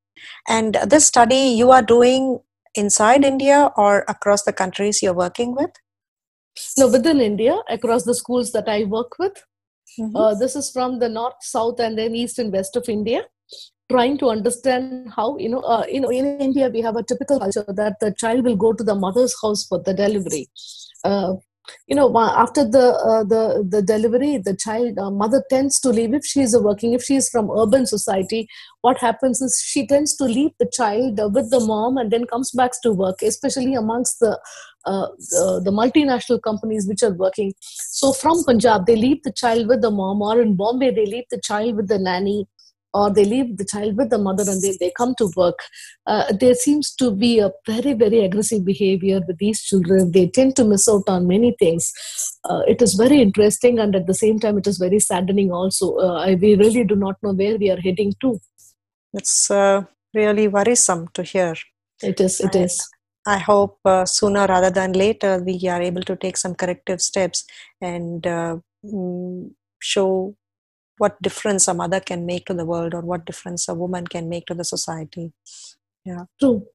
And 0.49 0.75
this 0.87 1.07
study 1.07 1.37
you 1.37 1.71
are 1.71 1.83
doing 1.83 2.41
inside 2.75 3.25
India 3.25 3.71
or 3.77 4.05
across 4.09 4.43
the 4.43 4.53
countries 4.53 5.03
you're 5.03 5.15
working 5.15 5.55
with? 5.55 5.71
No, 6.79 6.89
within 6.89 7.21
India, 7.21 7.57
across 7.69 8.05
the 8.05 8.15
schools 8.15 8.53
that 8.53 8.69
I 8.69 8.85
work 8.85 9.19
with. 9.19 9.43
Mhm. 9.99 10.13
Uh, 10.15 10.35
this 10.35 10.57
is 10.57 10.71
from 10.71 10.99
the 10.99 11.09
north, 11.09 11.41
south, 11.41 11.81
and 11.81 11.99
then 11.99 12.15
east 12.15 12.39
and 12.39 12.53
west 12.53 12.77
of 12.77 12.89
India. 12.89 13.23
Trying 13.91 14.19
to 14.19 14.29
understand 14.31 15.13
how 15.15 15.37
you 15.39 15.49
know, 15.49 15.61
uh, 15.61 15.85
you 15.89 16.01
know, 16.01 16.11
in 16.11 16.41
India 16.41 16.69
we 16.69 16.81
have 16.81 16.97
a 16.97 17.03
typical 17.03 17.39
culture 17.39 17.65
that 17.69 17.99
the 18.01 18.13
child 18.19 18.45
will 18.45 18.57
go 18.57 18.73
to 18.73 18.85
the 18.85 18.95
mother's 18.95 19.35
house 19.41 19.67
for 19.67 19.79
the 19.79 19.95
delivery. 19.95 20.49
Uh, 21.05 21.35
you 21.87 21.97
know 21.97 22.09
after 22.19 22.65
the 22.69 22.87
uh, 23.11 23.25
the 23.25 23.65
the 23.69 23.83
delivery 23.83 24.39
the 24.39 24.57
child 24.57 24.99
uh, 24.99 25.11
mother 25.11 25.43
tends 25.51 25.81
to 25.81 25.91
leave 25.91 26.15
if 26.15 26.25
she 26.25 26.41
is 26.41 26.57
working 26.59 26.93
if 26.93 27.03
she 27.03 27.17
is 27.17 27.29
from 27.29 27.51
urban 27.51 27.87
society 27.87 28.47
what 28.83 28.99
happens 28.99 29.41
is 29.41 29.63
she 29.65 29.87
tends 29.87 30.17
to 30.17 30.25
leave 30.25 30.51
the 30.59 30.71
child 30.73 31.21
uh, 31.21 31.29
with 31.29 31.51
the 31.51 31.61
mom 31.61 31.97
and 31.97 32.11
then 32.11 32.27
comes 32.27 32.51
back 32.53 32.73
to 32.83 32.93
work 32.93 33.23
especially 33.23 33.75
amongst 33.75 34.19
the 34.21 34.39
uh, 34.87 35.07
the, 35.31 35.63
the 35.65 35.71
multinational 35.71 36.41
companies 36.43 36.87
which 36.87 37.03
are 37.03 37.15
working. 37.15 37.53
So 37.61 38.13
from 38.13 38.45
punjab 38.45 38.87
they 38.87 38.97
leave 38.97 39.23
the 39.23 39.33
child 39.33 39.69
with 39.69 39.81
the 39.81 39.91
mom 39.91 40.21
or 40.21 40.41
in 40.41 40.57
bombay 40.57 40.91
they 40.91 41.07
leave 41.07 41.25
the 41.31 41.41
child 41.41 41.77
with 41.77 41.89
the 41.89 41.99
nanny 41.99 42.47
or 42.95 43.13
they 43.13 43.25
leave 43.25 43.57
the 43.59 43.65
child 43.65 43.97
with 43.97 44.09
the 44.11 44.19
mother 44.19 44.45
and 44.47 44.63
they, 44.63 44.77
they 44.79 44.93
come 44.97 45.15
to 45.19 45.31
work. 45.37 45.59
Uh, 46.07 46.33
there 46.33 46.55
seems 46.55 46.95
to 46.95 47.11
be 47.11 47.41
a 47.41 47.51
very, 47.67 47.93
very 47.93 48.21
aggressive 48.25 48.65
behavior 48.65 49.21
with 49.27 49.37
these 49.39 49.63
children. 49.63 50.13
They 50.13 50.29
tend 50.29 50.55
to 50.57 50.65
miss 50.65 50.89
out 50.89 51.09
on 51.09 51.27
many 51.27 51.57
things. 51.59 51.93
Uh, 52.49 52.63
it 52.69 52.81
is 52.81 52.95
very 52.95 53.21
interesting 53.21 53.81
and 53.81 53.97
at 53.97 54.07
the 54.07 54.15
same 54.15 54.39
time, 54.39 54.59
it 54.59 54.67
is 54.69 54.79
very 54.79 55.01
saddening 55.01 55.51
also. 55.51 55.97
Uh, 55.97 56.37
we 56.41 56.55
really 56.55 56.85
do 56.85 56.95
not 56.95 57.17
know 57.23 57.33
where 57.33 57.59
we 57.59 57.71
are 57.71 57.81
heading 57.81 58.15
to. 58.21 58.39
It's 59.13 59.51
uh, 59.51 59.83
really 60.15 60.47
worrisome 60.49 61.09
to 61.15 61.25
hear. 61.25 61.55
It 62.03 62.21
is, 62.21 62.41
It 62.41 62.55
is. 62.55 62.89
I 63.27 63.39
hope 63.39 63.79
uh, 63.85 64.05
sooner 64.05 64.47
rather 64.47 64.71
than 64.71 64.93
later 64.93 65.43
we 65.45 65.59
are 65.69 65.83
able 65.83 66.03
to 66.03 66.15
take 66.15 66.37
some 66.37 66.55
corrective 66.55 67.01
steps 67.01 67.45
and 67.81 68.27
uh, 68.27 68.57
mm, 68.85 69.51
show 69.81 70.37
what 70.99 71.21
difference 71.23 71.69
a 71.69 71.75
mother 71.75 72.01
can 72.01 72.27
make 72.27 72.47
to 72.47 72.55
the 72.55 72.65
world 72.65 72.95
or 72.95 73.01
what 73.01 73.25
difference 73.25 73.69
a 73.69 73.75
woman 73.75 74.07
can 74.07 74.29
make 74.29 74.47
to 74.47 74.55
the 74.55 74.65
society. 74.65 75.33
Yeah. 76.05 76.25
True. 76.39 76.67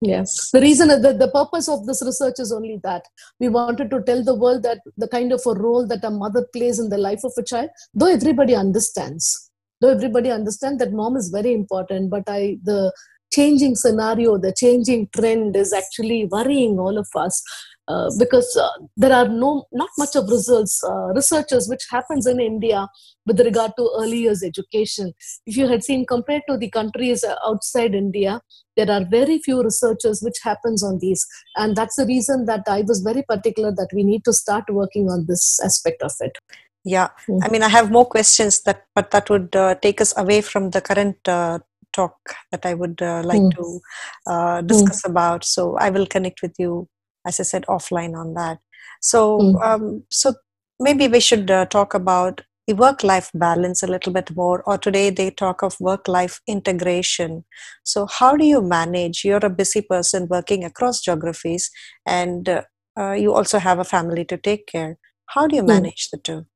Yes. 0.00 0.50
The 0.52 0.60
reason 0.60 0.88
that 0.88 1.18
the 1.18 1.28
purpose 1.28 1.68
of 1.68 1.86
this 1.86 2.02
research 2.04 2.34
is 2.38 2.52
only 2.52 2.78
that 2.84 3.04
we 3.40 3.48
wanted 3.48 3.90
to 3.90 4.02
tell 4.02 4.22
the 4.22 4.34
world 4.34 4.62
that 4.62 4.78
the 4.96 5.08
kind 5.08 5.32
of 5.32 5.40
a 5.46 5.54
role 5.54 5.86
that 5.86 6.04
a 6.04 6.10
mother 6.10 6.46
plays 6.52 6.78
in 6.78 6.90
the 6.90 6.98
life 6.98 7.20
of 7.24 7.32
a 7.38 7.42
child 7.42 7.70
though 7.94 8.12
everybody 8.12 8.54
understands 8.54 9.50
though 9.80 9.90
everybody 9.90 10.30
understands 10.30 10.78
that 10.78 10.92
mom 10.92 11.16
is 11.16 11.30
very 11.30 11.52
important 11.52 12.10
but 12.10 12.24
i 12.28 12.58
the 12.64 12.92
changing 13.32 13.74
scenario 13.74 14.36
the 14.38 14.52
changing 14.52 15.08
trend 15.16 15.56
is 15.56 15.72
actually 15.72 16.26
worrying 16.26 16.78
all 16.78 16.98
of 16.98 17.08
us 17.16 17.42
uh, 17.88 18.10
because 18.18 18.56
uh, 18.60 18.68
there 18.96 19.12
are 19.12 19.28
no 19.28 19.64
not 19.72 19.88
much 19.96 20.16
of 20.16 20.28
results 20.28 20.82
uh, 20.82 21.08
researchers 21.14 21.68
which 21.68 21.84
happens 21.90 22.26
in 22.26 22.40
india 22.40 22.88
with 23.26 23.40
regard 23.40 23.72
to 23.76 23.84
early 24.00 24.18
years 24.24 24.42
education 24.42 25.12
if 25.46 25.56
you 25.56 25.68
had 25.68 25.84
seen 25.84 26.04
compared 26.04 26.42
to 26.48 26.56
the 26.56 26.70
countries 26.70 27.24
outside 27.48 27.94
india 27.94 28.40
there 28.76 28.90
are 28.90 29.04
very 29.04 29.38
few 29.38 29.62
researchers 29.62 30.20
which 30.20 30.40
happens 30.42 30.82
on 30.82 30.98
these 30.98 31.24
and 31.56 31.76
that's 31.76 31.96
the 31.96 32.06
reason 32.06 32.44
that 32.46 32.64
i 32.66 32.80
was 32.82 33.00
very 33.10 33.22
particular 33.22 33.70
that 33.70 33.88
we 33.94 34.02
need 34.02 34.24
to 34.24 34.32
start 34.32 34.64
working 34.70 35.08
on 35.08 35.24
this 35.28 35.60
aspect 35.68 36.02
of 36.02 36.12
it 36.20 36.36
yeah 36.84 37.08
mm-hmm. 37.28 37.44
i 37.44 37.48
mean 37.48 37.62
i 37.62 37.68
have 37.68 37.90
more 37.90 38.06
questions 38.16 38.62
that 38.62 38.84
but 38.96 39.12
that 39.12 39.30
would 39.30 39.54
uh, 39.54 39.74
take 39.76 40.00
us 40.00 40.12
away 40.16 40.40
from 40.40 40.70
the 40.70 40.80
current 40.80 41.16
uh, 41.28 41.58
talk 41.92 42.16
that 42.50 42.66
i 42.66 42.74
would 42.74 43.00
uh, 43.00 43.22
like 43.24 43.40
mm. 43.40 43.54
to 43.56 44.66
discuss 44.74 45.02
mm. 45.02 45.10
about 45.10 45.44
so 45.44 45.76
i 45.76 45.88
will 45.88 46.06
connect 46.06 46.42
with 46.42 46.54
you 46.58 46.88
as 47.26 47.40
I 47.40 47.42
said, 47.42 47.64
offline 47.68 48.16
on 48.16 48.34
that. 48.34 48.58
So, 49.00 49.38
mm. 49.38 49.62
um, 49.62 50.04
so 50.10 50.34
maybe 50.80 51.08
we 51.08 51.20
should 51.20 51.50
uh, 51.50 51.66
talk 51.66 51.94
about 51.94 52.42
the 52.66 52.74
work 52.74 53.04
life 53.04 53.30
balance 53.32 53.82
a 53.82 53.86
little 53.86 54.12
bit 54.12 54.34
more 54.34 54.62
or 54.62 54.76
today 54.76 55.08
they 55.10 55.30
talk 55.30 55.62
of 55.62 55.78
work 55.80 56.08
life 56.08 56.40
integration 56.48 57.44
so 57.84 58.06
how 58.06 58.36
do 58.36 58.44
you 58.44 58.60
manage 58.60 59.24
you're 59.24 59.46
a 59.46 59.50
busy 59.50 59.82
person 59.82 60.26
working 60.28 60.64
across 60.64 61.00
geographies 61.00 61.70
and 62.04 62.48
uh, 62.48 62.62
uh, 62.98 63.12
you 63.12 63.32
also 63.32 63.58
have 63.58 63.78
a 63.78 63.84
family 63.84 64.24
to 64.24 64.36
take 64.36 64.66
care 64.66 64.98
how 65.26 65.46
do 65.46 65.54
you 65.54 65.62
hmm. 65.62 65.68
manage 65.68 66.08
mm. 66.08 66.10
the 66.12 66.18
two 66.18 66.46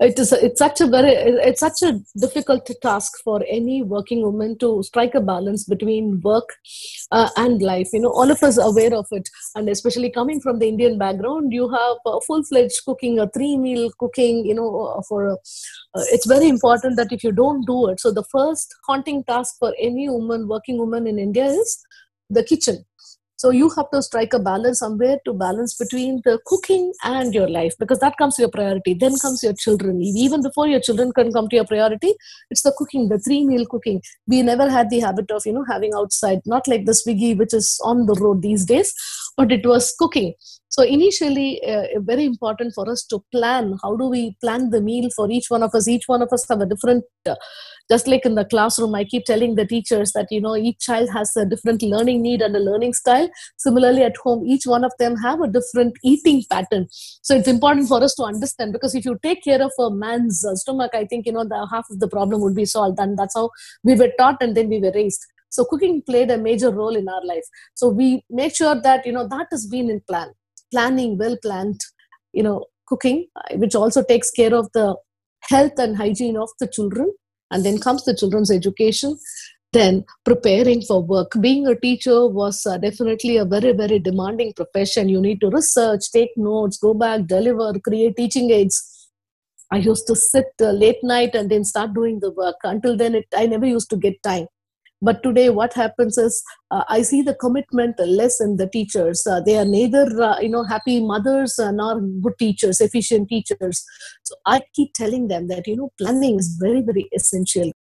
it 0.00 0.18
is 0.18 0.32
it's 0.32 0.58
such 0.58 0.80
a 0.80 0.86
very 0.86 1.10
it's 1.10 1.60
such 1.60 1.82
a 1.82 2.00
difficult 2.18 2.70
task 2.80 3.12
for 3.22 3.44
any 3.48 3.82
working 3.82 4.22
woman 4.22 4.56
to 4.58 4.82
strike 4.82 5.14
a 5.14 5.20
balance 5.20 5.64
between 5.64 6.20
work 6.22 6.48
uh, 7.12 7.28
and 7.36 7.60
life. 7.60 7.88
You 7.92 8.00
know 8.00 8.10
all 8.10 8.30
of 8.30 8.42
us 8.42 8.58
are 8.58 8.68
aware 8.68 8.94
of 8.94 9.06
it. 9.10 9.28
And 9.54 9.68
especially 9.68 10.10
coming 10.10 10.40
from 10.40 10.58
the 10.58 10.68
indian 10.68 10.98
background 10.98 11.52
you 11.52 11.68
have 11.68 11.96
full-fledged 12.26 12.80
cooking 12.84 13.18
a 13.18 13.28
three 13.28 13.56
meal 13.56 13.90
cooking 13.98 14.44
you 14.44 14.54
know 14.54 14.68
uh, 14.86 15.02
for 15.08 15.30
uh, 15.30 15.36
it's 16.14 16.26
very 16.26 16.48
important 16.48 16.96
that 16.96 17.12
if 17.12 17.24
you 17.24 17.32
don't 17.32 17.66
do 17.66 17.88
it 17.88 18.00
so 18.00 18.10
the 18.10 18.24
first 18.30 18.74
haunting 18.86 19.22
task 19.24 19.56
for 19.58 19.74
any 19.78 20.08
woman 20.08 20.46
working 20.48 20.78
woman 20.78 21.06
in 21.06 21.18
india 21.18 21.46
is 21.46 21.78
the 22.30 22.44
kitchen 22.44 22.84
so 23.40 23.48
you 23.48 23.70
have 23.70 23.90
to 23.90 24.02
strike 24.02 24.34
a 24.34 24.38
balance 24.38 24.80
somewhere 24.80 25.16
to 25.24 25.32
balance 25.32 25.74
between 25.74 26.20
the 26.26 26.38
cooking 26.44 26.92
and 27.04 27.32
your 27.32 27.48
life 27.48 27.72
because 27.78 27.98
that 28.00 28.18
comes 28.18 28.38
your 28.38 28.50
priority. 28.50 28.92
Then 28.92 29.16
comes 29.16 29.42
your 29.42 29.54
children. 29.54 30.02
Even 30.02 30.42
before 30.42 30.66
your 30.68 30.80
children 30.80 31.10
can 31.10 31.32
come 31.32 31.48
to 31.48 31.56
your 31.56 31.64
priority, 31.64 32.12
it's 32.50 32.60
the 32.60 32.74
cooking, 32.76 33.08
the 33.08 33.18
three 33.18 33.46
meal 33.46 33.64
cooking. 33.64 34.02
We 34.26 34.42
never 34.42 34.68
had 34.68 34.90
the 34.90 35.00
habit 35.00 35.30
of, 35.30 35.46
you 35.46 35.54
know, 35.54 35.64
having 35.70 35.94
outside, 35.94 36.40
not 36.44 36.68
like 36.68 36.84
the 36.84 36.92
Swiggy, 36.92 37.34
which 37.34 37.54
is 37.54 37.80
on 37.82 38.04
the 38.04 38.14
road 38.16 38.42
these 38.42 38.66
days, 38.66 38.94
but 39.38 39.50
it 39.50 39.64
was 39.64 39.94
cooking. 39.98 40.34
So 40.70 40.84
initially, 40.84 41.60
uh, 41.66 42.00
very 42.00 42.24
important 42.24 42.74
for 42.74 42.88
us 42.88 43.04
to 43.10 43.22
plan. 43.32 43.76
How 43.82 43.96
do 43.96 44.06
we 44.06 44.36
plan 44.40 44.70
the 44.70 44.80
meal 44.80 45.10
for 45.16 45.30
each 45.30 45.50
one 45.50 45.64
of 45.64 45.74
us? 45.74 45.88
Each 45.88 46.06
one 46.06 46.22
of 46.22 46.32
us 46.32 46.46
have 46.48 46.60
a 46.60 46.66
different 46.66 47.04
uh, 47.26 47.34
just 47.90 48.06
like 48.06 48.24
in 48.24 48.36
the 48.36 48.44
classroom 48.44 48.94
i 48.94 49.02
keep 49.04 49.24
telling 49.24 49.56
the 49.56 49.66
teachers 49.66 50.12
that 50.12 50.28
you 50.30 50.40
know 50.40 50.54
each 50.56 50.78
child 50.78 51.10
has 51.16 51.32
a 51.36 51.44
different 51.44 51.82
learning 51.82 52.22
need 52.22 52.40
and 52.40 52.54
a 52.54 52.60
learning 52.60 52.92
style. 52.92 53.28
Similarly 53.58 54.04
at 54.04 54.16
home 54.16 54.46
each 54.46 54.64
one 54.64 54.84
of 54.84 54.92
them 54.98 55.16
have 55.16 55.40
a 55.40 55.48
different 55.48 55.94
eating 56.04 56.44
pattern. 56.50 56.86
So 56.90 57.34
it's 57.34 57.48
important 57.48 57.88
for 57.88 58.02
us 58.02 58.14
to 58.14 58.22
understand 58.22 58.72
because 58.72 58.94
if 58.94 59.04
you 59.04 59.18
take 59.22 59.42
care 59.42 59.62
of 59.62 59.72
a 59.78 59.90
man's 59.90 60.44
uh, 60.44 60.54
stomach 60.54 60.92
i 60.94 61.04
think 61.04 61.26
you 61.26 61.32
know 61.32 61.44
the 61.44 61.66
half 61.72 61.86
of 61.90 61.98
the 61.98 62.08
problem 62.08 62.40
would 62.42 62.54
be 62.54 62.64
solved. 62.64 62.98
And 63.00 63.18
that's 63.18 63.34
how 63.34 63.50
we 63.82 63.94
were 63.94 64.12
taught 64.18 64.36
and 64.40 64.56
then 64.56 64.68
we 64.68 64.78
were 64.78 64.92
raised. 64.94 65.26
So 65.48 65.64
cooking 65.64 66.02
played 66.02 66.30
a 66.30 66.38
major 66.38 66.70
role 66.70 66.94
in 66.94 67.08
our 67.08 67.24
life. 67.24 67.42
So 67.74 67.88
we 67.88 68.22
make 68.30 68.54
sure 68.54 68.80
that 68.80 69.04
you 69.04 69.12
know 69.12 69.26
that 69.26 69.48
has 69.50 69.66
been 69.66 69.90
in 69.90 70.00
plan 70.08 70.30
planning 70.70 71.16
well 71.18 71.36
planned 71.42 71.80
you 72.32 72.42
know 72.42 72.64
cooking 72.86 73.26
uh, 73.36 73.56
which 73.56 73.74
also 73.74 74.02
takes 74.02 74.30
care 74.30 74.54
of 74.54 74.68
the 74.72 74.96
health 75.42 75.78
and 75.78 75.96
hygiene 75.96 76.36
of 76.36 76.50
the 76.60 76.68
children 76.68 77.12
and 77.50 77.64
then 77.64 77.78
comes 77.78 78.04
the 78.04 78.14
children's 78.14 78.50
education 78.50 79.16
then 79.72 80.04
preparing 80.24 80.82
for 80.82 81.02
work. 81.02 81.32
Being 81.40 81.66
a 81.66 81.78
teacher 81.78 82.26
was 82.26 82.66
uh, 82.66 82.78
definitely 82.78 83.36
a 83.36 83.44
very 83.44 83.72
very 83.72 83.98
demanding 83.98 84.52
profession. 84.54 85.08
You 85.08 85.20
need 85.20 85.40
to 85.42 85.48
research 85.48 86.10
take 86.12 86.30
notes 86.36 86.78
go 86.78 86.92
back 86.94 87.26
deliver 87.26 87.78
create 87.78 88.16
teaching 88.16 88.50
aids. 88.50 89.08
I 89.70 89.76
used 89.76 90.08
to 90.08 90.16
sit 90.16 90.46
uh, 90.60 90.72
late 90.72 91.02
night 91.04 91.36
and 91.36 91.48
then 91.48 91.64
start 91.64 91.94
doing 91.94 92.18
the 92.18 92.32
work. 92.32 92.56
Until 92.64 92.96
then 92.96 93.14
it, 93.14 93.26
i 93.36 93.46
never 93.46 93.66
used 93.66 93.90
to 93.90 93.96
get 93.96 94.20
time 94.24 94.46
but 95.00 95.22
today 95.22 95.48
what 95.50 95.72
happens 95.74 96.18
is 96.18 96.42
uh, 96.70 96.84
i 96.88 97.00
see 97.02 97.22
the 97.22 97.34
commitment 97.34 97.98
less 97.98 98.40
in 98.40 98.56
the 98.56 98.66
teachers. 98.66 99.26
Uh, 99.26 99.40
they 99.40 99.56
are 99.56 99.64
neither 99.64 100.04
uh, 100.22 100.38
you 100.40 100.48
know 100.48 100.64
happy 100.64 101.00
mothers 101.00 101.58
uh, 101.58 101.70
nor 101.70 102.00
good 102.00 102.38
teachers 102.38 102.80
efficient 102.80 103.28
teachers. 103.28 103.84
So 104.22 104.34
i 104.46 104.60
keep 104.74 104.92
telling 104.94 105.28
them 105.28 105.48
that 105.48 105.66
you 105.66 105.76
know 105.76 105.90
planning 105.98 106.38
is 106.38 106.56
very 106.60 106.82
very 106.82 107.08
essential. 107.14 107.72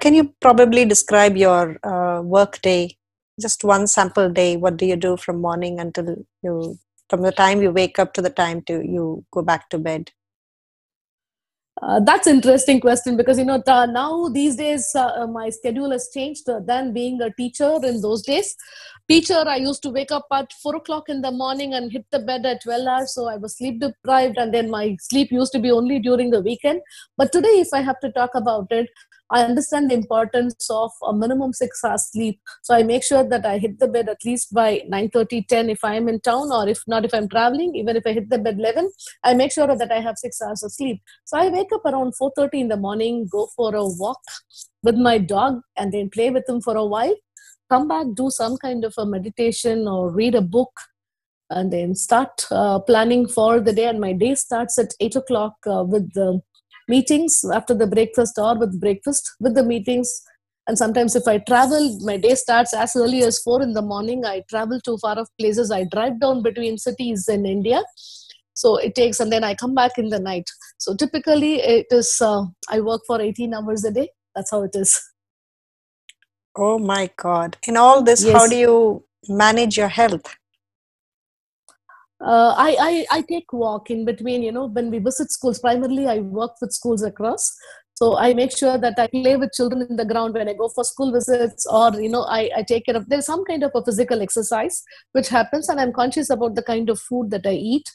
Can 0.00 0.14
you 0.14 0.34
probably 0.40 0.84
describe 0.84 1.36
your 1.36 1.78
uh, 1.82 2.20
work 2.22 2.60
day? 2.60 2.96
Just 3.40 3.64
one 3.64 3.86
sample 3.86 4.30
day 4.30 4.56
what 4.56 4.76
do 4.76 4.86
you 4.86 4.96
do 4.96 5.16
from 5.16 5.40
morning 5.40 5.78
until 5.80 6.16
you 6.42 6.78
from 7.08 7.22
the 7.22 7.32
time 7.32 7.62
you 7.62 7.70
wake 7.70 7.98
up 7.98 8.12
to 8.14 8.22
the 8.22 8.30
time 8.30 8.62
to 8.62 8.82
you 8.84 9.24
go 9.30 9.42
back 9.42 9.68
to 9.70 9.78
bed 9.78 10.10
uh, 11.82 12.00
that's 12.00 12.26
interesting 12.26 12.80
question 12.80 13.16
because 13.16 13.38
you 13.38 13.44
know 13.44 13.62
the, 13.64 13.86
now 13.86 14.28
these 14.28 14.56
days 14.56 14.92
uh, 14.94 15.12
uh, 15.14 15.26
my 15.26 15.50
schedule 15.50 15.90
has 15.90 16.08
changed 16.12 16.48
uh, 16.48 16.58
than 16.60 16.92
being 16.92 17.20
a 17.20 17.30
teacher 17.34 17.78
in 17.82 18.00
those 18.00 18.22
days. 18.22 18.56
Teacher 19.08 19.44
i 19.46 19.56
used 19.56 19.82
to 19.82 19.90
wake 19.90 20.10
up 20.10 20.26
at 20.32 20.52
4 20.54 20.76
o'clock 20.76 21.08
in 21.08 21.20
the 21.20 21.30
morning 21.30 21.74
and 21.74 21.92
hit 21.92 22.06
the 22.10 22.18
bed 22.18 22.46
at 22.46 22.62
12 22.62 22.86
hours 22.86 23.14
so 23.14 23.28
i 23.28 23.36
was 23.36 23.56
sleep 23.56 23.78
deprived 23.78 24.36
and 24.36 24.52
then 24.52 24.70
my 24.70 24.96
sleep 25.00 25.30
used 25.30 25.52
to 25.52 25.60
be 25.60 25.70
only 25.70 25.98
during 25.98 26.30
the 26.30 26.40
weekend. 26.40 26.80
But 27.16 27.30
today 27.30 27.60
if 27.60 27.68
i 27.72 27.82
have 27.82 28.00
to 28.00 28.10
talk 28.10 28.34
about 28.34 28.66
it 28.70 28.88
I 29.30 29.42
understand 29.42 29.90
the 29.90 29.94
importance 29.94 30.68
of 30.70 30.92
a 31.02 31.12
minimum 31.12 31.52
six 31.52 31.82
hours 31.84 32.10
sleep. 32.12 32.40
So 32.62 32.74
I 32.74 32.82
make 32.82 33.02
sure 33.02 33.24
that 33.24 33.44
I 33.44 33.58
hit 33.58 33.78
the 33.78 33.88
bed 33.88 34.08
at 34.08 34.24
least 34.24 34.54
by 34.54 34.82
9 34.88 35.10
30, 35.10 35.42
10 35.42 35.70
if 35.70 35.82
I'm 35.82 36.08
in 36.08 36.20
town, 36.20 36.52
or 36.52 36.68
if 36.68 36.82
not, 36.86 37.04
if 37.04 37.12
I'm 37.12 37.28
traveling, 37.28 37.74
even 37.74 37.96
if 37.96 38.06
I 38.06 38.12
hit 38.12 38.30
the 38.30 38.38
bed 38.38 38.58
11, 38.58 38.90
I 39.24 39.34
make 39.34 39.52
sure 39.52 39.66
that 39.66 39.90
I 39.90 40.00
have 40.00 40.16
six 40.18 40.40
hours 40.40 40.62
of 40.62 40.72
sleep. 40.72 41.02
So 41.24 41.38
I 41.38 41.48
wake 41.48 41.72
up 41.72 41.84
around 41.84 42.14
4 42.16 42.32
30 42.36 42.60
in 42.60 42.68
the 42.68 42.76
morning, 42.76 43.28
go 43.30 43.48
for 43.56 43.74
a 43.74 43.84
walk 43.84 44.20
with 44.82 44.96
my 44.96 45.18
dog, 45.18 45.60
and 45.76 45.92
then 45.92 46.10
play 46.10 46.30
with 46.30 46.48
him 46.48 46.60
for 46.60 46.76
a 46.76 46.84
while. 46.84 47.14
Come 47.68 47.88
back, 47.88 48.06
do 48.14 48.30
some 48.30 48.56
kind 48.58 48.84
of 48.84 48.94
a 48.96 49.04
meditation 49.04 49.88
or 49.88 50.10
read 50.10 50.36
a 50.36 50.40
book 50.40 50.70
and 51.50 51.72
then 51.72 51.94
start 51.94 52.46
uh, 52.50 52.78
planning 52.80 53.26
for 53.26 53.60
the 53.60 53.72
day 53.72 53.86
and 53.86 54.00
my 54.00 54.12
day 54.12 54.34
starts 54.34 54.78
at 54.78 54.94
8 55.00 55.16
o'clock 55.16 55.54
uh, 55.66 55.84
with 55.84 56.12
the 56.14 56.40
meetings 56.88 57.44
after 57.52 57.74
the 57.74 57.86
breakfast 57.86 58.38
or 58.38 58.58
with 58.58 58.80
breakfast 58.80 59.30
with 59.40 59.54
the 59.54 59.64
meetings. 59.64 60.22
And 60.68 60.76
sometimes 60.76 61.14
if 61.14 61.28
i 61.28 61.38
travel 61.38 61.98
my 62.02 62.16
day 62.16 62.34
starts 62.34 62.74
as 62.74 62.96
early 62.96 63.22
as 63.22 63.40
4 63.40 63.62
in 63.62 63.72
the 63.72 63.82
morning. 63.82 64.24
I 64.24 64.42
travel 64.50 64.80
to 64.84 64.98
far 64.98 65.18
off 65.18 65.28
places. 65.38 65.70
I 65.70 65.84
drive 65.84 66.20
down 66.20 66.42
between 66.42 66.78
cities 66.78 67.28
in 67.28 67.46
india. 67.46 67.82
So 68.54 68.76
it 68.76 68.94
takes 68.94 69.20
and 69.20 69.30
then 69.30 69.44
i 69.44 69.54
come 69.54 69.74
back 69.74 69.98
in 69.98 70.08
the 70.08 70.18
night. 70.18 70.48
So 70.78 70.94
typically 70.94 71.56
it 71.60 71.86
is 71.90 72.20
uh, 72.20 72.44
i 72.68 72.80
work 72.80 73.02
for 73.06 73.20
18 73.20 73.54
hours 73.54 73.84
a 73.84 73.92
day. 73.92 74.08
That's 74.34 74.50
how 74.50 74.62
it 74.62 74.74
is. 74.74 75.00
Oh 76.56 76.78
my 76.78 77.10
god. 77.16 77.58
In 77.68 77.76
all 77.76 78.02
this 78.02 78.24
yes. 78.24 78.32
how 78.32 78.48
do 78.48 78.56
you 78.56 79.04
manage 79.28 79.76
your 79.76 79.88
health 79.88 80.36
uh, 82.20 82.54
I, 82.56 82.76
I 82.80 83.18
I 83.18 83.22
take 83.22 83.52
walk 83.52 83.90
in 83.90 84.04
between. 84.04 84.42
You 84.42 84.52
know, 84.52 84.66
when 84.66 84.90
we 84.90 84.98
visit 84.98 85.30
schools, 85.30 85.58
primarily 85.58 86.06
I 86.06 86.18
work 86.20 86.52
with 86.60 86.72
schools 86.72 87.02
across. 87.02 87.52
So 87.94 88.16
I 88.18 88.34
make 88.34 88.56
sure 88.56 88.76
that 88.78 88.98
I 88.98 89.06
play 89.06 89.36
with 89.36 89.52
children 89.52 89.86
in 89.88 89.96
the 89.96 90.04
ground 90.04 90.34
when 90.34 90.48
I 90.48 90.52
go 90.54 90.68
for 90.68 90.84
school 90.84 91.12
visits, 91.12 91.66
or 91.66 91.92
you 92.00 92.08
know, 92.08 92.22
I, 92.22 92.50
I 92.56 92.62
take 92.62 92.86
care 92.86 92.96
of. 92.96 93.08
There's 93.08 93.26
some 93.26 93.44
kind 93.44 93.62
of 93.62 93.72
a 93.74 93.84
physical 93.84 94.22
exercise 94.22 94.82
which 95.12 95.28
happens, 95.28 95.68
and 95.68 95.80
I'm 95.80 95.92
conscious 95.92 96.30
about 96.30 96.54
the 96.54 96.62
kind 96.62 96.88
of 96.88 96.98
food 97.00 97.30
that 97.30 97.46
I 97.46 97.52
eat. 97.52 97.90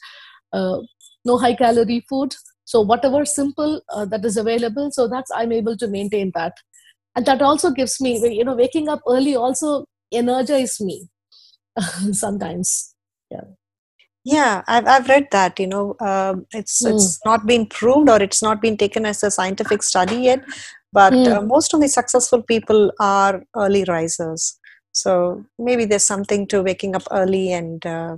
Uh, 0.52 0.78
no 1.24 1.38
high 1.38 1.54
calorie 1.54 2.04
food. 2.08 2.34
So 2.64 2.80
whatever 2.80 3.24
simple 3.24 3.80
uh, 3.92 4.04
that 4.06 4.24
is 4.24 4.36
available, 4.36 4.90
so 4.92 5.08
that's 5.08 5.30
I'm 5.34 5.52
able 5.52 5.76
to 5.78 5.88
maintain 5.88 6.30
that, 6.36 6.52
and 7.16 7.26
that 7.26 7.42
also 7.42 7.70
gives 7.70 8.00
me, 8.00 8.18
you 8.36 8.44
know, 8.44 8.54
waking 8.54 8.88
up 8.88 9.00
early 9.08 9.34
also 9.34 9.86
energize 10.12 10.80
me 10.80 11.08
sometimes. 12.12 12.94
Yeah 13.30 13.61
yeah 14.24 14.62
i've, 14.68 14.86
I've 14.86 15.08
read 15.08 15.28
that 15.32 15.58
you 15.58 15.66
know 15.66 15.96
um, 16.00 16.46
it's 16.52 16.82
mm. 16.82 16.94
it's 16.94 17.18
not 17.24 17.46
been 17.46 17.66
proved 17.66 18.08
or 18.08 18.22
it's 18.22 18.42
not 18.42 18.62
been 18.62 18.76
taken 18.76 19.04
as 19.04 19.22
a 19.22 19.30
scientific 19.30 19.82
study 19.82 20.16
yet 20.16 20.44
but 20.92 21.12
mm. 21.12 21.36
uh, 21.36 21.42
most 21.42 21.74
of 21.74 21.80
the 21.80 21.88
successful 21.88 22.42
people 22.42 22.92
are 23.00 23.42
early 23.56 23.84
risers 23.84 24.58
so 24.92 25.44
maybe 25.58 25.84
there's 25.84 26.04
something 26.04 26.46
to 26.46 26.62
waking 26.62 26.94
up 26.94 27.02
early 27.10 27.52
and 27.52 27.84
uh, 27.86 28.16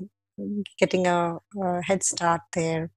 getting 0.78 1.06
a, 1.06 1.38
a, 1.62 1.82
head 1.82 2.02
start 2.02 2.40
there 2.52 2.90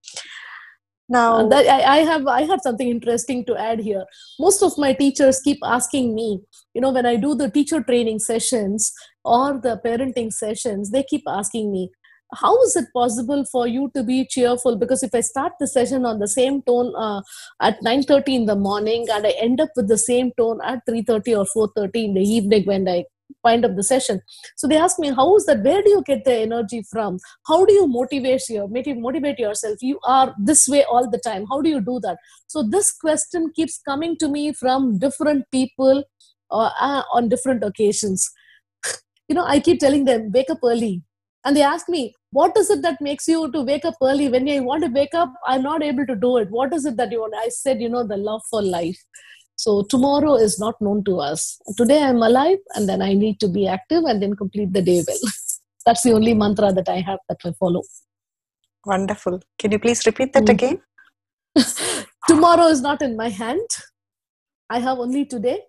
now 1.07 1.37
uh, 1.37 1.47
that, 1.47 1.65
I, 1.67 1.97
I 1.97 1.97
have 1.99 2.27
i 2.27 2.41
have 2.41 2.59
something 2.61 2.89
interesting 2.89 3.45
to 3.45 3.55
add 3.55 3.79
here 3.79 4.03
most 4.39 4.61
of 4.61 4.77
my 4.77 4.91
teachers 4.91 5.39
keep 5.39 5.59
asking 5.63 6.13
me 6.13 6.41
you 6.73 6.81
know 6.81 6.91
when 6.91 7.05
i 7.05 7.15
do 7.15 7.35
the 7.35 7.49
teacher 7.49 7.81
training 7.81 8.19
sessions 8.19 8.91
or 9.23 9.59
the 9.59 9.79
parenting 9.85 10.33
sessions 10.33 10.91
they 10.91 11.03
keep 11.03 11.23
asking 11.27 11.71
me 11.71 11.89
how 12.36 12.61
is 12.63 12.75
it 12.75 12.86
possible 12.93 13.45
for 13.45 13.67
you 13.67 13.89
to 13.95 14.03
be 14.03 14.25
cheerful? 14.25 14.75
Because 14.75 15.03
if 15.03 15.13
i 15.15 15.21
start 15.21 15.53
the 15.59 15.67
session 15.67 16.05
on 16.05 16.19
the 16.19 16.28
same 16.28 16.61
tone 16.63 16.93
uh, 16.95 17.21
at 17.61 17.80
9.30 17.82 18.36
in 18.36 18.45
the 18.45 18.55
morning 18.55 19.07
and 19.11 19.25
i 19.25 19.32
end 19.32 19.61
up 19.61 19.69
with 19.75 19.88
the 19.88 19.97
same 19.97 20.32
tone 20.38 20.59
at 20.63 20.80
3.30 20.89 21.45
or 21.55 21.69
4.30 21.69 22.05
in 22.05 22.13
the 22.15 22.21
evening 22.21 22.65
when 22.65 22.88
i 22.88 23.05
wind 23.43 23.65
up 23.65 23.75
the 23.75 23.84
session. 23.84 24.21
So 24.55 24.67
they 24.67 24.78
ask 24.78 24.99
me 24.99 25.09
how 25.09 25.36
is 25.36 25.45
that? 25.45 25.63
Where 25.63 25.82
do 25.82 25.89
you 25.89 26.03
get 26.03 26.23
the 26.25 26.34
energy 26.34 26.84
from? 26.89 27.19
How 27.47 27.65
do 27.65 27.73
you 27.73 27.88
motivate 27.88 28.47
your 28.49 28.67
motivate 28.67 29.39
yourself? 29.39 29.78
You 29.82 29.99
are 30.05 30.34
this 30.38 30.67
way 30.67 30.84
all 30.84 31.09
the 31.09 31.19
time. 31.19 31.45
How 31.49 31.61
do 31.61 31.69
you 31.69 31.82
do 31.82 31.99
that? 32.01 32.17
So 32.47 32.63
this 32.63 32.91
question 32.91 33.51
keeps 33.55 33.80
coming 33.88 34.17
to 34.17 34.28
me 34.28 34.53
from 34.53 34.97
different 34.99 35.45
people 35.51 36.03
uh, 36.51 36.71
uh, 36.80 37.03
on 37.13 37.30
different 37.30 37.63
occasions. 37.63 38.30
You 39.28 39.36
know 39.36 39.43
i 39.43 39.59
keep 39.59 39.80
telling 39.80 40.05
them 40.05 40.32
wake 40.32 40.49
up 40.49 40.59
early. 40.63 41.03
And 41.45 41.55
they 41.55 41.61
ask 41.61 41.88
me 41.88 42.13
what 42.32 42.57
is 42.57 42.69
it 42.69 42.82
that 42.82 42.99
makes 42.99 43.28
you 43.28 43.51
to 43.51 43.61
wake 43.61 43.86
up 43.86 43.95
early? 44.01 44.28
When 44.30 44.47
you 44.47 44.63
want 44.63 44.84
to 44.84 44.89
wake 44.89 45.13
up 45.13 45.34
i'm 45.45 45.63
not 45.63 45.84
able 45.84 46.05
to 46.05 46.15
do 46.15 46.38
it. 46.38 46.49
What 46.49 46.73
is 46.73 46.86
it 46.86 46.97
that 46.97 47.11
you 47.11 47.21
want? 47.21 47.34
I 47.38 47.49
said 47.49 47.82
you 47.82 47.89
know 47.89 48.05
the 48.05 48.17
love 48.17 48.41
for 48.49 48.61
life. 48.61 49.01
So 49.55 49.84
tomorrow 49.84 50.36
is 50.36 50.59
not 50.59 50.80
known 50.82 51.03
to 51.05 51.19
us. 51.19 51.59
Today 51.78 52.01
i'm 52.03 52.17
alive 52.17 52.59
and 52.75 52.88
then 52.88 53.01
i 53.01 53.13
need 53.13 53.39
to 53.39 53.47
be 53.47 53.67
active 53.67 54.03
and 54.03 54.21
then 54.21 54.36
complete 54.36 54.73
the 54.73 54.82
day 54.82 55.03
well. 55.07 55.17
That's 55.86 56.03
the 56.03 56.11
only 56.11 56.34
mantra 56.34 56.73
that 56.73 56.89
i 56.89 56.99
have 56.99 57.19
that 57.30 57.38
i 57.45 57.51
follow. 57.53 57.82
Wonderful. 58.86 59.41
Can 59.57 59.71
you 59.71 59.80
please 59.80 60.05
repeat 60.05 60.34
that 60.34 60.43
mm. 60.43 60.49
again? 60.49 60.82
Tomorrow 62.28 62.67
is 62.67 62.82
not 62.82 63.01
in 63.01 63.15
my 63.15 63.30
hand. 63.30 63.67
I 64.69 64.80
have 64.80 64.99
only 64.99 65.25
today 65.25 65.61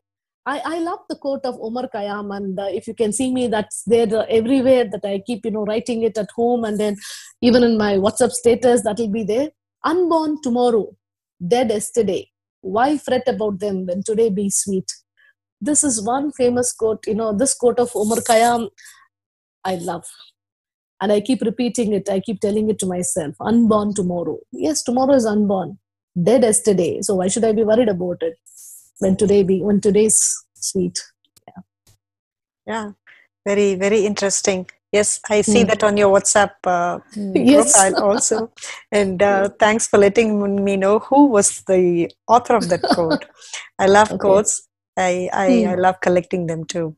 I, 0.47 0.61
I 0.65 0.79
love 0.79 1.01
the 1.09 1.17
quote 1.17 1.45
of 1.45 1.59
Omar 1.61 1.89
Khayyam, 1.95 2.35
and 2.35 2.59
uh, 2.59 2.69
if 2.71 2.87
you 2.89 2.95
can 2.95 3.13
see 3.13 3.33
me, 3.33 3.49
that's 3.49 3.83
there 3.87 4.07
uh, 4.15 4.25
everywhere. 4.31 4.85
That 4.91 5.05
I 5.05 5.23
keep, 5.27 5.45
you 5.45 5.51
know, 5.51 5.65
writing 5.65 6.03
it 6.03 6.17
at 6.17 6.31
home, 6.35 6.65
and 6.65 6.81
then 6.81 6.97
even 7.43 7.63
in 7.63 7.77
my 7.77 7.95
WhatsApp 7.95 8.31
status, 8.31 8.83
that'll 8.83 9.09
be 9.09 9.25
there. 9.25 9.51
Unborn 9.85 10.41
tomorrow, 10.43 10.97
dead 11.47 11.71
yesterday. 11.71 12.31
Why 12.61 12.97
fret 12.97 13.29
about 13.29 13.61
them 13.61 13.87
when 13.87 14.03
today 14.03 14.31
be 14.31 14.49
sweet? 14.51 14.91
This 15.61 15.85
is 15.85 16.03
one 16.03 16.33
famous 16.33 16.73
quote. 16.73 17.07
You 17.07 17.15
know, 17.15 17.37
this 17.37 17.55
quote 17.55 17.79
of 17.79 17.91
Omar 17.95 18.19
Khayyam, 18.19 18.71
I 19.65 19.75
love, 19.77 20.07
and 21.01 21.13
I 21.13 21.21
keep 21.21 21.43
repeating 21.43 21.93
it. 21.93 22.09
I 22.09 22.21
keep 22.21 22.41
telling 22.41 22.71
it 22.71 22.79
to 22.79 22.87
myself. 22.87 23.35
Unborn 23.41 23.93
tomorrow. 23.95 24.39
Yes, 24.53 24.83
tomorrow 24.83 25.15
is 25.15 25.27
unborn. 25.27 25.79
Dead 26.21 26.43
yesterday. 26.43 27.03
So 27.03 27.17
why 27.17 27.29
should 27.29 27.45
I 27.45 27.53
be 27.53 27.65
worried 27.65 27.89
about 27.89 28.23
it? 28.23 28.39
When 28.99 29.17
today 29.17 29.43
be 29.43 29.61
when 29.63 29.81
today's 29.81 30.45
sweet. 30.55 30.99
Yeah. 31.47 31.63
Yeah. 32.67 32.91
Very 33.47 33.75
very 33.75 34.05
interesting. 34.07 34.69
Yes 34.91 35.21
i 35.29 35.43
see 35.43 35.65
mm. 35.65 35.69
that 35.69 35.85
on 35.85 35.99
your 35.99 36.09
whatsapp 36.15 36.53
uh, 36.65 36.99
yes. 37.15 37.73
profile 37.73 38.05
also. 38.05 38.51
And 38.93 39.23
uh, 39.23 39.51
thanks 39.59 39.87
for 39.87 39.99
letting 39.99 40.65
me 40.65 40.77
know 40.77 40.99
who 41.01 41.27
was 41.27 41.63
the 41.67 42.11
author 42.27 42.57
of 42.57 42.69
that 42.71 42.83
quote. 42.95 43.27
I 43.79 43.87
love 43.99 44.11
okay. 44.13 44.19
quotes. 44.19 44.67
I 44.97 45.29
I, 45.33 45.49
mm. 45.51 45.69
I 45.69 45.75
love 45.75 46.01
collecting 46.01 46.47
them 46.47 46.65
too. 46.65 46.97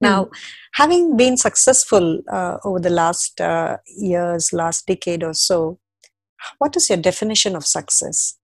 Now 0.00 0.24
mm. 0.24 0.30
having 0.74 1.16
been 1.16 1.36
successful 1.36 2.22
uh, 2.28 2.58
over 2.64 2.80
the 2.80 2.90
last 2.90 3.40
uh, 3.40 3.76
years 3.86 4.52
last 4.52 4.86
decade 4.86 5.22
or 5.22 5.34
so 5.34 5.78
what 6.58 6.76
is 6.76 6.88
your 6.88 6.98
definition 6.98 7.56
of 7.56 7.66
success? 7.66 8.36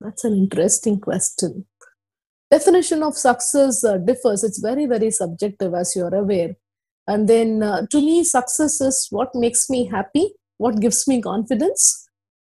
That's 0.00 0.24
an 0.24 0.34
interesting 0.34 1.00
question 1.00 1.66
definition 2.50 3.02
of 3.02 3.16
success 3.16 3.84
uh, 3.84 3.98
differs. 3.98 4.44
It's 4.44 4.60
very 4.60 4.86
very 4.86 5.10
subjective 5.10 5.74
as 5.74 5.94
you're 5.96 6.14
aware. 6.14 6.56
And 7.08 7.28
then 7.28 7.62
uh, 7.62 7.86
to 7.90 8.00
me 8.00 8.24
success 8.24 8.80
is 8.80 9.06
what 9.10 9.34
makes 9.34 9.70
me 9.70 9.86
happy 9.86 10.32
what 10.58 10.80
gives 10.80 11.06
me 11.06 11.20
confidence 11.20 12.08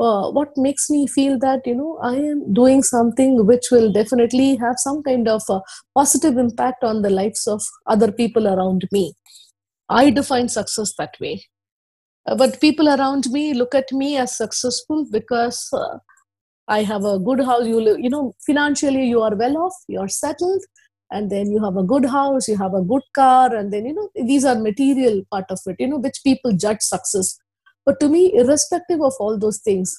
uh, 0.00 0.30
what 0.30 0.56
makes 0.56 0.88
me 0.88 1.06
feel 1.06 1.38
that 1.38 1.66
you 1.66 1.74
know 1.74 1.98
i 2.02 2.14
am 2.14 2.52
doing 2.54 2.82
something 2.82 3.44
which 3.46 3.70
will 3.70 3.90
definitely 3.92 4.56
have 4.56 4.76
some 4.78 5.02
kind 5.02 5.28
of 5.28 5.42
positive 5.94 6.38
impact 6.38 6.84
on 6.84 7.02
the 7.02 7.10
lives 7.10 7.46
of 7.46 7.62
other 7.86 8.12
people 8.12 8.46
around 8.46 8.86
me. 8.92 9.14
I 9.88 10.10
define 10.10 10.48
success 10.48 10.92
that 10.98 11.14
way. 11.20 11.44
Uh, 12.26 12.36
but 12.36 12.60
people 12.60 12.88
around 12.88 13.24
me 13.30 13.54
look 13.54 13.74
at 13.74 13.90
me 13.90 14.18
as 14.18 14.36
successful 14.36 15.06
because 15.10 15.66
uh, 15.72 15.98
I 16.68 16.82
have 16.82 17.04
a 17.04 17.18
good 17.18 17.40
house. 17.40 17.66
You 17.66 17.80
live, 17.80 17.98
you 17.98 18.10
know, 18.10 18.34
financially 18.46 19.06
you 19.06 19.22
are 19.22 19.34
well 19.34 19.56
off, 19.56 19.74
you're 19.88 20.08
settled, 20.08 20.62
and 21.10 21.30
then 21.30 21.50
you 21.50 21.64
have 21.64 21.76
a 21.76 21.82
good 21.82 22.04
house, 22.04 22.46
you 22.46 22.56
have 22.58 22.74
a 22.74 22.82
good 22.82 23.02
car, 23.14 23.54
and 23.54 23.72
then 23.72 23.86
you 23.86 23.94
know 23.94 24.08
these 24.14 24.44
are 24.44 24.54
material 24.54 25.22
part 25.30 25.46
of 25.50 25.58
it. 25.66 25.76
You 25.78 25.88
know, 25.88 25.98
which 25.98 26.20
people 26.24 26.52
judge 26.52 26.80
success. 26.80 27.38
But 27.86 27.98
to 28.00 28.08
me, 28.08 28.34
irrespective 28.34 29.00
of 29.00 29.14
all 29.18 29.38
those 29.38 29.60
things, 29.60 29.94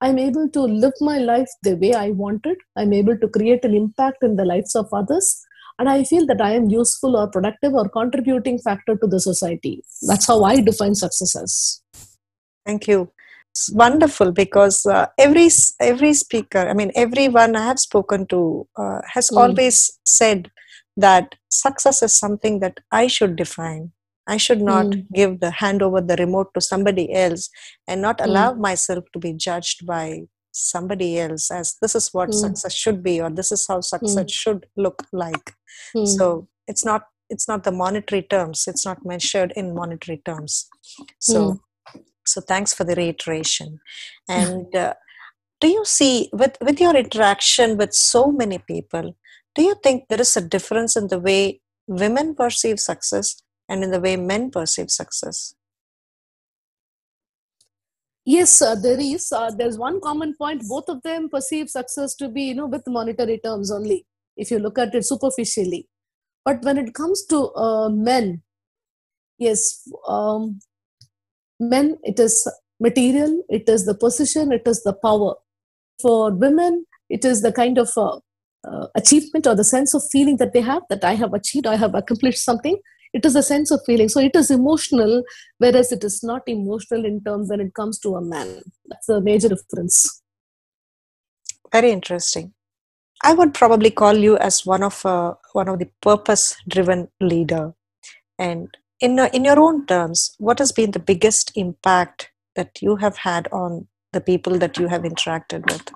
I'm 0.00 0.18
able 0.18 0.48
to 0.48 0.60
live 0.60 0.94
my 1.00 1.18
life 1.18 1.48
the 1.62 1.74
way 1.74 1.92
I 1.92 2.10
wanted. 2.10 2.56
I'm 2.76 2.94
able 2.94 3.18
to 3.18 3.28
create 3.28 3.64
an 3.64 3.74
impact 3.74 4.22
in 4.22 4.36
the 4.36 4.44
lives 4.44 4.74
of 4.74 4.88
others. 4.92 5.42
And 5.78 5.90
I 5.90 6.04
feel 6.04 6.24
that 6.26 6.40
I 6.40 6.52
am 6.52 6.70
useful 6.70 7.16
or 7.16 7.28
productive 7.28 7.74
or 7.74 7.90
contributing 7.90 8.58
factor 8.58 8.96
to 8.96 9.06
the 9.06 9.20
society. 9.20 9.82
That's 10.08 10.26
how 10.26 10.42
I 10.44 10.62
define 10.62 10.94
success 10.94 11.36
as. 11.36 11.82
Thank 12.64 12.88
you 12.88 13.12
it's 13.56 13.72
wonderful 13.72 14.32
because 14.32 14.84
uh, 14.84 15.06
every 15.18 15.48
every 15.80 16.12
speaker 16.12 16.62
i 16.68 16.74
mean 16.74 16.90
everyone 16.94 17.56
i 17.56 17.64
have 17.64 17.78
spoken 17.78 18.26
to 18.26 18.68
uh, 18.76 19.00
has 19.14 19.30
mm. 19.30 19.38
always 19.42 19.98
said 20.04 20.50
that 20.96 21.34
success 21.48 22.02
is 22.02 22.14
something 22.24 22.60
that 22.60 22.80
i 23.00 23.06
should 23.06 23.34
define 23.42 23.90
i 24.26 24.36
should 24.36 24.60
not 24.60 24.86
mm. 24.86 25.06
give 25.14 25.40
the 25.40 25.50
hand 25.62 25.82
over 25.86 26.02
the 26.02 26.16
remote 26.16 26.52
to 26.52 26.60
somebody 26.60 27.06
else 27.24 27.48
and 27.88 28.02
not 28.02 28.20
hmm. 28.20 28.28
allow 28.28 28.52
mm. 28.52 28.58
myself 28.68 29.04
to 29.12 29.18
be 29.26 29.32
judged 29.32 29.86
by 29.86 30.22
somebody 30.52 31.18
else 31.18 31.50
as 31.50 31.76
this 31.80 31.94
is 31.94 32.08
what 32.12 32.28
hmm. 32.28 32.40
success 32.44 32.74
should 32.74 33.02
be 33.02 33.20
or 33.20 33.30
this 33.30 33.52
is 33.52 33.66
how 33.68 33.80
success 33.80 34.30
hmm. 34.30 34.38
should 34.40 34.66
look 34.76 35.02
like 35.12 35.52
so 36.16 36.48
it's 36.66 36.84
not 36.84 37.02
it's 37.30 37.48
not 37.48 37.64
the 37.64 37.76
monetary 37.84 38.22
terms 38.22 38.64
it's 38.66 38.86
not 38.86 39.04
measured 39.04 39.52
in 39.56 39.74
monetary 39.74 40.18
terms 40.24 40.66
so 41.18 41.60
so 42.26 42.40
thanks 42.40 42.74
for 42.74 42.84
the 42.84 42.94
reiteration. 42.94 43.80
And 44.28 44.74
uh, 44.74 44.94
do 45.60 45.68
you 45.68 45.84
see 45.84 46.28
with 46.32 46.56
with 46.60 46.80
your 46.80 46.96
interaction 46.96 47.76
with 47.76 47.94
so 47.94 48.30
many 48.30 48.58
people, 48.58 49.16
do 49.54 49.62
you 49.62 49.76
think 49.82 50.08
there 50.08 50.20
is 50.20 50.36
a 50.36 50.40
difference 50.40 50.96
in 50.96 51.08
the 51.08 51.18
way 51.18 51.60
women 51.86 52.34
perceive 52.34 52.80
success 52.80 53.42
and 53.68 53.82
in 53.82 53.90
the 53.90 54.00
way 54.00 54.16
men 54.16 54.50
perceive 54.50 54.90
success? 54.90 55.54
Yes, 58.24 58.60
uh, 58.60 58.74
there 58.74 58.98
is. 58.98 59.30
Uh, 59.30 59.52
there's 59.52 59.78
one 59.78 60.00
common 60.00 60.34
point. 60.34 60.62
Both 60.68 60.88
of 60.88 61.00
them 61.02 61.28
perceive 61.28 61.70
success 61.70 62.16
to 62.16 62.28
be, 62.28 62.42
you 62.42 62.54
know, 62.54 62.66
with 62.66 62.82
monetary 62.88 63.38
terms 63.38 63.70
only. 63.70 64.04
If 64.36 64.50
you 64.50 64.58
look 64.58 64.78
at 64.78 64.94
it 64.94 65.04
superficially, 65.04 65.88
but 66.44 66.62
when 66.62 66.76
it 66.76 66.92
comes 66.92 67.24
to 67.26 67.52
uh, 67.54 67.88
men 67.88 68.42
yes 69.38 69.88
um, 70.08 70.58
men 71.58 71.96
it 72.02 72.18
is 72.18 72.48
material 72.80 73.42
it 73.48 73.68
is 73.68 73.86
the 73.86 73.94
position 73.94 74.52
it 74.52 74.66
is 74.66 74.82
the 74.82 74.92
power. 74.92 75.34
For 76.00 76.30
women 76.30 76.84
it 77.08 77.24
is 77.24 77.42
the 77.42 77.52
kind 77.52 77.78
of 77.78 77.90
uh, 77.96 78.18
uh, 78.68 78.86
achievement 78.94 79.46
or 79.46 79.54
the 79.54 79.64
sense 79.64 79.94
of 79.94 80.02
feeling 80.10 80.36
that 80.38 80.52
they 80.52 80.60
have 80.60 80.82
that 80.90 81.04
i 81.04 81.14
have 81.14 81.32
achieved 81.32 81.66
i 81.66 81.76
have 81.76 81.94
accomplished 81.94 82.44
something. 82.44 82.78
It 83.12 83.24
is 83.24 83.34
a 83.34 83.42
sense 83.42 83.70
of 83.70 83.80
feeling. 83.86 84.10
So 84.10 84.20
it 84.20 84.36
is 84.36 84.50
emotional 84.50 85.22
whereas 85.58 85.90
it 85.90 86.04
is 86.04 86.22
not 86.22 86.42
emotional 86.46 87.06
in 87.06 87.22
terms 87.24 87.48
when 87.48 87.60
it 87.60 87.72
comes 87.72 87.98
to 88.00 88.16
a 88.16 88.20
man. 88.20 88.60
That's 88.86 89.08
a 89.08 89.20
major 89.20 89.48
difference. 89.48 90.22
Very 91.72 91.92
interesting. 91.92 92.52
I 93.24 93.32
would 93.32 93.54
probably 93.54 93.90
call 93.90 94.14
you 94.16 94.36
as 94.36 94.66
one 94.66 94.82
of 94.82 95.04
uh, 95.06 95.34
one 95.52 95.68
of 95.68 95.78
the 95.78 95.88
purpose 96.02 96.56
driven 96.68 97.08
leader. 97.20 97.72
And 98.38 98.76
in 99.00 99.18
uh, 99.18 99.28
in 99.32 99.44
your 99.44 99.58
own 99.60 99.86
terms 99.86 100.34
what 100.38 100.58
has 100.58 100.72
been 100.72 100.90
the 100.92 100.98
biggest 100.98 101.52
impact 101.54 102.30
that 102.54 102.80
you 102.80 102.96
have 102.96 103.18
had 103.18 103.48
on 103.52 103.86
the 104.12 104.20
people 104.20 104.58
that 104.58 104.78
you 104.78 104.88
have 104.88 105.02
interacted 105.02 105.70
with? 105.70 105.92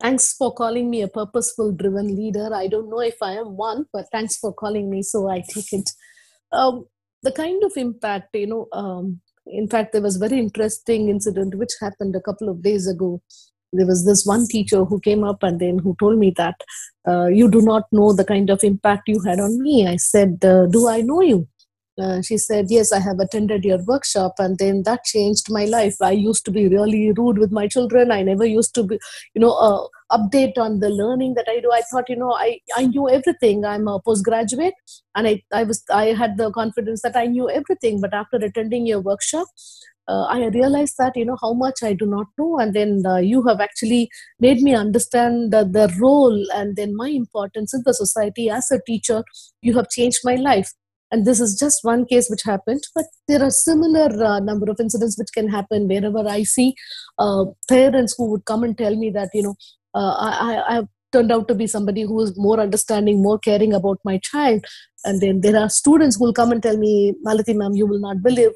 Thanks 0.00 0.34
for 0.34 0.52
calling 0.54 0.90
me 0.90 1.02
a 1.02 1.08
purposeful 1.08 1.72
driven 1.72 2.14
leader. 2.16 2.54
I 2.54 2.66
don't 2.68 2.90
know 2.90 3.00
if 3.00 3.16
i 3.22 3.32
am 3.32 3.56
one 3.56 3.86
but 3.92 4.06
thanks 4.12 4.36
for 4.36 4.52
calling 4.52 4.90
me 4.90 5.02
so 5.02 5.28
i 5.28 5.42
take 5.54 5.72
it. 5.72 5.90
Um, 6.52 6.86
the 7.22 7.32
kind 7.32 7.62
of 7.64 7.72
impact 7.76 8.34
you 8.34 8.46
know 8.46 8.66
um, 8.72 9.20
in 9.46 9.68
fact 9.68 9.92
there 9.92 10.02
was 10.02 10.16
very 10.16 10.38
interesting 10.38 11.08
incident 11.08 11.54
which 11.54 11.70
happened 11.80 12.16
a 12.16 12.20
couple 12.20 12.48
of 12.48 12.62
days 12.62 12.86
ago 12.88 13.22
there 13.72 13.86
was 13.86 14.04
this 14.04 14.26
one 14.26 14.46
teacher 14.46 14.84
who 14.84 15.00
came 15.00 15.24
up 15.24 15.42
and 15.42 15.60
then 15.60 15.78
who 15.78 15.96
told 15.98 16.18
me 16.18 16.32
that 16.36 16.60
uh, 17.08 17.26
you 17.26 17.50
do 17.50 17.62
not 17.62 17.84
know 17.92 18.12
the 18.12 18.24
kind 18.24 18.50
of 18.50 18.62
impact 18.64 19.08
you 19.08 19.20
had 19.20 19.40
on 19.40 19.62
me. 19.62 19.86
I 19.86 19.96
said 19.96 20.44
uh, 20.44 20.66
do 20.66 20.88
i 20.88 21.00
know 21.00 21.20
you? 21.20 21.48
Uh, 22.00 22.22
she 22.22 22.38
said 22.38 22.66
yes 22.70 22.92
i 22.92 22.98
have 22.98 23.18
attended 23.18 23.62
your 23.62 23.78
workshop 23.84 24.34
and 24.38 24.56
then 24.58 24.82
that 24.84 25.04
changed 25.04 25.50
my 25.50 25.64
life. 25.66 25.96
I 26.00 26.12
used 26.12 26.44
to 26.46 26.50
be 26.50 26.66
really 26.68 27.12
rude 27.12 27.36
with 27.38 27.52
my 27.52 27.68
children. 27.68 28.10
I 28.10 28.22
never 28.22 28.46
used 28.46 28.74
to 28.76 28.84
be 28.84 28.98
you 29.34 29.40
know 29.40 29.52
uh, 29.52 29.86
update 30.16 30.56
on 30.56 30.80
the 30.80 30.88
learning 30.88 31.34
that 31.34 31.46
i 31.48 31.60
do. 31.60 31.70
I 31.72 31.82
thought 31.90 32.08
you 32.08 32.16
know 32.16 32.32
i 32.32 32.58
i 32.76 32.86
knew 32.86 33.08
everything. 33.08 33.64
I'm 33.64 33.86
a 33.88 34.00
postgraduate 34.00 34.74
and 35.14 35.28
i 35.28 35.42
i 35.52 35.62
was 35.64 35.82
i 35.90 36.06
had 36.06 36.38
the 36.38 36.50
confidence 36.52 37.02
that 37.02 37.16
i 37.16 37.26
knew 37.26 37.50
everything. 37.50 38.00
But 38.00 38.14
after 38.14 38.36
attending 38.36 38.86
your 38.86 39.00
workshop 39.00 39.48
uh, 40.10 40.24
I 40.24 40.46
realized 40.48 40.96
that 40.98 41.16
you 41.16 41.24
know 41.24 41.36
how 41.40 41.52
much 41.52 41.82
I 41.82 41.92
do 41.92 42.06
not 42.06 42.26
know, 42.38 42.58
and 42.58 42.74
then 42.74 43.02
uh, 43.06 43.16
you 43.16 43.42
have 43.46 43.60
actually 43.60 44.10
made 44.40 44.60
me 44.60 44.74
understand 44.74 45.52
the, 45.52 45.64
the 45.64 45.94
role 46.00 46.38
and 46.54 46.76
then 46.76 46.96
my 46.96 47.08
importance 47.08 47.74
in 47.74 47.82
the 47.84 47.94
society 47.94 48.50
as 48.50 48.70
a 48.70 48.80
teacher. 48.86 49.22
You 49.62 49.74
have 49.74 49.88
changed 49.90 50.20
my 50.24 50.34
life, 50.34 50.70
and 51.10 51.26
this 51.26 51.40
is 51.40 51.58
just 51.58 51.84
one 51.84 52.06
case 52.06 52.28
which 52.28 52.42
happened, 52.44 52.82
but 52.94 53.04
there 53.28 53.42
are 53.42 53.50
similar 53.50 54.08
uh, 54.24 54.40
number 54.40 54.70
of 54.70 54.80
incidents 54.80 55.18
which 55.18 55.32
can 55.32 55.48
happen 55.48 55.88
wherever 55.88 56.28
I 56.28 56.42
see 56.42 56.74
uh, 57.18 57.44
parents 57.68 58.14
who 58.16 58.30
would 58.30 58.44
come 58.44 58.64
and 58.64 58.76
tell 58.76 58.96
me 58.96 59.10
that 59.10 59.30
you 59.34 59.42
know 59.42 59.54
uh, 59.94 60.14
I, 60.18 60.62
I 60.68 60.74
have 60.74 60.88
turned 61.12 61.32
out 61.32 61.48
to 61.48 61.54
be 61.54 61.66
somebody 61.66 62.02
who 62.02 62.20
is 62.20 62.38
more 62.38 62.60
understanding, 62.60 63.22
more 63.22 63.38
caring 63.38 63.72
about 63.72 63.98
my 64.04 64.18
child. 64.18 64.64
And 65.04 65.20
then 65.20 65.40
there 65.40 65.56
are 65.60 65.68
students 65.68 66.16
who 66.16 66.24
will 66.24 66.32
come 66.32 66.52
and 66.52 66.62
tell 66.62 66.76
me, 66.76 67.14
Maalathi 67.26 67.56
ma'am, 67.56 67.72
you 67.74 67.86
will 67.86 67.98
not 68.00 68.22
believe 68.22 68.52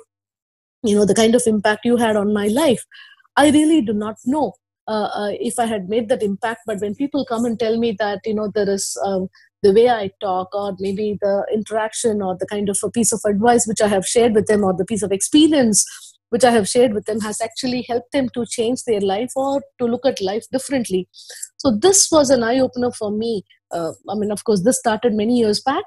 you 0.85 0.97
know 0.97 1.05
the 1.05 1.15
kind 1.15 1.35
of 1.35 1.43
impact 1.47 1.85
you 1.85 1.97
had 1.97 2.17
on 2.17 2.33
my 2.33 2.49
life. 2.49 2.85
I 3.37 3.51
really 3.51 3.83
do 3.83 3.93
not 3.93 4.17
know 4.25 4.53
uh, 4.87 5.09
uh, 5.15 5.31
if 5.41 5.59
i 5.59 5.65
had 5.65 5.89
made 5.89 6.09
that 6.09 6.23
impact 6.23 6.61
but 6.67 6.81
when 6.81 6.95
people 6.95 7.25
come 7.25 7.45
and 7.45 7.59
tell 7.59 7.79
me 7.79 7.97
that 7.99 8.21
you 8.25 8.35
know 8.35 8.51
there 8.55 8.69
is 8.69 8.97
um, 9.05 9.29
the 9.63 9.73
way 9.73 9.89
i 9.89 10.11
talk 10.21 10.55
or 10.55 10.75
maybe 10.79 11.17
the 11.21 11.47
interaction 11.53 12.21
or 12.23 12.37
the 12.39 12.47
kind 12.47 12.69
of 12.69 12.79
a 12.83 12.91
piece 12.91 13.13
of 13.13 13.21
advice 13.27 13.67
which 13.67 13.81
i 13.81 13.89
have 13.89 14.07
shared 14.07 14.35
with 14.35 14.47
them 14.47 14.63
or 14.63 14.75
the 14.75 14.85
piece 14.85 15.03
of 15.03 15.13
experience 15.13 15.85
which 16.31 16.45
i 16.45 16.51
have 16.51 16.69
shared 16.69 16.93
with 16.93 17.07
them 17.07 17.21
has 17.21 17.41
actually 17.41 17.85
helped 17.89 18.13
them 18.13 18.29
to 18.35 18.45
change 18.47 18.83
their 18.85 19.01
life 19.01 19.33
or 19.37 19.63
to 19.79 19.87
look 19.87 20.05
at 20.05 20.21
life 20.21 20.45
differently. 20.51 21.09
So 21.59 21.71
this 21.71 22.09
was 22.11 22.31
an 22.31 22.43
eye 22.43 22.59
opener 22.59 22.91
for 22.91 23.11
me. 23.11 23.45
Uh, 23.71 23.93
i 24.11 24.15
mean 24.15 24.31
of 24.31 24.45
course 24.45 24.63
this 24.63 24.79
started 24.79 25.15
many 25.15 25.39
years 25.39 25.63
back. 25.63 25.85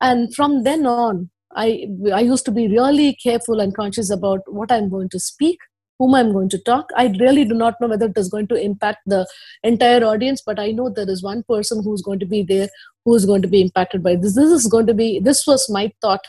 And 0.00 0.34
from 0.34 0.64
then 0.64 0.86
on 0.86 1.30
I, 1.56 1.88
I 2.12 2.20
used 2.20 2.44
to 2.46 2.52
be 2.52 2.68
really 2.68 3.14
careful 3.14 3.60
and 3.60 3.74
conscious 3.74 4.10
about 4.10 4.40
what 4.46 4.70
I'm 4.70 4.88
going 4.88 5.08
to 5.10 5.18
speak, 5.18 5.58
whom 5.98 6.14
I'm 6.14 6.32
going 6.32 6.50
to 6.50 6.58
talk. 6.58 6.90
I 6.96 7.06
really 7.18 7.44
do 7.44 7.54
not 7.54 7.80
know 7.80 7.88
whether 7.88 8.06
it 8.06 8.18
is 8.18 8.28
going 8.28 8.48
to 8.48 8.54
impact 8.54 8.98
the 9.06 9.26
entire 9.62 10.04
audience, 10.04 10.42
but 10.44 10.60
I 10.60 10.70
know 10.70 10.90
there 10.90 11.08
is 11.08 11.22
one 11.22 11.42
person 11.48 11.82
who's 11.82 12.02
going 12.02 12.18
to 12.20 12.26
be 12.26 12.42
there 12.42 12.68
who 13.04 13.14
is 13.14 13.24
going 13.24 13.42
to 13.42 13.48
be 13.48 13.62
impacted 13.62 14.02
by 14.02 14.16
this. 14.16 14.34
This 14.34 14.50
is 14.50 14.66
going 14.66 14.86
to 14.86 14.94
be, 14.94 15.18
this 15.20 15.46
was 15.46 15.70
my 15.70 15.92
thought, 16.02 16.24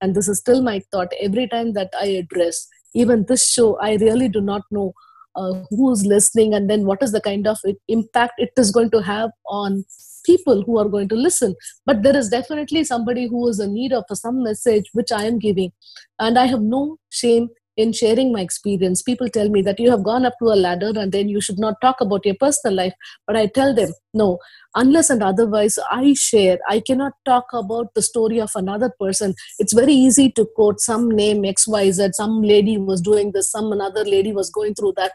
and 0.00 0.14
this 0.14 0.28
is 0.28 0.38
still 0.38 0.62
my 0.62 0.80
thought 0.90 1.12
every 1.20 1.46
time 1.46 1.74
that 1.74 1.92
I 2.00 2.06
address. 2.06 2.66
Even 2.94 3.24
this 3.26 3.48
show, 3.48 3.78
I 3.80 3.94
really 3.96 4.28
do 4.28 4.40
not 4.40 4.62
know 4.70 4.92
uh, 5.34 5.62
who's 5.70 6.04
listening 6.04 6.54
and 6.54 6.68
then 6.68 6.84
what 6.84 7.02
is 7.02 7.12
the 7.12 7.20
kind 7.20 7.46
of 7.46 7.58
impact 7.88 8.34
it 8.38 8.50
is 8.56 8.70
going 8.70 8.90
to 8.90 9.00
have 9.00 9.30
on 9.46 9.84
people 10.24 10.62
who 10.62 10.78
are 10.78 10.88
going 10.88 11.08
to 11.08 11.14
listen. 11.14 11.54
But 11.86 12.02
there 12.02 12.16
is 12.16 12.28
definitely 12.28 12.84
somebody 12.84 13.26
who 13.28 13.48
is 13.48 13.60
in 13.60 13.74
need 13.74 13.92
of 13.92 14.04
some 14.12 14.42
message 14.42 14.86
which 14.92 15.12
i 15.12 15.24
am 15.24 15.38
giving. 15.38 15.72
And 16.18 16.38
i 16.38 16.46
have 16.46 16.62
no 16.62 16.96
shame 17.10 17.48
in 17.76 17.92
sharing 17.92 18.32
my 18.32 18.40
experience. 18.40 19.02
People 19.02 19.28
tell 19.28 19.48
me 19.48 19.62
that 19.62 19.80
you 19.80 19.90
have 19.90 20.02
gone 20.02 20.26
up 20.26 20.34
to 20.40 20.46
a 20.46 20.56
ladder 20.56 20.92
and 20.94 21.10
then 21.10 21.28
you 21.28 21.40
should 21.40 21.58
not 21.58 21.80
talk 21.80 22.00
about 22.00 22.24
your 22.24 22.34
personal 22.34 22.76
life. 22.76 22.92
But 23.26 23.36
i 23.36 23.46
tell 23.46 23.74
them 23.74 23.92
no 24.14 24.38
unless 24.74 25.10
and 25.10 25.22
otherwise 25.22 25.78
i 25.90 26.14
share. 26.14 26.58
I 26.68 26.80
cannot 26.80 27.12
talk 27.24 27.46
about 27.52 27.94
the 27.94 28.02
story 28.02 28.40
of 28.40 28.50
another 28.54 28.92
person. 29.00 29.34
It's 29.58 29.72
very 29.72 29.94
easy 29.94 30.30
to 30.32 30.46
quote 30.56 30.80
some 30.80 31.10
name 31.10 31.42
xyz 31.42 32.12
some 32.14 32.42
lady 32.42 32.78
was 32.78 33.00
doing 33.00 33.32
this 33.32 33.50
some 33.50 33.72
another 33.72 34.04
lady 34.04 34.32
was 34.32 34.50
going 34.50 34.74
through 34.74 34.94
that. 34.96 35.12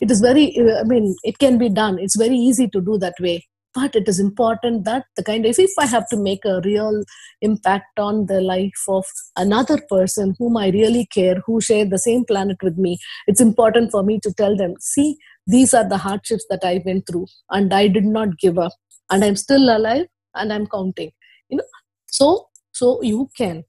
It 0.00 0.10
is 0.10 0.20
very 0.20 0.56
i 0.78 0.84
mean 0.84 1.16
it 1.24 1.38
can 1.38 1.58
be 1.58 1.68
done. 1.68 1.98
It's 1.98 2.16
very 2.16 2.36
easy 2.36 2.68
to 2.68 2.80
do 2.80 2.98
that 2.98 3.14
way 3.20 3.46
but 3.74 3.96
it 3.96 4.08
is 4.08 4.18
important 4.20 4.84
that 4.84 5.04
the 5.16 5.24
kind 5.24 5.46
of 5.46 5.58
if 5.58 5.72
i 5.78 5.86
have 5.86 6.06
to 6.08 6.16
make 6.16 6.44
a 6.44 6.60
real 6.64 7.02
impact 7.40 7.98
on 7.98 8.26
the 8.26 8.40
life 8.40 8.84
of 8.88 9.04
another 9.36 9.78
person 9.90 10.34
whom 10.38 10.56
i 10.56 10.68
really 10.70 11.06
care 11.06 11.36
who 11.46 11.60
share 11.60 11.84
the 11.84 11.98
same 11.98 12.24
planet 12.24 12.56
with 12.62 12.76
me 12.76 12.98
it's 13.26 13.40
important 13.40 13.90
for 13.90 14.02
me 14.02 14.18
to 14.20 14.32
tell 14.34 14.56
them 14.56 14.74
see 14.80 15.16
these 15.46 15.74
are 15.74 15.88
the 15.88 15.98
hardships 16.06 16.46
that 16.50 16.64
i 16.64 16.80
went 16.84 17.06
through 17.06 17.26
and 17.50 17.72
i 17.72 17.86
did 17.88 18.04
not 18.04 18.38
give 18.38 18.58
up 18.58 18.72
and 19.10 19.24
i'm 19.24 19.36
still 19.36 19.76
alive 19.76 20.06
and 20.34 20.52
i'm 20.52 20.66
counting. 20.66 21.10
You 21.48 21.58
know 21.58 21.64
so 22.06 22.48
so 22.72 23.02
you 23.02 23.30
can 23.36 23.64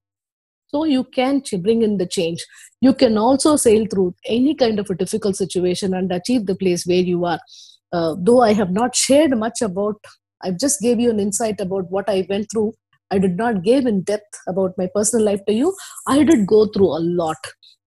so 0.74 0.86
you 0.86 1.04
can 1.04 1.44
bring 1.62 1.84
in 1.84 1.98
the 1.98 2.08
change. 2.08 2.44
You 2.82 2.96
can 2.96 3.16
also 3.16 3.58
sail 3.58 3.86
through 3.90 4.16
any 4.26 4.56
kind 4.56 4.80
of 4.80 4.90
a 4.90 4.96
difficult 4.96 5.36
situation 5.36 5.94
and 5.94 6.12
achieve 6.12 6.48
the 6.48 6.56
place 6.56 6.88
where 6.88 7.04
you 7.04 7.26
are 7.26 7.40
uh, 7.94 8.16
though 8.18 8.42
I 8.42 8.54
have 8.54 8.72
not 8.72 8.96
shared 8.96 9.38
much 9.38 9.62
about, 9.62 9.96
I 10.44 10.52
just 10.52 10.82
gave 10.82 11.00
you 11.00 11.10
an 11.10 11.20
insight 11.20 11.62
about 11.62 11.90
what 11.90 12.10
I 12.10 12.26
went 12.30 12.48
through. 12.52 12.74
I 13.12 13.20
did 13.20 13.38
not 13.38 13.64
give 13.64 13.86
in 13.86 14.02
depth 14.02 14.40
about 14.48 14.74
my 14.78 14.90
personal 14.94 15.26
life 15.26 15.46
to 15.46 15.54
you. 15.54 15.76
I 16.08 16.24
did 16.24 16.48
go 16.48 16.66
through 16.66 16.98
a 16.98 17.00
lot. 17.00 17.38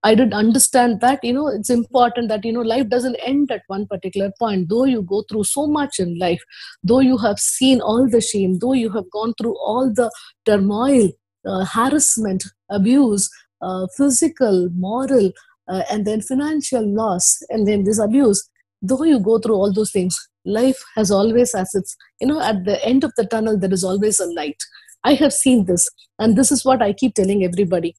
I 0.03 0.15
did 0.15 0.31
understand 0.31 1.01
that, 1.01 1.23
you 1.23 1.33
know, 1.33 1.47
it's 1.47 1.69
important 1.69 2.29
that, 2.29 2.45
you 2.45 2.53
know, 2.53 2.61
life 2.61 2.87
doesn't 2.87 3.17
end 3.25 3.51
at 3.51 3.63
one 3.67 3.87
particular 3.87 4.31
point. 4.39 4.69
Though 4.69 4.85
you 4.85 5.01
go 5.01 5.23
through 5.29 5.43
so 5.43 5.67
much 5.67 5.99
in 5.99 6.17
life, 6.17 6.41
though 6.83 7.01
you 7.01 7.17
have 7.17 7.39
seen 7.39 7.81
all 7.81 8.07
the 8.09 8.21
shame, 8.21 8.59
though 8.59 8.73
you 8.73 8.89
have 8.91 9.09
gone 9.11 9.33
through 9.37 9.57
all 9.57 9.91
the 9.93 10.09
turmoil, 10.45 11.09
uh, 11.45 11.65
harassment, 11.65 12.45
abuse, 12.69 13.29
uh, 13.61 13.87
physical, 13.97 14.69
moral, 14.73 15.31
uh, 15.67 15.83
and 15.91 16.05
then 16.05 16.21
financial 16.21 16.87
loss, 16.87 17.39
and 17.49 17.67
then 17.67 17.83
this 17.83 17.99
abuse, 17.99 18.47
though 18.81 19.03
you 19.03 19.19
go 19.19 19.39
through 19.39 19.55
all 19.55 19.73
those 19.73 19.91
things 19.91 20.17
life 20.45 20.81
has 20.95 21.11
always 21.11 21.53
as 21.53 21.73
its 21.73 21.95
you 22.21 22.27
know 22.27 22.41
at 22.41 22.63
the 22.65 22.83
end 22.85 23.03
of 23.03 23.11
the 23.17 23.25
tunnel 23.25 23.57
there 23.57 23.73
is 23.73 23.83
always 23.83 24.19
a 24.19 24.25
light. 24.33 24.61
I 25.03 25.13
have 25.15 25.33
seen 25.33 25.65
this 25.65 25.87
and 26.19 26.35
this 26.37 26.51
is 26.51 26.65
what 26.65 26.81
i 26.81 26.91
keep 26.91 27.13
telling 27.13 27.43
everybody 27.43 27.95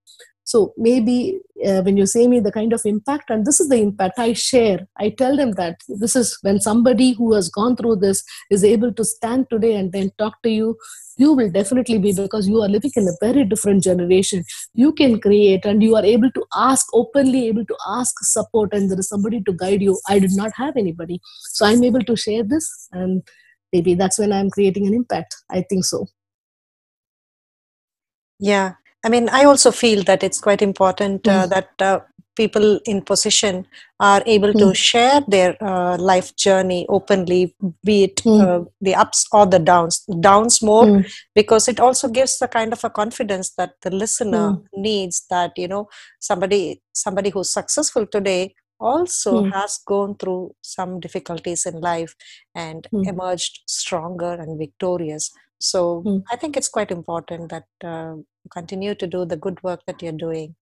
so 0.50 0.58
maybe 0.78 1.16
uh, 1.66 1.80
when 1.86 1.96
you 2.00 2.06
say 2.12 2.26
me 2.32 2.40
the 2.40 2.52
kind 2.58 2.72
of 2.76 2.84
impact 2.90 3.30
and 3.32 3.46
this 3.46 3.58
is 3.62 3.68
the 3.72 3.80
impact 3.86 4.18
i 4.26 4.32
share 4.32 4.78
i 5.04 5.08
tell 5.20 5.34
them 5.40 5.50
that 5.60 5.76
this 6.02 6.14
is 6.20 6.38
when 6.46 6.60
somebody 6.68 7.08
who 7.18 7.34
has 7.34 7.50
gone 7.58 7.76
through 7.80 7.96
this 8.04 8.22
is 8.56 8.64
able 8.64 8.92
to 9.00 9.04
stand 9.04 9.50
today 9.50 9.74
and 9.80 9.92
then 9.92 10.10
talk 10.22 10.40
to 10.46 10.50
you 10.58 10.70
you 11.22 11.32
will 11.32 11.50
definitely 11.50 11.98
be 11.98 12.12
because 12.12 12.48
you 12.48 12.62
are 12.62 12.68
living 12.68 12.92
in 12.94 13.08
a 13.08 13.16
very 13.20 13.44
different 13.44 13.82
generation. 13.82 14.44
You 14.72 14.92
can 14.92 15.20
create 15.20 15.64
and 15.64 15.82
you 15.82 15.96
are 15.96 16.04
able 16.04 16.30
to 16.30 16.44
ask 16.54 16.86
openly 16.94 17.48
able 17.48 17.64
to 17.64 17.76
ask 17.88 18.14
support 18.20 18.72
and 18.72 18.88
there 18.88 19.00
is 19.00 19.08
somebody 19.08 19.42
to 19.42 19.52
guide 19.52 19.82
you. 19.82 19.98
I 20.08 20.20
did 20.20 20.36
not 20.36 20.52
have 20.54 20.76
anybody. 20.76 21.20
So 21.56 21.66
i'm 21.66 21.82
able 21.82 22.04
to 22.10 22.16
share 22.16 22.44
this 22.44 22.70
and 22.92 23.22
maybe 23.72 23.94
that's 23.94 24.18
when 24.20 24.32
i'm 24.32 24.48
creating 24.48 24.86
an 24.86 24.94
impact. 24.94 25.34
I 25.50 25.62
think 25.68 25.84
so. 25.84 26.06
Yeah 28.38 28.74
i 29.04 29.08
mean 29.08 29.28
i 29.30 29.44
also 29.44 29.70
feel 29.70 30.02
that 30.04 30.22
it's 30.22 30.40
quite 30.40 30.62
important 30.62 31.26
uh, 31.28 31.44
mm. 31.44 31.48
that 31.48 31.70
uh, 31.80 32.00
people 32.38 32.78
in 32.92 33.02
position 33.02 33.66
are 34.08 34.22
able 34.34 34.52
mm. 34.52 34.58
to 34.62 34.68
share 34.72 35.20
their 35.34 35.50
uh, 35.70 35.96
life 36.10 36.28
journey 36.36 36.86
openly 36.88 37.40
be 37.84 37.96
it 38.04 38.22
mm. 38.24 38.40
uh, 38.42 38.64
the 38.80 38.94
ups 39.04 39.26
or 39.32 39.44
the 39.54 39.58
downs 39.70 39.98
downs 40.28 40.62
more 40.70 40.84
mm. 40.84 41.12
because 41.34 41.68
it 41.72 41.80
also 41.80 42.08
gives 42.18 42.38
the 42.38 42.50
kind 42.58 42.72
of 42.72 42.84
a 42.84 42.94
confidence 43.00 43.50
that 43.58 43.74
the 43.82 43.90
listener 44.02 44.46
hmm. 44.52 44.82
needs 44.88 45.24
that 45.30 45.52
you 45.62 45.68
know 45.72 45.88
somebody 46.30 46.62
somebody 46.92 47.30
who's 47.30 47.52
successful 47.58 48.06
today 48.06 48.54
also 48.80 49.44
has 49.50 49.78
gone 49.92 50.14
through 50.20 50.54
some 50.62 51.00
difficulties 51.00 51.66
in 51.66 51.80
life 51.80 52.14
and 52.54 52.86
emerged 53.12 53.60
stronger 53.66 54.34
and 54.34 54.58
victorious 54.58 55.32
so 55.58 56.02
mm. 56.06 56.22
i 56.30 56.36
think 56.36 56.56
it's 56.56 56.68
quite 56.68 56.90
important 56.90 57.50
that 57.50 57.66
uh, 57.84 58.14
you 58.14 58.50
continue 58.50 58.94
to 58.94 59.06
do 59.06 59.24
the 59.24 59.36
good 59.36 59.62
work 59.62 59.80
that 59.86 60.02
you're 60.02 60.12
doing. 60.12 60.54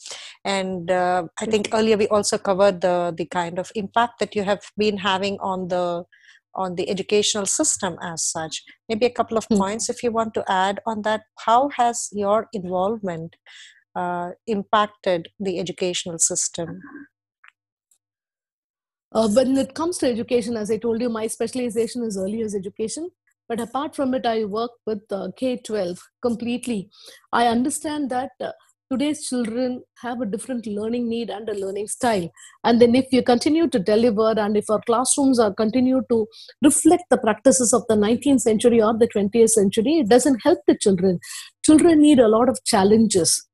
And 0.45 0.91
uh, 0.91 1.25
i 1.41 1.47
think 1.47 1.69
earlier 1.73 1.97
we 1.97 2.09
also 2.09 2.39
covered 2.39 2.81
the 2.81 3.15
the 3.17 3.27
kind 3.27 3.59
of 3.59 3.71
impact 3.75 4.21
that 4.21 4.35
you 4.35 4.45
have 4.45 4.63
been 4.77 4.99
having 4.99 5.39
on 5.41 5.69
the 5.69 6.05
on 6.55 6.75
the 6.77 6.89
educational 6.89 7.45
system 7.45 7.99
as 8.03 8.25
such. 8.25 8.63
Maybe 8.89 9.05
a 9.05 9.11
couple 9.11 9.37
of 9.37 9.47
mm. 9.49 9.59
points 9.59 9.91
if 9.91 10.03
you 10.03 10.11
want 10.11 10.33
to 10.35 10.45
add 10.49 10.81
on 10.87 11.03
that. 11.03 11.25
How 11.41 11.69
has 11.77 12.09
your 12.13 12.49
involvement 12.55 13.37
uh, 13.95 14.31
impacted 14.47 15.29
the 15.39 15.59
educational 15.59 16.19
system? 16.19 16.81
Uh, 19.13 19.29
when 19.29 19.57
it 19.57 19.75
comes 19.75 19.99
to 19.99 20.07
education 20.07 20.57
as 20.57 20.71
i 20.71 20.77
told 20.77 21.01
you 21.01 21.09
my 21.09 21.27
specialization 21.29 22.03
is 22.03 22.19
early 22.19 22.39
years 22.39 22.57
education 22.57 23.09
but 23.49 23.61
apart 23.61 23.95
from 23.95 24.15
it 24.15 24.27
i 24.27 24.45
work 24.45 24.73
with 24.87 25.03
uh, 25.11 25.29
k-12 25.37 25.99
completely. 26.23 26.91
I 27.33 27.47
understand 27.47 28.11
that 28.11 28.31
uh, 28.41 28.53
today's 28.91 29.27
children 29.29 29.83
have 30.03 30.21
a 30.21 30.27
different 30.27 30.67
learning 30.67 31.09
need 31.09 31.31
and 31.31 31.49
a 31.49 31.55
learning 31.55 31.89
style. 31.89 32.31
And 32.65 32.81
then 32.81 32.95
if 32.95 33.07
you 33.11 33.23
continue 33.23 33.69
to 33.69 33.79
deliver 33.79 34.31
and 34.39 34.57
if 34.57 34.71
our 34.71 34.81
classrooms 34.87 35.39
are 35.39 35.53
continue 35.53 36.03
to 36.11 36.27
reflect 36.63 37.05
the 37.11 37.19
practices 37.19 37.73
of 37.73 37.85
the 37.89 37.97
19th 37.97 38.41
century 38.41 38.81
or 38.81 38.97
the 38.97 39.09
20th 39.09 39.51
century 39.51 39.99
it 40.01 40.09
doesn't 40.09 40.41
help 40.43 40.59
the 40.67 40.77
children. 40.77 41.19
Children 41.65 42.01
need 42.01 42.21
a 42.21 42.29
lot 42.29 42.49
of 42.49 42.63
challenges 42.65 43.47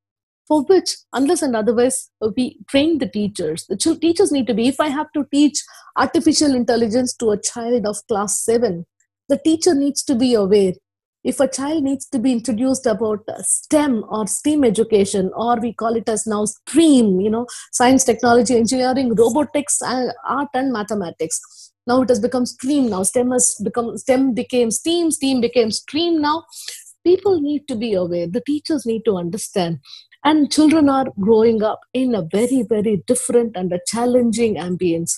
for 0.49 0.63
which 0.65 0.97
unless 1.13 1.41
and 1.41 1.57
otherwise 1.57 2.11
we 2.37 2.59
train 2.69 2.99
the 2.99 3.09
teachers. 3.09 3.65
The 3.67 3.77
ch- 3.77 4.01
teachers 4.01 4.33
need 4.33 4.47
to 4.49 4.55
be 4.55 4.69
if 4.69 4.81
i 4.81 4.89
have 4.89 5.13
to 5.15 5.25
teach 5.33 5.63
artificial 5.97 6.55
intelligence 6.55 7.15
to 7.17 7.31
a 7.31 7.41
child 7.41 7.87
of 7.87 7.97
class 8.09 8.45
7 8.45 8.85
the 9.29 9.39
teacher 9.39 9.75
needs 9.75 10.03
to 10.05 10.15
be 10.15 10.35
aware. 10.35 10.73
If 11.25 11.39
a 11.39 11.47
child 11.47 11.85
needs 11.85 12.07
to 12.09 12.19
be 12.19 12.33
introduced 12.33 12.85
about 12.85 13.21
stem 13.43 14.05
or 14.09 14.27
steam 14.27 14.65
education 14.65 15.31
or 15.37 15.61
we 15.61 15.73
call 15.73 15.95
it 15.95 16.09
as 16.09 16.27
now 16.27 16.45
stream 16.47 17.21
you 17.21 17.31
know 17.31 17.47
science 17.71 18.03
technology 18.03 18.57
engineering 18.57 19.15
robotics 19.15 19.81
and 19.83 20.13
art 20.27 20.49
and 20.55 20.73
mathematics. 20.73 21.41
Now 21.87 22.03
it 22.03 22.09
has 22.09 22.21
become 22.21 22.47
stream 22.47 22.91
now. 22.91 23.05
Stem 23.05 23.31
has 23.31 23.55
become 23.63 23.97
stem 23.99 24.35
became 24.35 24.71
steam 24.71 25.11
steam 25.11 25.41
became 25.41 25.71
stream 25.71 26.21
now. 26.21 26.45
People 27.05 27.41
need 27.41 27.69
to 27.69 27.77
be 27.77 27.95
aware. 27.95 28.27
The 28.27 28.43
teachers 28.45 28.85
need 28.85 29.03
to 29.05 29.17
understand. 29.17 29.79
And 30.25 30.53
children 30.53 30.89
are 30.89 31.07
growing 31.21 31.63
up 31.63 31.81
in 31.93 32.15
a 32.17 32.23
very 32.23 32.65
very 32.69 33.03
different 33.07 33.57
and 33.57 33.73
a 33.73 33.81
challenging 33.87 34.57
ambience 34.57 35.17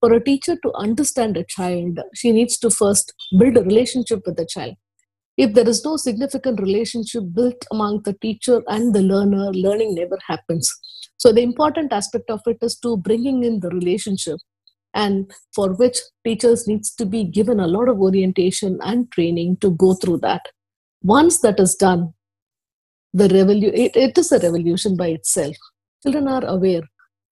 for 0.00 0.12
a 0.12 0.22
teacher 0.22 0.56
to 0.62 0.72
understand 0.74 1.36
a 1.36 1.44
child, 1.44 1.98
she 2.14 2.32
needs 2.32 2.58
to 2.58 2.70
first 2.70 3.12
build 3.38 3.56
a 3.56 3.62
relationship 3.62 4.22
with 4.26 4.36
the 4.36 4.46
child. 4.46 4.74
If 5.36 5.52
there 5.52 5.68
is 5.68 5.84
no 5.84 5.96
significant 5.96 6.60
relationship 6.60 7.24
built 7.34 7.64
among 7.70 8.02
the 8.02 8.14
teacher 8.14 8.62
and 8.68 8.94
the 8.94 9.02
learner, 9.02 9.52
learning 9.52 9.94
never 9.94 10.18
happens. 10.26 10.70
So, 11.18 11.32
the 11.32 11.42
important 11.42 11.92
aspect 11.92 12.30
of 12.30 12.40
it 12.46 12.58
is 12.62 12.78
to 12.80 12.96
bringing 12.96 13.42
in 13.42 13.60
the 13.60 13.68
relationship, 13.68 14.38
and 14.94 15.30
for 15.54 15.74
which 15.74 15.98
teachers 16.24 16.66
needs 16.66 16.94
to 16.94 17.04
be 17.04 17.24
given 17.24 17.60
a 17.60 17.66
lot 17.66 17.88
of 17.88 18.00
orientation 18.00 18.78
and 18.82 19.10
training 19.12 19.58
to 19.58 19.70
go 19.72 19.94
through 19.94 20.18
that. 20.18 20.42
Once 21.02 21.40
that 21.40 21.60
is 21.60 21.74
done, 21.74 22.14
the 23.12 23.28
revolu- 23.28 23.72
it, 23.74 23.96
it 23.96 24.18
is 24.18 24.32
a 24.32 24.38
revolution 24.38 24.96
by 24.96 25.08
itself. 25.08 25.56
Children 26.02 26.28
are 26.28 26.44
aware. 26.44 26.82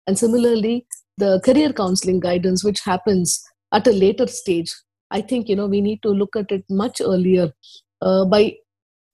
And 0.07 0.17
similarly, 0.17 0.87
the 1.17 1.39
career 1.45 1.71
counseling 1.71 2.19
guidance 2.19 2.63
which 2.63 2.81
happens 2.81 3.41
at 3.71 3.87
a 3.87 3.91
later 3.91 4.27
stage 4.27 4.73
i 5.11 5.21
think 5.21 5.47
you 5.47 5.55
know 5.55 5.67
we 5.67 5.81
need 5.81 6.01
to 6.01 6.09
look 6.09 6.35
at 6.35 6.51
it 6.51 6.63
much 6.69 7.01
earlier. 7.01 7.51
Uh, 8.01 8.25
by 8.25 8.53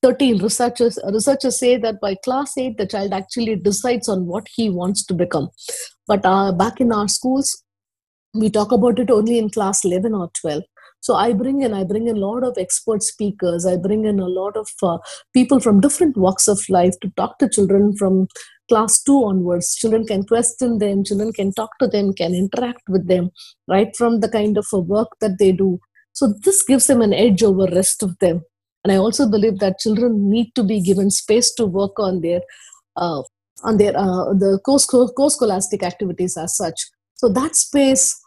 13 0.01 0.41
researchers 0.41 0.97
researchers 1.13 1.59
say 1.59 1.77
that 1.77 1.99
by 2.01 2.15
class 2.23 2.57
8 2.57 2.77
the 2.77 2.87
child 2.87 3.13
actually 3.13 3.55
decides 3.55 4.09
on 4.09 4.25
what 4.25 4.47
he 4.55 4.69
wants 4.69 5.05
to 5.05 5.13
become. 5.13 5.49
But 6.07 6.25
uh, 6.25 6.51
back 6.53 6.79
in 6.81 6.91
our 6.91 7.07
schools 7.07 7.63
we 8.33 8.49
talk 8.49 8.71
about 8.71 8.99
it 8.99 9.11
only 9.11 9.37
in 9.37 9.49
class 9.49 9.83
11 9.83 10.13
or 10.13 10.29
12 10.41 10.63
so 11.01 11.15
i 11.15 11.33
bring 11.33 11.61
in 11.61 11.73
i 11.73 11.83
bring 11.83 12.07
in 12.07 12.17
a 12.17 12.19
lot 12.19 12.43
of 12.43 12.57
expert 12.57 13.03
speakers. 13.03 13.65
I 13.65 13.75
bring 13.77 14.05
in 14.05 14.19
a 14.19 14.27
lot 14.27 14.57
of 14.57 14.69
uh, 14.83 14.97
people 15.33 15.59
from 15.59 15.81
different 15.81 16.17
walks 16.17 16.47
of 16.47 16.59
life 16.69 16.99
to 17.01 17.11
talk 17.17 17.37
to 17.39 17.49
children 17.49 17.95
from 17.95 18.27
class 18.69 19.01
2 19.03 19.17
onwards 19.25 19.75
children 19.75 20.05
can 20.05 20.23
question 20.23 20.77
them 20.83 21.03
children 21.03 21.31
can 21.33 21.51
talk 21.59 21.71
to 21.79 21.87
them 21.87 22.13
can 22.13 22.33
interact 22.33 22.83
with 22.87 23.07
them 23.07 23.29
right 23.67 23.95
from 23.97 24.19
the 24.19 24.29
kind 24.29 24.57
of 24.57 24.65
work 24.71 25.09
that 25.21 25.37
they 25.39 25.51
do. 25.51 25.79
So 26.13 26.33
this 26.43 26.63
gives 26.63 26.87
them 26.87 27.01
an 27.01 27.13
edge 27.13 27.43
over 27.43 27.65
rest 27.65 28.03
of 28.03 28.17
them. 28.19 28.41
And 28.83 28.91
i 28.93 28.97
also 28.97 29.29
believe 29.29 29.59
that 29.59 29.79
children 29.79 30.29
need 30.29 30.53
to 30.55 30.63
be 30.63 30.81
given 30.81 31.11
space 31.11 31.53
to 31.55 31.65
work 31.65 31.99
on 31.99 32.21
their 32.21 32.41
uh, 32.95 33.21
on 33.63 33.77
their 33.77 33.95
uh, 33.95 34.33
the 34.33 34.59
co-scholastic 34.65 35.83
activities 35.83 36.37
as 36.37 36.55
such. 36.55 36.79
So 37.15 37.29
that 37.29 37.55
space 37.55 38.19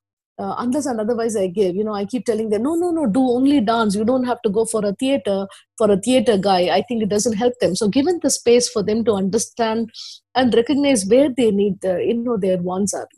uh, 0.42 0.56
unless 0.58 0.86
and 0.86 1.00
otherwise 1.00 1.36
I 1.36 1.46
give. 1.46 1.76
You 1.76 1.84
know, 1.84 1.94
I 1.94 2.04
keep 2.04 2.24
telling 2.26 2.50
them, 2.50 2.64
no, 2.64 2.74
no, 2.74 2.90
no, 2.90 3.06
do 3.06 3.20
only 3.20 3.60
dance. 3.60 3.94
You 3.94 4.04
don't 4.04 4.24
have 4.24 4.42
to 4.42 4.50
go 4.50 4.64
for 4.64 4.84
a 4.84 4.92
theater 4.94 5.46
for 5.78 5.90
a 5.90 5.96
theater 5.96 6.36
guy. 6.36 6.62
I 6.76 6.82
think 6.82 7.02
it 7.02 7.08
doesn't 7.08 7.34
help 7.34 7.54
them. 7.60 7.76
So, 7.76 7.88
given 7.88 8.18
the 8.22 8.30
space 8.30 8.68
for 8.68 8.82
them 8.82 9.04
to 9.04 9.12
understand 9.12 9.90
and 10.34 10.54
recognize 10.54 11.06
where 11.06 11.28
they 11.30 11.50
need, 11.50 11.80
the, 11.80 12.04
you 12.04 12.14
know, 12.14 12.36
their 12.36 12.58
wants 12.58 12.92
are, 12.94 13.08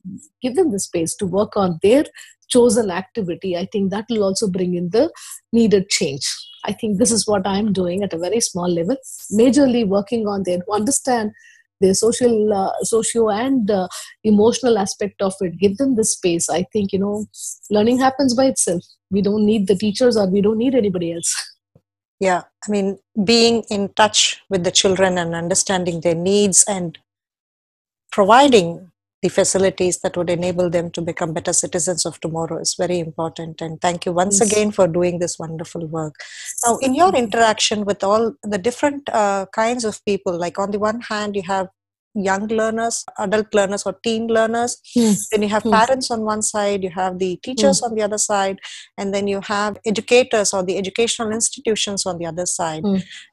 give 0.42 0.54
them 0.54 0.70
the 0.70 0.80
space 0.80 1.16
to 1.16 1.26
work 1.26 1.56
on 1.56 1.78
their 1.82 2.04
chosen 2.48 2.90
activity. 2.90 3.56
I 3.56 3.66
think 3.72 3.90
that 3.90 4.04
will 4.10 4.24
also 4.24 4.48
bring 4.48 4.74
in 4.74 4.90
the 4.90 5.10
needed 5.52 5.88
change. 5.88 6.26
I 6.64 6.72
think 6.72 6.98
this 6.98 7.12
is 7.12 7.26
what 7.26 7.46
I'm 7.46 7.72
doing 7.72 8.02
at 8.02 8.12
a 8.12 8.18
very 8.18 8.40
small 8.40 8.68
level, 8.68 8.96
majorly 9.32 9.86
working 9.86 10.26
on 10.26 10.42
their 10.44 10.58
understand 10.72 11.32
the 11.84 11.94
social 11.94 12.52
uh, 12.52 12.72
socio 12.82 13.28
and 13.28 13.70
uh, 13.70 13.88
emotional 14.22 14.78
aspect 14.78 15.20
of 15.20 15.34
it. 15.40 15.58
Give 15.58 15.76
them 15.76 15.96
the 15.96 16.04
space. 16.04 16.48
I 16.48 16.64
think 16.72 16.92
you 16.92 16.98
know 16.98 17.26
learning 17.70 18.00
happens 18.00 18.34
by 18.34 18.46
itself. 18.46 18.82
We 19.10 19.22
don't 19.22 19.46
need 19.46 19.66
the 19.66 19.76
teachers 19.76 20.16
or 20.16 20.26
we 20.26 20.40
don't 20.40 20.58
need 20.58 20.74
anybody 20.74 21.12
else. 21.12 21.34
Yeah. 22.20 22.42
I 22.66 22.70
mean 22.70 22.98
being 23.24 23.64
in 23.70 23.90
touch 23.94 24.40
with 24.48 24.64
the 24.64 24.70
children 24.70 25.18
and 25.18 25.34
understanding 25.34 26.00
their 26.00 26.14
needs 26.14 26.64
and 26.66 26.98
providing 28.12 28.90
the 29.24 29.30
facilities 29.30 30.00
that 30.00 30.18
would 30.18 30.28
enable 30.28 30.68
them 30.68 30.90
to 30.90 31.00
become 31.00 31.32
better 31.32 31.54
citizens 31.54 32.04
of 32.04 32.20
tomorrow 32.20 32.60
is 32.60 32.74
very 32.78 32.98
important. 32.98 33.62
And 33.62 33.80
thank 33.80 34.04
you 34.04 34.12
once 34.12 34.38
yes. 34.38 34.52
again 34.52 34.70
for 34.70 34.86
doing 34.86 35.18
this 35.18 35.38
wonderful 35.38 35.86
work. 35.86 36.14
Now, 36.66 36.76
in 36.76 36.94
your 36.94 37.14
interaction 37.16 37.86
with 37.86 38.04
all 38.04 38.34
the 38.42 38.58
different 38.58 39.08
uh, 39.08 39.46
kinds 39.54 39.86
of 39.86 40.04
people, 40.04 40.38
like 40.38 40.58
on 40.58 40.72
the 40.72 40.78
one 40.78 41.00
hand, 41.00 41.36
you 41.36 41.42
have 41.44 41.68
young 42.14 42.48
learners, 42.48 43.02
adult 43.18 43.54
learners, 43.54 43.84
or 43.86 43.98
teen 44.04 44.26
learners. 44.26 44.76
Yes. 44.94 45.26
Then 45.30 45.42
you 45.42 45.48
have 45.48 45.64
yes. 45.64 45.86
parents 45.86 46.10
on 46.10 46.20
one 46.20 46.42
side, 46.42 46.84
you 46.84 46.90
have 46.90 47.18
the 47.18 47.36
teachers 47.42 47.80
yes. 47.80 47.82
on 47.82 47.94
the 47.94 48.02
other 48.02 48.18
side, 48.18 48.58
and 48.98 49.14
then 49.14 49.26
you 49.26 49.40
have 49.40 49.78
educators 49.86 50.52
or 50.52 50.62
the 50.62 50.76
educational 50.76 51.32
institutions 51.32 52.04
on 52.04 52.18
the 52.18 52.26
other 52.26 52.44
side. 52.44 52.84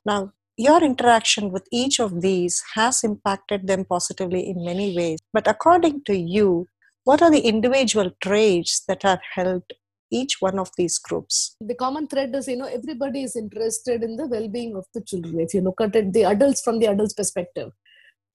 Now, 0.06 0.32
your 0.58 0.84
interaction 0.84 1.52
with 1.52 1.68
each 1.72 2.00
of 2.00 2.22
these 2.22 2.62
has 2.76 3.04
impacted 3.04 3.68
them 3.68 3.86
positively 3.86 4.48
in 4.48 4.64
many 4.64 4.96
ways. 4.96 5.20
But 5.34 5.48
according 5.48 6.04
to 6.06 6.16
you, 6.16 6.68
what 7.04 7.22
are 7.22 7.32
the 7.32 7.40
individual 7.40 8.12
traits 8.22 8.84
that 8.88 9.04
have 9.04 9.22
helped 9.34 9.74
each 10.12 10.38
one 10.40 10.60
of 10.60 10.70
these 10.78 11.00
groups? 11.00 11.56
The 11.62 11.76
common 11.76 12.08
thread 12.08 12.36
is, 12.36 12.48
you 12.48 12.58
know, 12.58 12.66
everybody 12.66 13.24
is 13.24 13.36
interested 13.36 14.04
in 14.04 14.18
the 14.18 14.28
well 14.28 14.48
being 14.48 14.76
of 14.76 14.86
the 14.94 15.02
children. 15.02 15.40
If 15.40 15.54
you 15.54 15.62
look 15.62 15.82
at 15.82 15.96
it, 15.96 16.14
the 16.14 16.26
adults 16.26 16.62
from 16.62 16.80
the 16.80 16.88
adults' 16.88 17.14
perspective, 17.14 17.72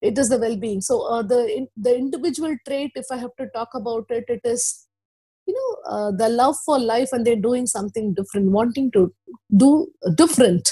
it 0.02 0.18
is 0.18 0.28
the 0.28 0.38
well 0.38 0.56
being. 0.56 0.80
So, 0.80 1.02
uh, 1.02 1.22
the, 1.22 1.66
the 1.76 1.96
individual 1.96 2.56
trait, 2.66 2.92
if 2.94 3.06
I 3.12 3.18
have 3.18 3.36
to 3.38 3.46
talk 3.54 3.68
about 3.74 4.06
it, 4.10 4.24
it 4.28 4.40
is 4.44 4.86
you 5.46 5.54
know 5.54 5.92
uh, 5.92 6.10
the 6.10 6.28
love 6.28 6.56
for 6.64 6.78
life 6.78 7.10
and 7.12 7.24
they're 7.24 7.36
doing 7.36 7.66
something 7.66 8.12
different 8.14 8.50
wanting 8.50 8.90
to 8.90 9.14
do 9.56 9.86
different 10.16 10.68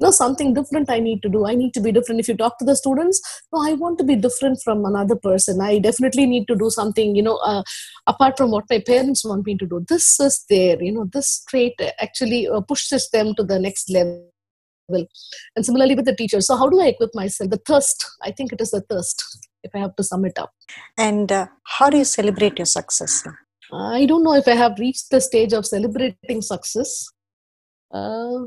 no 0.00 0.10
something 0.10 0.54
different 0.54 0.90
i 0.90 0.98
need 0.98 1.22
to 1.22 1.28
do. 1.28 1.46
I 1.46 1.54
need 1.54 1.74
to 1.74 1.80
be 1.80 1.92
different. 1.92 2.20
If 2.20 2.28
you 2.28 2.36
talk 2.36 2.58
to 2.58 2.64
the 2.64 2.76
students 2.76 3.20
no 3.52 3.62
i 3.68 3.72
want 3.74 3.98
to 3.98 4.04
be 4.04 4.16
different 4.16 4.60
from 4.64 4.84
another 4.84 5.16
person. 5.16 5.60
I 5.60 5.78
definitely 5.78 6.26
need 6.26 6.46
to 6.48 6.56
do 6.56 6.70
something 6.70 7.14
you 7.14 7.22
know 7.22 7.36
uh, 7.36 7.62
apart 8.06 8.36
from 8.38 8.50
what 8.50 8.64
my 8.70 8.80
parents 8.80 9.24
want 9.24 9.46
me 9.46 9.56
to 9.58 9.66
do. 9.66 9.84
This 9.88 10.18
is 10.20 10.44
there 10.48 10.82
you 10.82 10.92
know 10.92 11.06
this 11.12 11.44
trait 11.48 11.74
actually 12.00 12.48
uh, 12.48 12.60
pushes 12.60 13.08
them 13.10 13.34
to 13.36 13.44
the 13.44 13.58
next 13.58 13.90
level. 13.90 14.26
And 15.56 15.64
similarly 15.64 15.94
with 15.94 16.06
the 16.06 16.16
teacher 16.16 16.40
so 16.40 16.56
how 16.56 16.68
do 16.68 16.80
i 16.80 16.88
equip 16.88 17.14
myself? 17.14 17.50
The 17.50 17.58
thirst. 17.58 18.06
I 18.22 18.32
think 18.32 18.52
it 18.52 18.60
is 18.60 18.72
the 18.72 18.80
thirst 18.80 19.48
if 19.62 19.70
i 19.74 19.78
have 19.78 19.94
to 19.96 20.02
sum 20.02 20.24
it 20.24 20.38
up. 20.38 20.52
And 20.98 21.30
uh, 21.30 21.46
how 21.64 21.90
do 21.90 21.98
you 21.98 22.04
celebrate 22.04 22.58
your 22.58 22.66
success? 22.66 23.22
I 23.72 24.06
don't 24.06 24.24
know 24.24 24.34
if 24.34 24.48
I 24.48 24.54
have 24.54 24.78
reached 24.78 25.10
the 25.10 25.20
stage 25.20 25.52
of 25.52 25.66
celebrating 25.66 26.42
success. 26.42 27.08
Uh, 27.92 28.46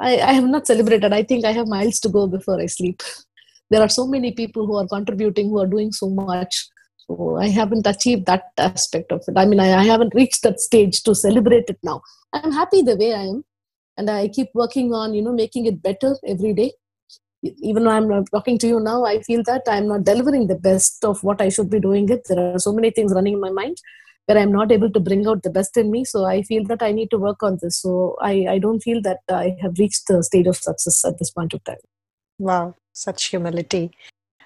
I, 0.00 0.18
I 0.20 0.32
have 0.32 0.44
not 0.44 0.66
celebrated. 0.66 1.12
I 1.12 1.22
think 1.22 1.44
I 1.44 1.52
have 1.52 1.68
miles 1.68 2.00
to 2.00 2.08
go 2.08 2.26
before 2.26 2.60
I 2.60 2.66
sleep. 2.66 3.02
There 3.70 3.80
are 3.80 3.88
so 3.88 4.06
many 4.06 4.32
people 4.32 4.66
who 4.66 4.76
are 4.76 4.86
contributing, 4.86 5.48
who 5.48 5.60
are 5.60 5.66
doing 5.66 5.92
so 5.92 6.08
much. 6.08 6.66
So 7.06 7.36
I 7.36 7.48
haven't 7.48 7.86
achieved 7.86 8.26
that 8.26 8.44
aspect 8.58 9.12
of 9.12 9.22
it. 9.26 9.34
I 9.36 9.46
mean, 9.46 9.60
I, 9.60 9.80
I 9.80 9.84
haven't 9.84 10.14
reached 10.14 10.42
that 10.42 10.60
stage 10.60 11.02
to 11.04 11.14
celebrate 11.14 11.64
it 11.68 11.78
now. 11.82 12.02
I'm 12.32 12.52
happy 12.52 12.82
the 12.82 12.96
way 12.96 13.14
I 13.14 13.22
am, 13.22 13.44
and 13.96 14.10
I 14.10 14.28
keep 14.28 14.48
working 14.54 14.92
on, 14.92 15.14
you 15.14 15.22
know, 15.22 15.32
making 15.32 15.66
it 15.66 15.82
better 15.82 16.16
every 16.26 16.52
day. 16.52 16.72
Even 17.42 17.84
though 17.84 17.90
I'm 17.90 18.24
talking 18.26 18.58
to 18.58 18.66
you 18.66 18.80
now, 18.80 19.04
I 19.04 19.22
feel 19.22 19.42
that 19.44 19.62
I'm 19.68 19.86
not 19.86 20.04
delivering 20.04 20.48
the 20.48 20.56
best 20.56 21.04
of 21.04 21.22
what 21.22 21.40
I 21.40 21.48
should 21.48 21.70
be 21.70 21.78
doing. 21.78 22.08
It 22.08 22.26
there 22.28 22.54
are 22.54 22.58
so 22.58 22.72
many 22.72 22.90
things 22.90 23.12
running 23.14 23.34
in 23.34 23.40
my 23.40 23.50
mind 23.50 23.76
where 24.26 24.38
I'm 24.38 24.52
not 24.52 24.72
able 24.72 24.90
to 24.90 25.00
bring 25.00 25.26
out 25.26 25.42
the 25.42 25.50
best 25.50 25.76
in 25.76 25.90
me. 25.90 26.04
So 26.04 26.24
I 26.24 26.42
feel 26.42 26.64
that 26.64 26.82
I 26.82 26.92
need 26.92 27.10
to 27.10 27.18
work 27.18 27.42
on 27.42 27.58
this. 27.62 27.80
So 27.80 28.16
I, 28.20 28.46
I 28.50 28.58
don't 28.58 28.80
feel 28.80 29.00
that 29.02 29.20
I 29.30 29.56
have 29.62 29.78
reached 29.78 30.08
the 30.08 30.22
state 30.22 30.46
of 30.46 30.56
success 30.56 31.04
at 31.04 31.18
this 31.18 31.30
point 31.30 31.54
of 31.54 31.62
time. 31.64 31.76
Wow, 32.38 32.74
such 32.92 33.26
humility. 33.26 33.92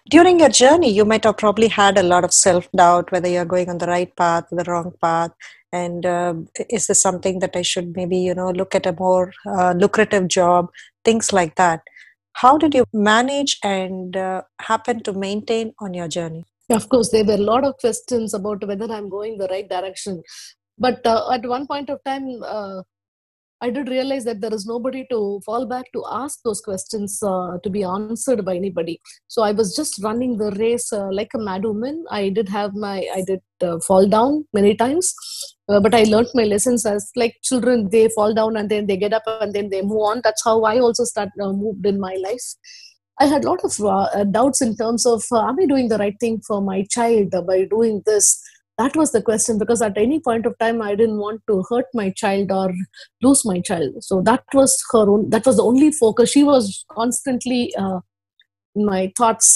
During 0.08 0.40
your 0.40 0.48
journey, 0.48 0.90
you 0.90 1.04
might 1.04 1.24
have 1.24 1.36
probably 1.36 1.68
had 1.68 1.98
a 1.98 2.02
lot 2.02 2.24
of 2.24 2.32
self 2.32 2.70
doubt 2.72 3.12
whether 3.12 3.28
you're 3.28 3.44
going 3.44 3.68
on 3.68 3.78
the 3.78 3.86
right 3.86 4.14
path 4.16 4.44
the 4.50 4.64
wrong 4.64 4.92
path. 5.00 5.30
And 5.72 6.04
uh, 6.04 6.34
is 6.68 6.88
this 6.88 7.00
something 7.00 7.38
that 7.40 7.54
I 7.54 7.62
should 7.62 7.94
maybe, 7.94 8.16
you 8.18 8.34
know, 8.34 8.50
look 8.50 8.74
at 8.74 8.86
a 8.86 8.92
more 8.92 9.32
uh, 9.46 9.72
lucrative 9.72 10.26
job? 10.28 10.70
Things 11.04 11.32
like 11.32 11.54
that. 11.56 11.82
How 12.32 12.58
did 12.58 12.74
you 12.74 12.84
manage 12.92 13.58
and 13.62 14.16
uh, 14.16 14.42
happen 14.60 15.02
to 15.04 15.12
maintain 15.12 15.74
on 15.78 15.94
your 15.94 16.08
journey? 16.08 16.44
Of 16.78 16.88
course, 16.88 17.10
there 17.10 17.24
were 17.24 17.34
a 17.34 17.48
lot 17.52 17.64
of 17.64 17.76
questions 17.78 18.32
about 18.32 18.64
whether 18.66 18.90
I'm 18.92 19.08
going 19.08 19.38
the 19.38 19.48
right 19.48 19.68
direction. 19.68 20.22
But 20.78 21.04
uh, 21.04 21.28
at 21.32 21.44
one 21.44 21.66
point 21.66 21.90
of 21.90 21.98
time, 22.04 22.42
uh, 22.44 22.82
I 23.60 23.70
did 23.70 23.88
realize 23.88 24.24
that 24.24 24.40
there 24.40 24.54
is 24.54 24.64
nobody 24.66 25.04
to 25.10 25.40
fall 25.44 25.66
back 25.66 25.84
to 25.92 26.04
ask 26.10 26.38
those 26.44 26.60
questions 26.60 27.20
uh, 27.22 27.58
to 27.62 27.68
be 27.68 27.82
answered 27.82 28.44
by 28.44 28.54
anybody. 28.54 29.00
So 29.26 29.42
I 29.42 29.50
was 29.50 29.74
just 29.74 30.02
running 30.02 30.38
the 30.38 30.52
race 30.52 30.92
uh, 30.92 31.08
like 31.10 31.32
a 31.34 31.38
mad 31.38 31.64
woman. 31.64 32.04
I 32.08 32.30
did 32.30 32.48
have 32.48 32.72
my, 32.74 33.04
I 33.14 33.22
did 33.26 33.40
uh, 33.60 33.80
fall 33.80 34.08
down 34.08 34.46
many 34.54 34.76
times, 34.76 35.12
uh, 35.68 35.80
but 35.80 35.94
I 35.94 36.04
learned 36.04 36.28
my 36.34 36.44
lessons 36.44 36.86
as 36.86 37.10
like 37.16 37.34
children. 37.42 37.90
They 37.90 38.08
fall 38.10 38.32
down 38.32 38.56
and 38.56 38.70
then 38.70 38.86
they 38.86 38.96
get 38.96 39.12
up 39.12 39.24
and 39.26 39.52
then 39.52 39.70
they 39.70 39.82
move 39.82 40.02
on. 40.02 40.20
That's 40.22 40.44
how 40.44 40.62
I 40.62 40.78
also 40.78 41.04
start 41.04 41.30
uh, 41.42 41.52
moved 41.52 41.84
in 41.84 42.00
my 42.00 42.14
life. 42.22 42.54
I 43.20 43.26
had 43.26 43.44
a 43.44 43.48
lot 43.48 43.60
of 43.62 43.78
uh, 43.80 44.24
doubts 44.24 44.62
in 44.62 44.76
terms 44.76 45.06
of 45.06 45.22
am 45.32 45.60
I 45.60 45.66
doing 45.66 45.88
the 45.88 45.98
right 45.98 46.16
thing 46.18 46.40
for 46.40 46.62
my 46.62 46.84
child 46.90 47.34
by 47.46 47.64
doing 47.64 48.02
this? 48.06 48.42
that 48.80 48.96
was 48.96 49.12
the 49.12 49.22
question 49.22 49.58
because 49.58 49.82
at 49.86 49.98
any 50.02 50.18
point 50.26 50.46
of 50.48 50.56
time 50.62 50.78
i 50.88 50.92
didn't 51.00 51.22
want 51.24 51.40
to 51.50 51.56
hurt 51.70 51.88
my 52.00 52.08
child 52.22 52.52
or 52.58 52.68
lose 53.26 53.42
my 53.50 53.58
child 53.70 54.04
so 54.08 54.20
that 54.28 54.56
was 54.58 54.76
her 54.92 55.04
own 55.14 55.28
that 55.34 55.50
was 55.50 55.58
the 55.60 55.66
only 55.70 55.90
focus 55.92 56.30
she 56.36 56.44
was 56.52 56.84
constantly 56.98 57.60
uh, 57.82 57.98
in 58.74 58.86
my 58.92 59.02
thoughts 59.18 59.50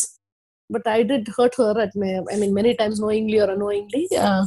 but 0.77 0.93
i 0.97 1.03
did 1.13 1.33
hurt 1.39 1.57
her 1.63 1.73
at 1.87 1.97
my, 2.03 2.13
i 2.33 2.37
mean 2.43 2.55
many 2.61 2.75
times 2.83 3.01
knowingly 3.01 3.41
or 3.41 3.51
unknowingly 3.55 4.07
uh, 4.19 4.45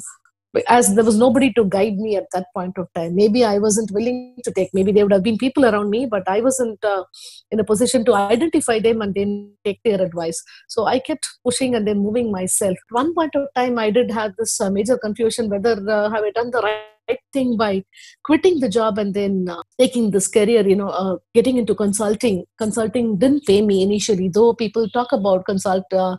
as 0.68 0.94
there 0.96 1.04
was 1.04 1.18
nobody 1.18 1.52
to 1.54 1.64
guide 1.66 1.98
me 1.98 2.16
at 2.16 2.26
that 2.34 2.48
point 2.56 2.78
of 2.78 2.88
time. 2.94 3.16
Maybe 3.16 3.44
i 3.44 3.58
wasn't 3.58 3.92
willing 3.92 4.36
to 4.44 4.52
take 4.52 4.74
maybe 4.74 4.92
there 4.92 5.06
would 5.06 5.14
have 5.14 5.24
been 5.24 5.38
people 5.38 5.66
around 5.66 5.90
me 5.90 6.06
but 6.06 6.28
i 6.28 6.42
wasn't 6.42 6.84
uh, 6.84 7.04
in 7.52 7.60
a 7.60 7.64
position 7.64 8.06
to 8.06 8.14
identify 8.16 8.80
them 8.80 9.02
and 9.02 9.14
then 9.14 9.52
take 9.64 9.80
their 9.84 10.02
advice. 10.02 10.44
So 10.68 10.86
i 10.86 11.00
kept 11.00 11.28
pushing 11.44 11.76
and 11.76 11.88
then 11.88 12.00
moving 12.00 12.32
myself. 12.32 12.78
One 12.90 13.14
point 13.14 13.36
of 13.36 13.48
time 13.56 13.80
i 13.80 13.90
did 13.90 14.12
have 14.12 14.34
this 14.38 14.60
uh, 14.60 14.70
major 14.70 14.98
confusion 14.98 15.50
whether 15.50 15.74
uh, 15.90 16.10
have 16.10 16.24
i 16.24 16.32
done 16.32 16.52
the 16.52 16.62
right 16.62 16.97
thing 17.34 17.58
by 17.58 17.84
quitting 18.24 18.60
the 18.60 18.70
job 18.70 18.98
and 18.98 19.14
then 19.14 19.48
uh, 19.50 19.62
taking 19.80 20.12
this 20.12 20.28
career 20.28 20.68
you 20.68 20.76
know 20.76 20.90
uh, 20.90 21.18
getting 21.34 21.58
into 21.58 21.76
consulting. 21.76 22.46
Consulting 22.58 23.18
didn't 23.18 23.46
pay 23.46 23.62
me 23.62 23.82
initially 23.82 24.30
though 24.30 24.54
people 24.54 24.90
talk 24.90 25.12
about 25.12 25.46
consult 25.46 25.86
uh, 25.94 26.18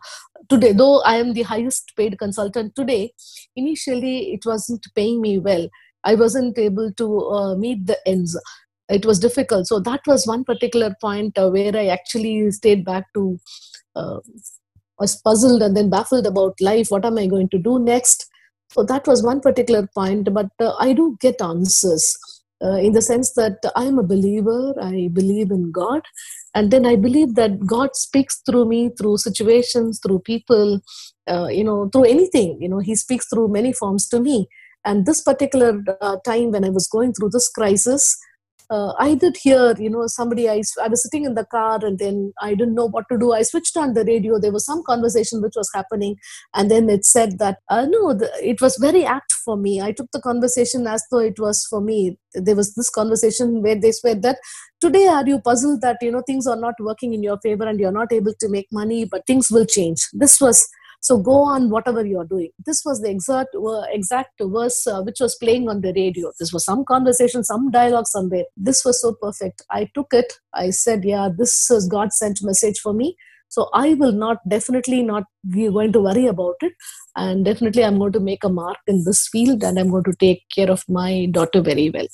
today 0.49 0.73
though 0.73 1.03
i 1.03 1.17
am 1.17 1.33
the 1.35 1.43
highest 1.43 1.93
paid 1.97 2.19
consultant 2.19 2.75
today 2.75 3.13
initially 3.57 4.33
it 4.33 4.47
wasn't 4.47 4.87
paying 4.95 5.21
me 5.21 5.39
well. 5.39 5.69
I 6.05 6.15
wasn't 6.15 6.57
able 6.59 6.93
to 6.93 7.21
uh, 7.29 7.57
meet 7.57 7.87
the 7.87 7.99
ends. 8.07 8.41
It 8.89 9.05
was 9.05 9.19
difficult. 9.19 9.67
So 9.67 9.81
that 9.81 10.01
was 10.07 10.27
one 10.27 10.45
particular 10.45 10.95
point 11.01 11.37
uh, 11.37 11.51
where 11.51 11.77
i 11.77 11.87
actually 11.89 12.51
stayed 12.53 12.85
back 12.85 13.05
to 13.15 13.39
uh, 13.97 14.21
was 14.99 15.21
puzzled 15.21 15.63
and 15.63 15.77
then 15.77 15.91
baffled 15.91 16.27
about 16.27 16.61
life. 16.61 16.91
What 16.91 17.05
am 17.05 17.19
i 17.19 17.27
going 17.27 17.49
to 17.51 17.59
do 17.59 17.79
next 17.79 18.29
so 18.71 18.85
that 18.85 19.07
was 19.07 19.23
one 19.23 19.41
particular 19.41 19.87
point 19.95 20.33
but 20.33 20.51
uh, 20.61 20.75
i 20.79 20.93
do 20.93 21.17
get 21.21 21.41
answers 21.41 22.17
uh, 22.65 22.79
in 22.87 22.93
the 22.93 23.03
sense 23.03 23.33
that 23.35 23.59
i 23.77 23.85
am 23.85 23.99
a 23.99 24.03
believer 24.15 24.75
i 24.83 25.09
believe 25.13 25.51
in 25.51 25.71
god 25.73 26.03
and 26.55 26.71
then 26.71 26.87
i 26.87 26.97
believe 26.97 27.35
that 27.35 27.67
god 27.67 27.95
speaks 27.95 28.41
through 28.47 28.65
me 28.65 28.91
through 28.99 29.17
situations 29.17 30.01
through 30.03 30.19
people 30.21 30.81
uh, 31.31 31.49
you 31.49 31.65
know 31.65 31.89
through 31.93 32.05
anything 32.05 32.57
you 32.61 32.69
know 32.69 32.79
he 32.79 32.95
speaks 32.95 33.29
through 33.29 33.49
many 33.49 33.73
forms 33.73 34.09
to 34.09 34.21
me. 34.21 34.49
And 34.85 35.05
this 35.05 35.21
particular 35.21 35.83
uh, 36.01 36.17
time 36.25 36.53
when 36.53 36.65
i 36.65 36.71
was 36.71 36.87
going 36.91 37.13
through 37.13 37.31
this 37.31 37.49
crisis 37.57 38.05
uh, 38.71 38.93
I 38.99 39.15
did 39.15 39.37
hear, 39.37 39.75
you 39.79 39.89
know, 39.89 40.07
somebody, 40.07 40.49
I, 40.49 40.63
I 40.83 40.89
was 40.89 41.03
sitting 41.03 41.25
in 41.25 41.35
the 41.35 41.45
car 41.45 41.79
and 41.83 41.99
then 41.99 42.33
I 42.41 42.55
didn't 42.55 42.75
know 42.75 42.89
what 42.89 43.07
to 43.11 43.19
do. 43.19 43.33
I 43.33 43.43
switched 43.43 43.77
on 43.77 43.95
the 43.95 44.05
radio. 44.05 44.39
There 44.39 44.53
was 44.53 44.67
some 44.67 44.83
conversation 44.83 45.41
which 45.41 45.55
was 45.57 45.71
happening. 45.75 46.17
And 46.55 46.71
then 46.71 46.91
it 46.91 47.05
said 47.05 47.39
that, 47.39 47.59
uh, 47.71 47.87
no, 47.89 48.13
the, 48.13 48.31
it 48.43 48.61
was 48.61 48.77
very 48.77 49.05
apt 49.05 49.33
for 49.33 49.57
me. 49.57 49.81
I 49.81 49.93
took 49.93 50.11
the 50.13 50.21
conversation 50.21 50.87
as 50.87 51.03
though 51.11 51.21
it 51.21 51.39
was 51.39 51.67
for 51.71 51.81
me. 51.81 52.19
There 52.35 52.57
was 52.57 52.75
this 52.75 52.91
conversation 52.91 53.63
where 53.63 53.81
they 53.81 53.93
said 53.93 54.23
that 54.23 54.39
today 54.81 55.07
are 55.07 55.27
you 55.27 55.41
puzzled 55.41 55.81
that, 55.81 55.97
you 56.03 56.13
know, 56.13 56.23
things 56.27 56.47
are 56.47 56.61
not 56.61 56.75
working 56.79 57.15
in 57.15 57.23
your 57.23 57.39
favor 57.43 57.65
and 57.65 57.81
you're 57.81 57.91
not 57.91 58.13
able 58.13 58.35
to 58.39 58.49
make 58.49 58.69
money, 58.71 59.07
but 59.07 59.27
things 59.27 59.51
will 59.51 59.67
change. 59.67 60.07
This 60.13 60.41
was 60.41 60.69
so 61.01 61.19
go 61.19 61.43
on 61.43 61.71
whatever 61.71 62.05
you're 62.05 62.25
doing. 62.25 62.51
This 62.67 62.83
was 62.85 63.01
the 63.01 63.11
exact 63.11 63.55
exact 63.93 64.41
verse 64.41 64.87
uh, 64.87 65.03
which 65.03 65.21
was 65.21 65.37
playing 65.37 65.69
on 65.69 65.81
the 65.81 65.93
radio. 65.95 66.33
This 66.39 66.53
was 66.53 66.65
some 66.65 66.85
conversation, 66.85 67.45
some 67.45 67.71
dialogue 67.71 68.07
somewhere. 68.07 68.45
This 68.57 68.85
was 68.85 69.01
so 69.01 69.15
perfect. 69.15 69.63
I 69.71 69.89
took 69.95 70.13
it. 70.13 70.33
I 70.55 70.71
said, 70.71 71.05
yeah, 71.05 71.29
this 71.37 71.71
is 71.71 71.89
God 71.89 72.13
sent 72.13 72.43
message 72.43 72.81
for 72.81 72.93
me. 72.93 73.17
So 73.51 73.71
I 73.73 73.95
will 73.95 74.13
not 74.13 74.47
definitely 74.47 75.03
not 75.03 75.25
be 75.49 75.69
going 75.69 75.93
to 75.93 76.01
worry 76.01 76.27
about 76.27 76.57
it, 76.61 76.73
and 77.17 77.47
definitely 77.47 77.83
I'm 77.83 77.99
going 77.99 78.13
to 78.13 78.21
make 78.21 78.45
a 78.45 78.51
mark 78.51 78.77
in 78.87 79.05
this 79.05 79.27
field, 79.29 79.65
and 79.65 79.79
I'm 79.79 79.91
going 79.91 80.05
to 80.05 80.13
take 80.21 80.43
care 80.55 80.71
of 80.71 80.85
my 80.87 81.29
daughter 81.31 81.63
very 81.63 81.89
well. 81.89 82.07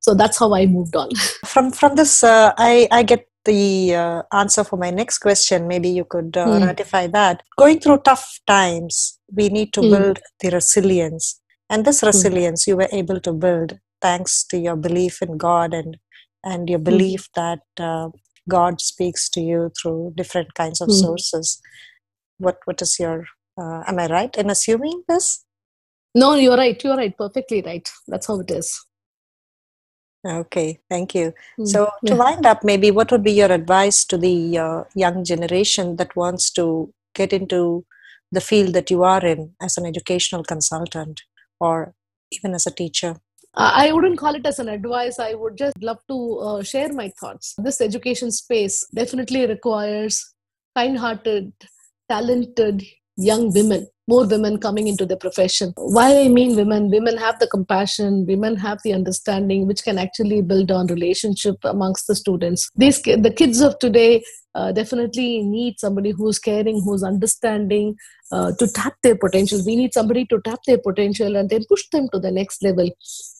So 0.00 0.14
that's 0.14 0.38
how 0.38 0.54
I 0.54 0.64
moved 0.64 0.96
on. 0.96 1.10
From 1.44 1.72
from 1.72 1.94
this, 1.96 2.24
uh, 2.24 2.54
I 2.56 2.88
I 2.90 3.02
get 3.02 3.27
the 3.44 3.94
uh, 3.94 4.22
answer 4.32 4.64
for 4.64 4.76
my 4.76 4.90
next 4.90 5.18
question. 5.18 5.68
Maybe 5.68 5.88
you 5.88 6.04
could 6.04 6.36
uh, 6.36 6.46
mm. 6.46 6.66
ratify 6.66 7.06
that. 7.08 7.42
Going 7.58 7.80
through 7.80 7.98
tough 7.98 8.40
times, 8.46 9.18
we 9.32 9.48
need 9.48 9.72
to 9.74 9.80
mm. 9.80 9.90
build 9.90 10.18
the 10.40 10.50
resilience. 10.50 11.40
And 11.70 11.84
this 11.84 12.00
hmm. 12.00 12.06
resilience 12.06 12.64
mm. 12.64 12.68
you 12.68 12.76
were 12.76 12.88
able 12.92 13.20
to 13.20 13.32
build 13.32 13.78
thanks 14.00 14.44
to 14.46 14.58
your 14.58 14.76
belief 14.76 15.20
in 15.20 15.36
God 15.36 15.74
and, 15.74 15.98
and 16.42 16.68
your 16.68 16.78
hmm. 16.78 16.84
belief 16.84 17.28
that 17.34 17.60
uh, 17.78 18.08
God 18.48 18.80
speaks 18.80 19.28
to 19.30 19.40
you 19.40 19.70
through 19.80 20.14
different 20.16 20.54
kinds 20.54 20.80
of 20.80 20.88
hmm. 20.88 20.94
sources. 20.94 21.60
What, 22.38 22.58
what 22.64 22.80
is 22.80 22.98
your, 22.98 23.26
uh, 23.60 23.82
am 23.86 23.98
I 23.98 24.06
right 24.06 24.34
in 24.36 24.48
assuming 24.50 25.02
this? 25.08 25.44
No, 26.14 26.34
you're 26.34 26.56
right. 26.56 26.82
You're 26.82 26.96
right. 26.96 27.16
Perfectly 27.16 27.62
right. 27.62 27.88
That's 28.06 28.26
how 28.26 28.40
it 28.40 28.50
is. 28.50 28.87
Okay, 30.28 30.78
thank 30.90 31.14
you. 31.14 31.32
Mm, 31.58 31.66
so, 31.66 31.90
to 32.04 32.14
wind 32.14 32.44
up, 32.44 32.62
maybe 32.62 32.90
what 32.90 33.10
would 33.10 33.24
be 33.24 33.32
your 33.32 33.50
advice 33.50 34.04
to 34.06 34.18
the 34.18 34.58
uh, 34.58 34.84
young 34.94 35.24
generation 35.24 35.96
that 35.96 36.14
wants 36.14 36.50
to 36.50 36.92
get 37.14 37.32
into 37.32 37.86
the 38.30 38.40
field 38.42 38.74
that 38.74 38.90
you 38.90 39.04
are 39.04 39.24
in 39.24 39.54
as 39.62 39.78
an 39.78 39.86
educational 39.86 40.44
consultant 40.44 41.22
or 41.60 41.94
even 42.30 42.54
as 42.54 42.66
a 42.66 42.70
teacher? 42.70 43.16
I 43.54 43.90
wouldn't 43.90 44.18
call 44.18 44.34
it 44.34 44.46
as 44.46 44.58
an 44.58 44.68
advice. 44.68 45.18
I 45.18 45.34
would 45.34 45.56
just 45.56 45.82
love 45.82 45.98
to 46.08 46.38
uh, 46.38 46.62
share 46.62 46.92
my 46.92 47.10
thoughts. 47.20 47.54
This 47.58 47.80
education 47.80 48.30
space 48.30 48.86
definitely 48.94 49.46
requires 49.46 50.34
kind 50.76 50.96
hearted, 50.96 51.52
talented 52.08 52.84
young 53.18 53.52
women 53.52 53.86
more 54.08 54.26
women 54.26 54.58
coming 54.58 54.88
into 54.88 55.04
the 55.04 55.16
profession. 55.16 55.72
Why 55.76 56.22
i 56.22 56.28
mean 56.28 56.56
women 56.56 56.90
women 56.90 57.18
have 57.18 57.38
the 57.38 57.46
compassion 57.46 58.24
women 58.26 58.56
have 58.56 58.78
the 58.82 58.94
understanding 58.94 59.66
which 59.66 59.84
can 59.84 59.98
actually 59.98 60.40
build 60.40 60.70
on 60.70 60.86
relationship 60.86 61.56
amongst 61.64 62.06
the 62.06 62.16
students. 62.16 62.70
These 62.74 63.02
the 63.02 63.34
kids 63.42 63.60
of 63.60 63.78
today 63.78 64.24
uh, 64.54 64.72
definitely 64.72 65.42
need 65.42 65.78
somebody 65.78 66.10
who's 66.10 66.38
caring 66.38 66.80
who's 66.82 67.02
understanding 67.02 67.96
uh, 68.32 68.52
to 68.58 68.66
tap 68.66 68.94
their 69.02 69.16
potential. 69.16 69.60
We 69.64 69.76
need 69.76 69.92
somebody 69.92 70.24
to 70.26 70.40
tap 70.44 70.60
their 70.66 70.78
potential 70.78 71.36
and 71.36 71.50
then 71.50 71.64
push 71.68 71.84
them 71.92 72.08
to 72.12 72.18
the 72.18 72.32
next 72.32 72.62
level. 72.62 72.90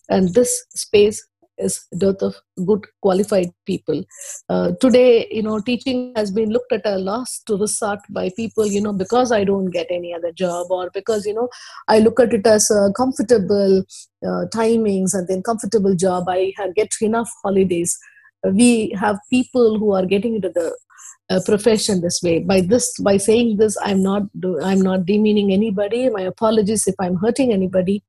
And 0.07 0.33
this 0.35 0.65
space 0.75 1.25
is 1.59 1.85
dearth 1.97 2.21
of 2.21 2.35
good 2.65 2.85
qualified 3.01 3.51
people. 3.65 4.03
Uh, 4.49 4.71
today, 4.79 5.27
you 5.31 5.43
know, 5.43 5.59
teaching 5.59 6.13
has 6.15 6.31
been 6.31 6.49
looked 6.49 6.71
at 6.71 6.85
a 6.85 6.97
loss 6.97 7.41
to 7.45 7.57
resort 7.57 7.99
by 8.09 8.29
people, 8.35 8.65
you 8.65 8.81
know, 8.81 8.93
because 8.93 9.31
I 9.31 9.43
don't 9.43 9.69
get 9.69 9.87
any 9.89 10.13
other 10.13 10.31
job 10.31 10.67
or 10.69 10.89
because, 10.93 11.25
you 11.25 11.33
know, 11.33 11.49
I 11.87 11.99
look 11.99 12.19
at 12.19 12.33
it 12.33 12.47
as 12.47 12.69
a 12.71 12.91
comfortable 12.95 13.83
uh, 14.25 14.45
timings 14.53 15.13
and 15.13 15.27
then 15.27 15.43
comfortable 15.43 15.95
job. 15.95 16.25
I 16.27 16.53
get 16.75 16.93
enough 17.01 17.29
holidays. 17.43 17.97
We 18.43 18.95
have 18.99 19.19
people 19.29 19.77
who 19.77 19.91
are 19.93 20.05
getting 20.05 20.35
into 20.35 20.49
the 20.49 20.75
uh, 21.29 21.39
profession 21.45 22.01
this 22.01 22.21
way. 22.23 22.39
By 22.39 22.61
this 22.61 22.97
by 22.99 23.17
saying 23.17 23.57
this 23.57 23.77
i'm 23.81 24.01
not 24.01 24.23
i'm 24.63 24.81
not 24.81 25.05
demeaning 25.05 25.51
anybody. 25.51 26.09
My 26.09 26.21
apologies 26.21 26.87
if 26.87 26.95
i'm 26.99 27.15
hurting 27.15 27.53
anybody 27.53 28.03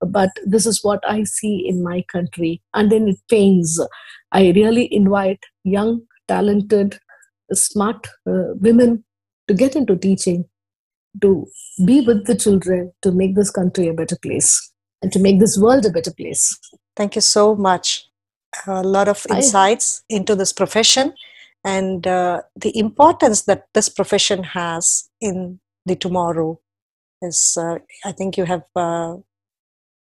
but 0.00 0.30
this 0.44 0.66
is 0.66 0.84
what 0.84 1.00
i 1.08 1.24
see 1.24 1.66
in 1.66 1.82
my 1.82 2.02
country. 2.12 2.62
And 2.74 2.90
then 2.92 3.08
it 3.08 3.18
pains. 3.30 3.80
I 4.32 4.50
really 4.50 4.92
invite 4.92 5.40
young 5.64 6.02
talented 6.28 6.98
smart 7.52 8.06
uh, 8.28 8.54
women 8.54 9.04
to 9.48 9.54
get 9.54 9.76
into 9.76 9.96
teaching 9.96 10.44
to 11.22 11.46
be 11.84 12.00
with 12.00 12.26
the 12.26 12.34
children 12.34 12.92
to 13.02 13.12
make 13.12 13.34
this 13.34 13.50
country 13.50 13.88
a 13.88 13.94
better 13.94 14.16
place 14.16 14.72
and 15.02 15.12
to 15.12 15.18
make 15.18 15.40
this 15.40 15.56
world 15.58 15.86
a 15.86 15.90
better 15.90 16.12
place. 16.12 16.58
Thank 16.94 17.14
you 17.14 17.20
so 17.20 17.54
much. 17.54 18.06
A 18.66 18.82
lot 18.82 19.08
of 19.08 19.26
insights 19.30 20.02
I, 20.10 20.16
into 20.16 20.34
this 20.34 20.52
profession 20.52 21.14
and 21.66 22.06
uh, 22.06 22.40
the 22.54 22.72
importance 22.78 23.42
that 23.42 23.64
this 23.74 23.88
profession 23.88 24.44
has 24.44 25.10
in 25.20 25.60
the 25.84 25.96
tomorrow 25.96 26.48
is 27.28 27.40
uh, 27.60 27.78
i 28.04 28.12
think 28.12 28.36
you 28.40 28.46
have 28.52 28.64
uh, 28.76 29.14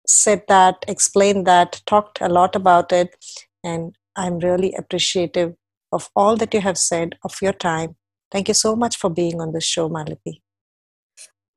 said 0.07 0.43
that 0.49 0.85
explained 0.89 1.47
that 1.47 1.81
talked 1.87 2.21
a 2.21 2.35
lot 2.41 2.57
about 2.57 2.93
it 3.01 3.17
and 3.63 3.97
i'm 4.17 4.39
really 4.49 4.75
appreciative 4.83 5.55
of 5.93 6.11
all 6.15 6.37
that 6.37 6.55
you 6.55 6.61
have 6.61 6.79
said 6.79 7.17
of 7.25 7.35
your 7.43 7.53
time. 7.53 7.97
Thank 8.31 8.47
you 8.47 8.55
so 8.55 8.77
much 8.77 8.97
for 8.97 9.11
being 9.11 9.41
on 9.41 9.53
the 9.53 9.61
show 9.61 9.89
maalathi 9.89 10.41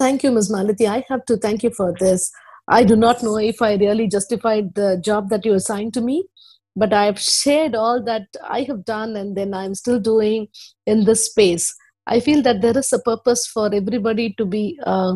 thank 0.04 0.24
you 0.26 0.32
ms 0.38 0.50
maalathi 0.54 0.88
i 0.94 1.04
have 1.10 1.26
to 1.32 1.38
thank 1.46 1.64
you 1.64 1.72
for 1.82 1.94
this. 2.00 2.32
I 2.76 2.84
do 2.90 2.96
not 2.96 3.22
know 3.26 3.38
if 3.52 3.62
i 3.68 3.74
really 3.80 4.08
justified 4.16 4.68
the 4.76 4.90
job 5.08 5.30
that 5.32 5.46
you 5.48 5.54
assigned 5.54 5.94
to 5.96 6.02
me 6.10 6.16
but 6.76 6.94
I've 6.94 7.20
shared 7.20 7.76
all 7.76 8.04
that 8.04 8.28
I 8.44 8.62
have 8.64 8.86
done 8.86 9.16
and 9.16 9.36
then 9.38 9.54
I'm 9.54 9.76
still 9.76 10.00
doing 10.00 10.48
in 10.86 11.06
this 11.06 11.26
space. 11.28 11.74
I 12.08 12.20
feel 12.20 12.42
that 12.44 12.62
there 12.62 12.78
is 12.78 12.92
a 12.92 13.00
purpose 13.00 13.48
for 13.48 13.74
everybody 13.74 14.34
to 14.38 14.46
be 14.46 14.80
uh, 14.86 15.16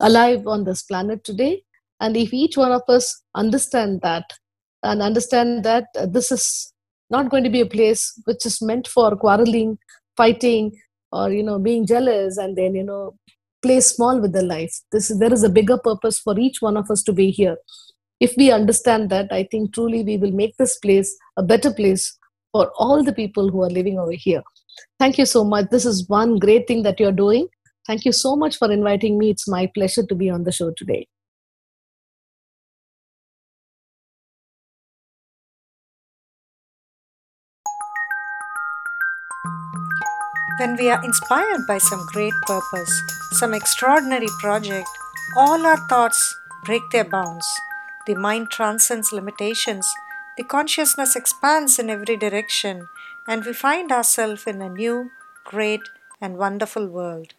alive 0.00 0.46
on 0.46 0.64
this 0.64 0.82
planet 0.82 1.24
today. 1.24 1.62
And 2.00 2.16
if 2.16 2.32
each 2.32 2.56
one 2.56 2.72
of 2.72 2.82
us 2.88 3.22
understand 3.34 4.00
that 4.02 4.24
and 4.82 5.02
understand 5.02 5.64
that 5.64 5.86
this 6.08 6.32
is 6.32 6.72
not 7.10 7.30
going 7.30 7.44
to 7.44 7.50
be 7.50 7.60
a 7.60 7.66
place 7.66 8.12
which 8.24 8.46
is 8.46 8.62
meant 8.62 8.88
for 8.88 9.14
quarreling, 9.16 9.78
fighting, 10.16 10.72
or 11.12 11.30
you 11.30 11.42
know 11.42 11.58
being 11.58 11.86
jealous, 11.86 12.38
and 12.38 12.56
then 12.56 12.74
you 12.74 12.82
know 12.82 13.14
play 13.62 13.80
small 13.80 14.18
with 14.18 14.32
the 14.32 14.42
life. 14.42 14.74
This 14.90 15.16
there 15.18 15.32
is 15.32 15.44
a 15.44 15.48
bigger 15.50 15.78
purpose 15.78 16.18
for 16.18 16.38
each 16.38 16.60
one 16.60 16.76
of 16.76 16.90
us 16.90 17.02
to 17.04 17.12
be 17.12 17.30
here 17.30 17.56
if 18.22 18.36
we 18.36 18.52
understand 18.52 19.10
that, 19.10 19.32
I 19.32 19.42
think 19.50 19.74
truly 19.74 20.04
we 20.04 20.16
will 20.16 20.30
make 20.30 20.56
this 20.56 20.78
place 20.78 21.16
a 21.36 21.42
better 21.42 21.72
place 21.72 22.16
for 22.52 22.70
all 22.76 23.02
the 23.02 23.12
people 23.12 23.50
who 23.50 23.62
are 23.64 23.70
living 23.70 23.98
over 23.98 24.12
here. 24.12 24.42
Thank 25.00 25.18
you 25.18 25.26
so 25.26 25.42
much. 25.42 25.70
This 25.70 25.84
is 25.84 26.08
one 26.08 26.38
great 26.38 26.68
thing 26.68 26.84
that 26.84 27.00
you're 27.00 27.10
doing. 27.10 27.48
Thank 27.84 28.04
you 28.04 28.12
so 28.12 28.36
much 28.36 28.58
for 28.58 28.70
inviting 28.70 29.18
me. 29.18 29.30
It's 29.30 29.48
my 29.48 29.66
pleasure 29.74 30.06
to 30.06 30.14
be 30.14 30.30
on 30.30 30.44
the 30.44 30.52
show 30.52 30.70
today. 30.76 31.08
When 40.60 40.76
we 40.76 40.90
are 40.90 41.02
inspired 41.02 41.66
by 41.66 41.78
some 41.78 42.06
great 42.12 42.34
purpose, 42.46 43.02
some 43.32 43.52
extraordinary 43.52 44.28
project, 44.38 44.86
all 45.36 45.66
our 45.66 45.88
thoughts 45.88 46.36
break 46.64 46.82
their 46.92 47.04
bounds 47.04 47.44
the 48.06 48.14
mind 48.14 48.50
transcends 48.50 49.12
limitations. 49.12 49.92
The 50.36 50.44
consciousness 50.44 51.14
expands 51.14 51.78
in 51.78 51.90
every 51.90 52.16
direction, 52.16 52.88
and 53.28 53.44
we 53.44 53.52
find 53.52 53.92
ourselves 53.92 54.46
in 54.46 54.60
a 54.62 54.68
new, 54.68 55.10
great, 55.44 55.82
and 56.20 56.36
wonderful 56.36 56.86
world. 56.86 57.34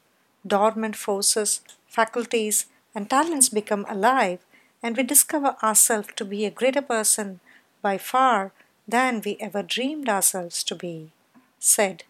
Dormant 0.45 0.95
forces, 0.95 1.61
faculties, 1.88 2.68
and 2.93 3.09
talents 3.09 3.49
become 3.49 3.86
alive, 3.89 4.39
and 4.82 4.97
we 4.97 5.03
discover 5.03 5.55
ourselves 5.64 6.09
to 6.16 6.26
be 6.26 6.45
a 6.45 6.51
greater 6.51 6.82
person 6.82 7.39
by 7.82 7.97
far 7.97 8.51
than 8.88 9.22
we 9.24 9.38
ever 9.39 9.64
dreamed 9.64 10.09
ourselves 10.09 10.64
to 10.66 10.76
be, 10.76 11.11
said 11.59 12.03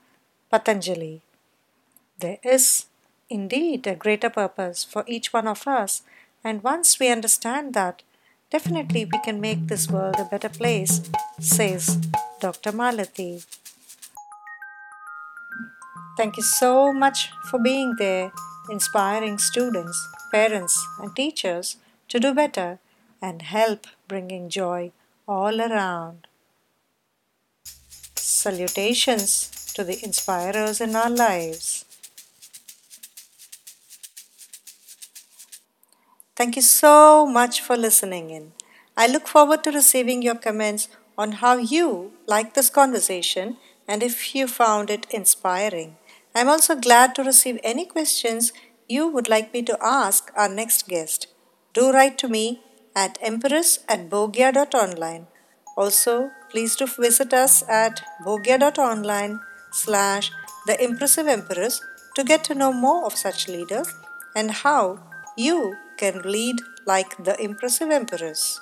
Patanjali. 0.49 1.21
There 2.19 2.39
is 2.43 2.85
indeed 3.29 3.85
a 3.87 3.95
greater 3.95 4.29
purpose 4.29 4.83
for 4.83 5.03
each 5.07 5.31
one 5.31 5.47
of 5.47 5.67
us, 5.67 6.01
and 6.43 6.63
once 6.63 6.99
we 6.99 7.09
understand 7.09 7.73
that, 7.73 8.01
Definitely, 8.53 9.05
we 9.05 9.19
can 9.25 9.41
make 9.41 9.65
this 9.65 9.89
world 9.89 10.15
a 10.19 10.25
better 10.25 10.47
place, 10.47 11.01
says 11.39 11.97
Dr. 12.39 12.71
Maalathi. 12.71 13.43
Thank 16.17 16.37
you 16.37 16.43
so 16.43 16.93
much 16.93 17.31
for 17.49 17.57
being 17.57 17.95
there, 17.97 18.31
inspiring 18.69 19.39
students, 19.39 19.97
parents, 20.31 20.79
and 20.99 21.15
teachers 21.15 21.77
to 22.09 22.19
do 22.19 22.31
better 22.35 22.77
and 23.19 23.41
help 23.41 23.87
bringing 24.07 24.49
joy 24.49 24.91
all 25.27 25.59
around. 25.59 26.27
Salutations 28.15 29.49
to 29.73 29.83
the 29.83 29.97
inspirers 30.03 30.79
in 30.79 30.95
our 30.95 31.09
lives. 31.09 31.85
Thank 36.35 36.55
you 36.55 36.63
so 36.63 37.27
much 37.27 37.61
for 37.61 37.77
listening 37.77 38.31
in. 38.31 38.53
I 38.97 39.05
look 39.05 39.27
forward 39.27 39.63
to 39.63 39.71
receiving 39.71 40.23
your 40.23 40.35
comments 40.35 40.87
on 41.15 41.33
how 41.33 41.57
you 41.57 42.13
like 42.25 42.55
this 42.55 42.71
conversation 42.71 43.57
and 43.87 44.01
if 44.01 44.33
you 44.33 44.47
found 44.47 44.89
it 44.89 45.05
inspiring. 45.11 45.95
I'm 46.33 46.49
also 46.49 46.75
glad 46.75 47.13
to 47.15 47.23
receive 47.23 47.59
any 47.63 47.85
questions 47.85 48.51
you 48.89 49.07
would 49.07 49.29
like 49.29 49.53
me 49.53 49.61
to 49.61 49.77
ask 49.79 50.31
our 50.35 50.49
next 50.49 50.87
guest. 50.87 51.27
Do 51.73 51.91
write 51.91 52.17
to 52.19 52.27
me 52.27 52.63
at 52.95 53.19
empress 53.21 53.79
at 53.87 54.09
bhogya.online. 54.09 55.27
Also, 55.77 56.31
please 56.49 56.75
do 56.75 56.87
visit 56.87 57.31
us 57.33 57.63
at 57.69 58.01
bhogya.online 58.25 59.39
slash 59.71 60.31
the 60.65 60.83
impressive 60.83 61.27
empress 61.27 61.79
to 62.15 62.23
get 62.23 62.43
to 62.45 62.55
know 62.55 62.73
more 62.73 63.05
of 63.05 63.15
such 63.15 63.47
leaders 63.47 63.93
and 64.35 64.49
how 64.49 64.99
you 65.37 65.75
can 65.97 66.21
lead 66.23 66.61
like 66.85 67.23
the 67.23 67.39
impressive 67.41 67.89
empress. 67.89 68.61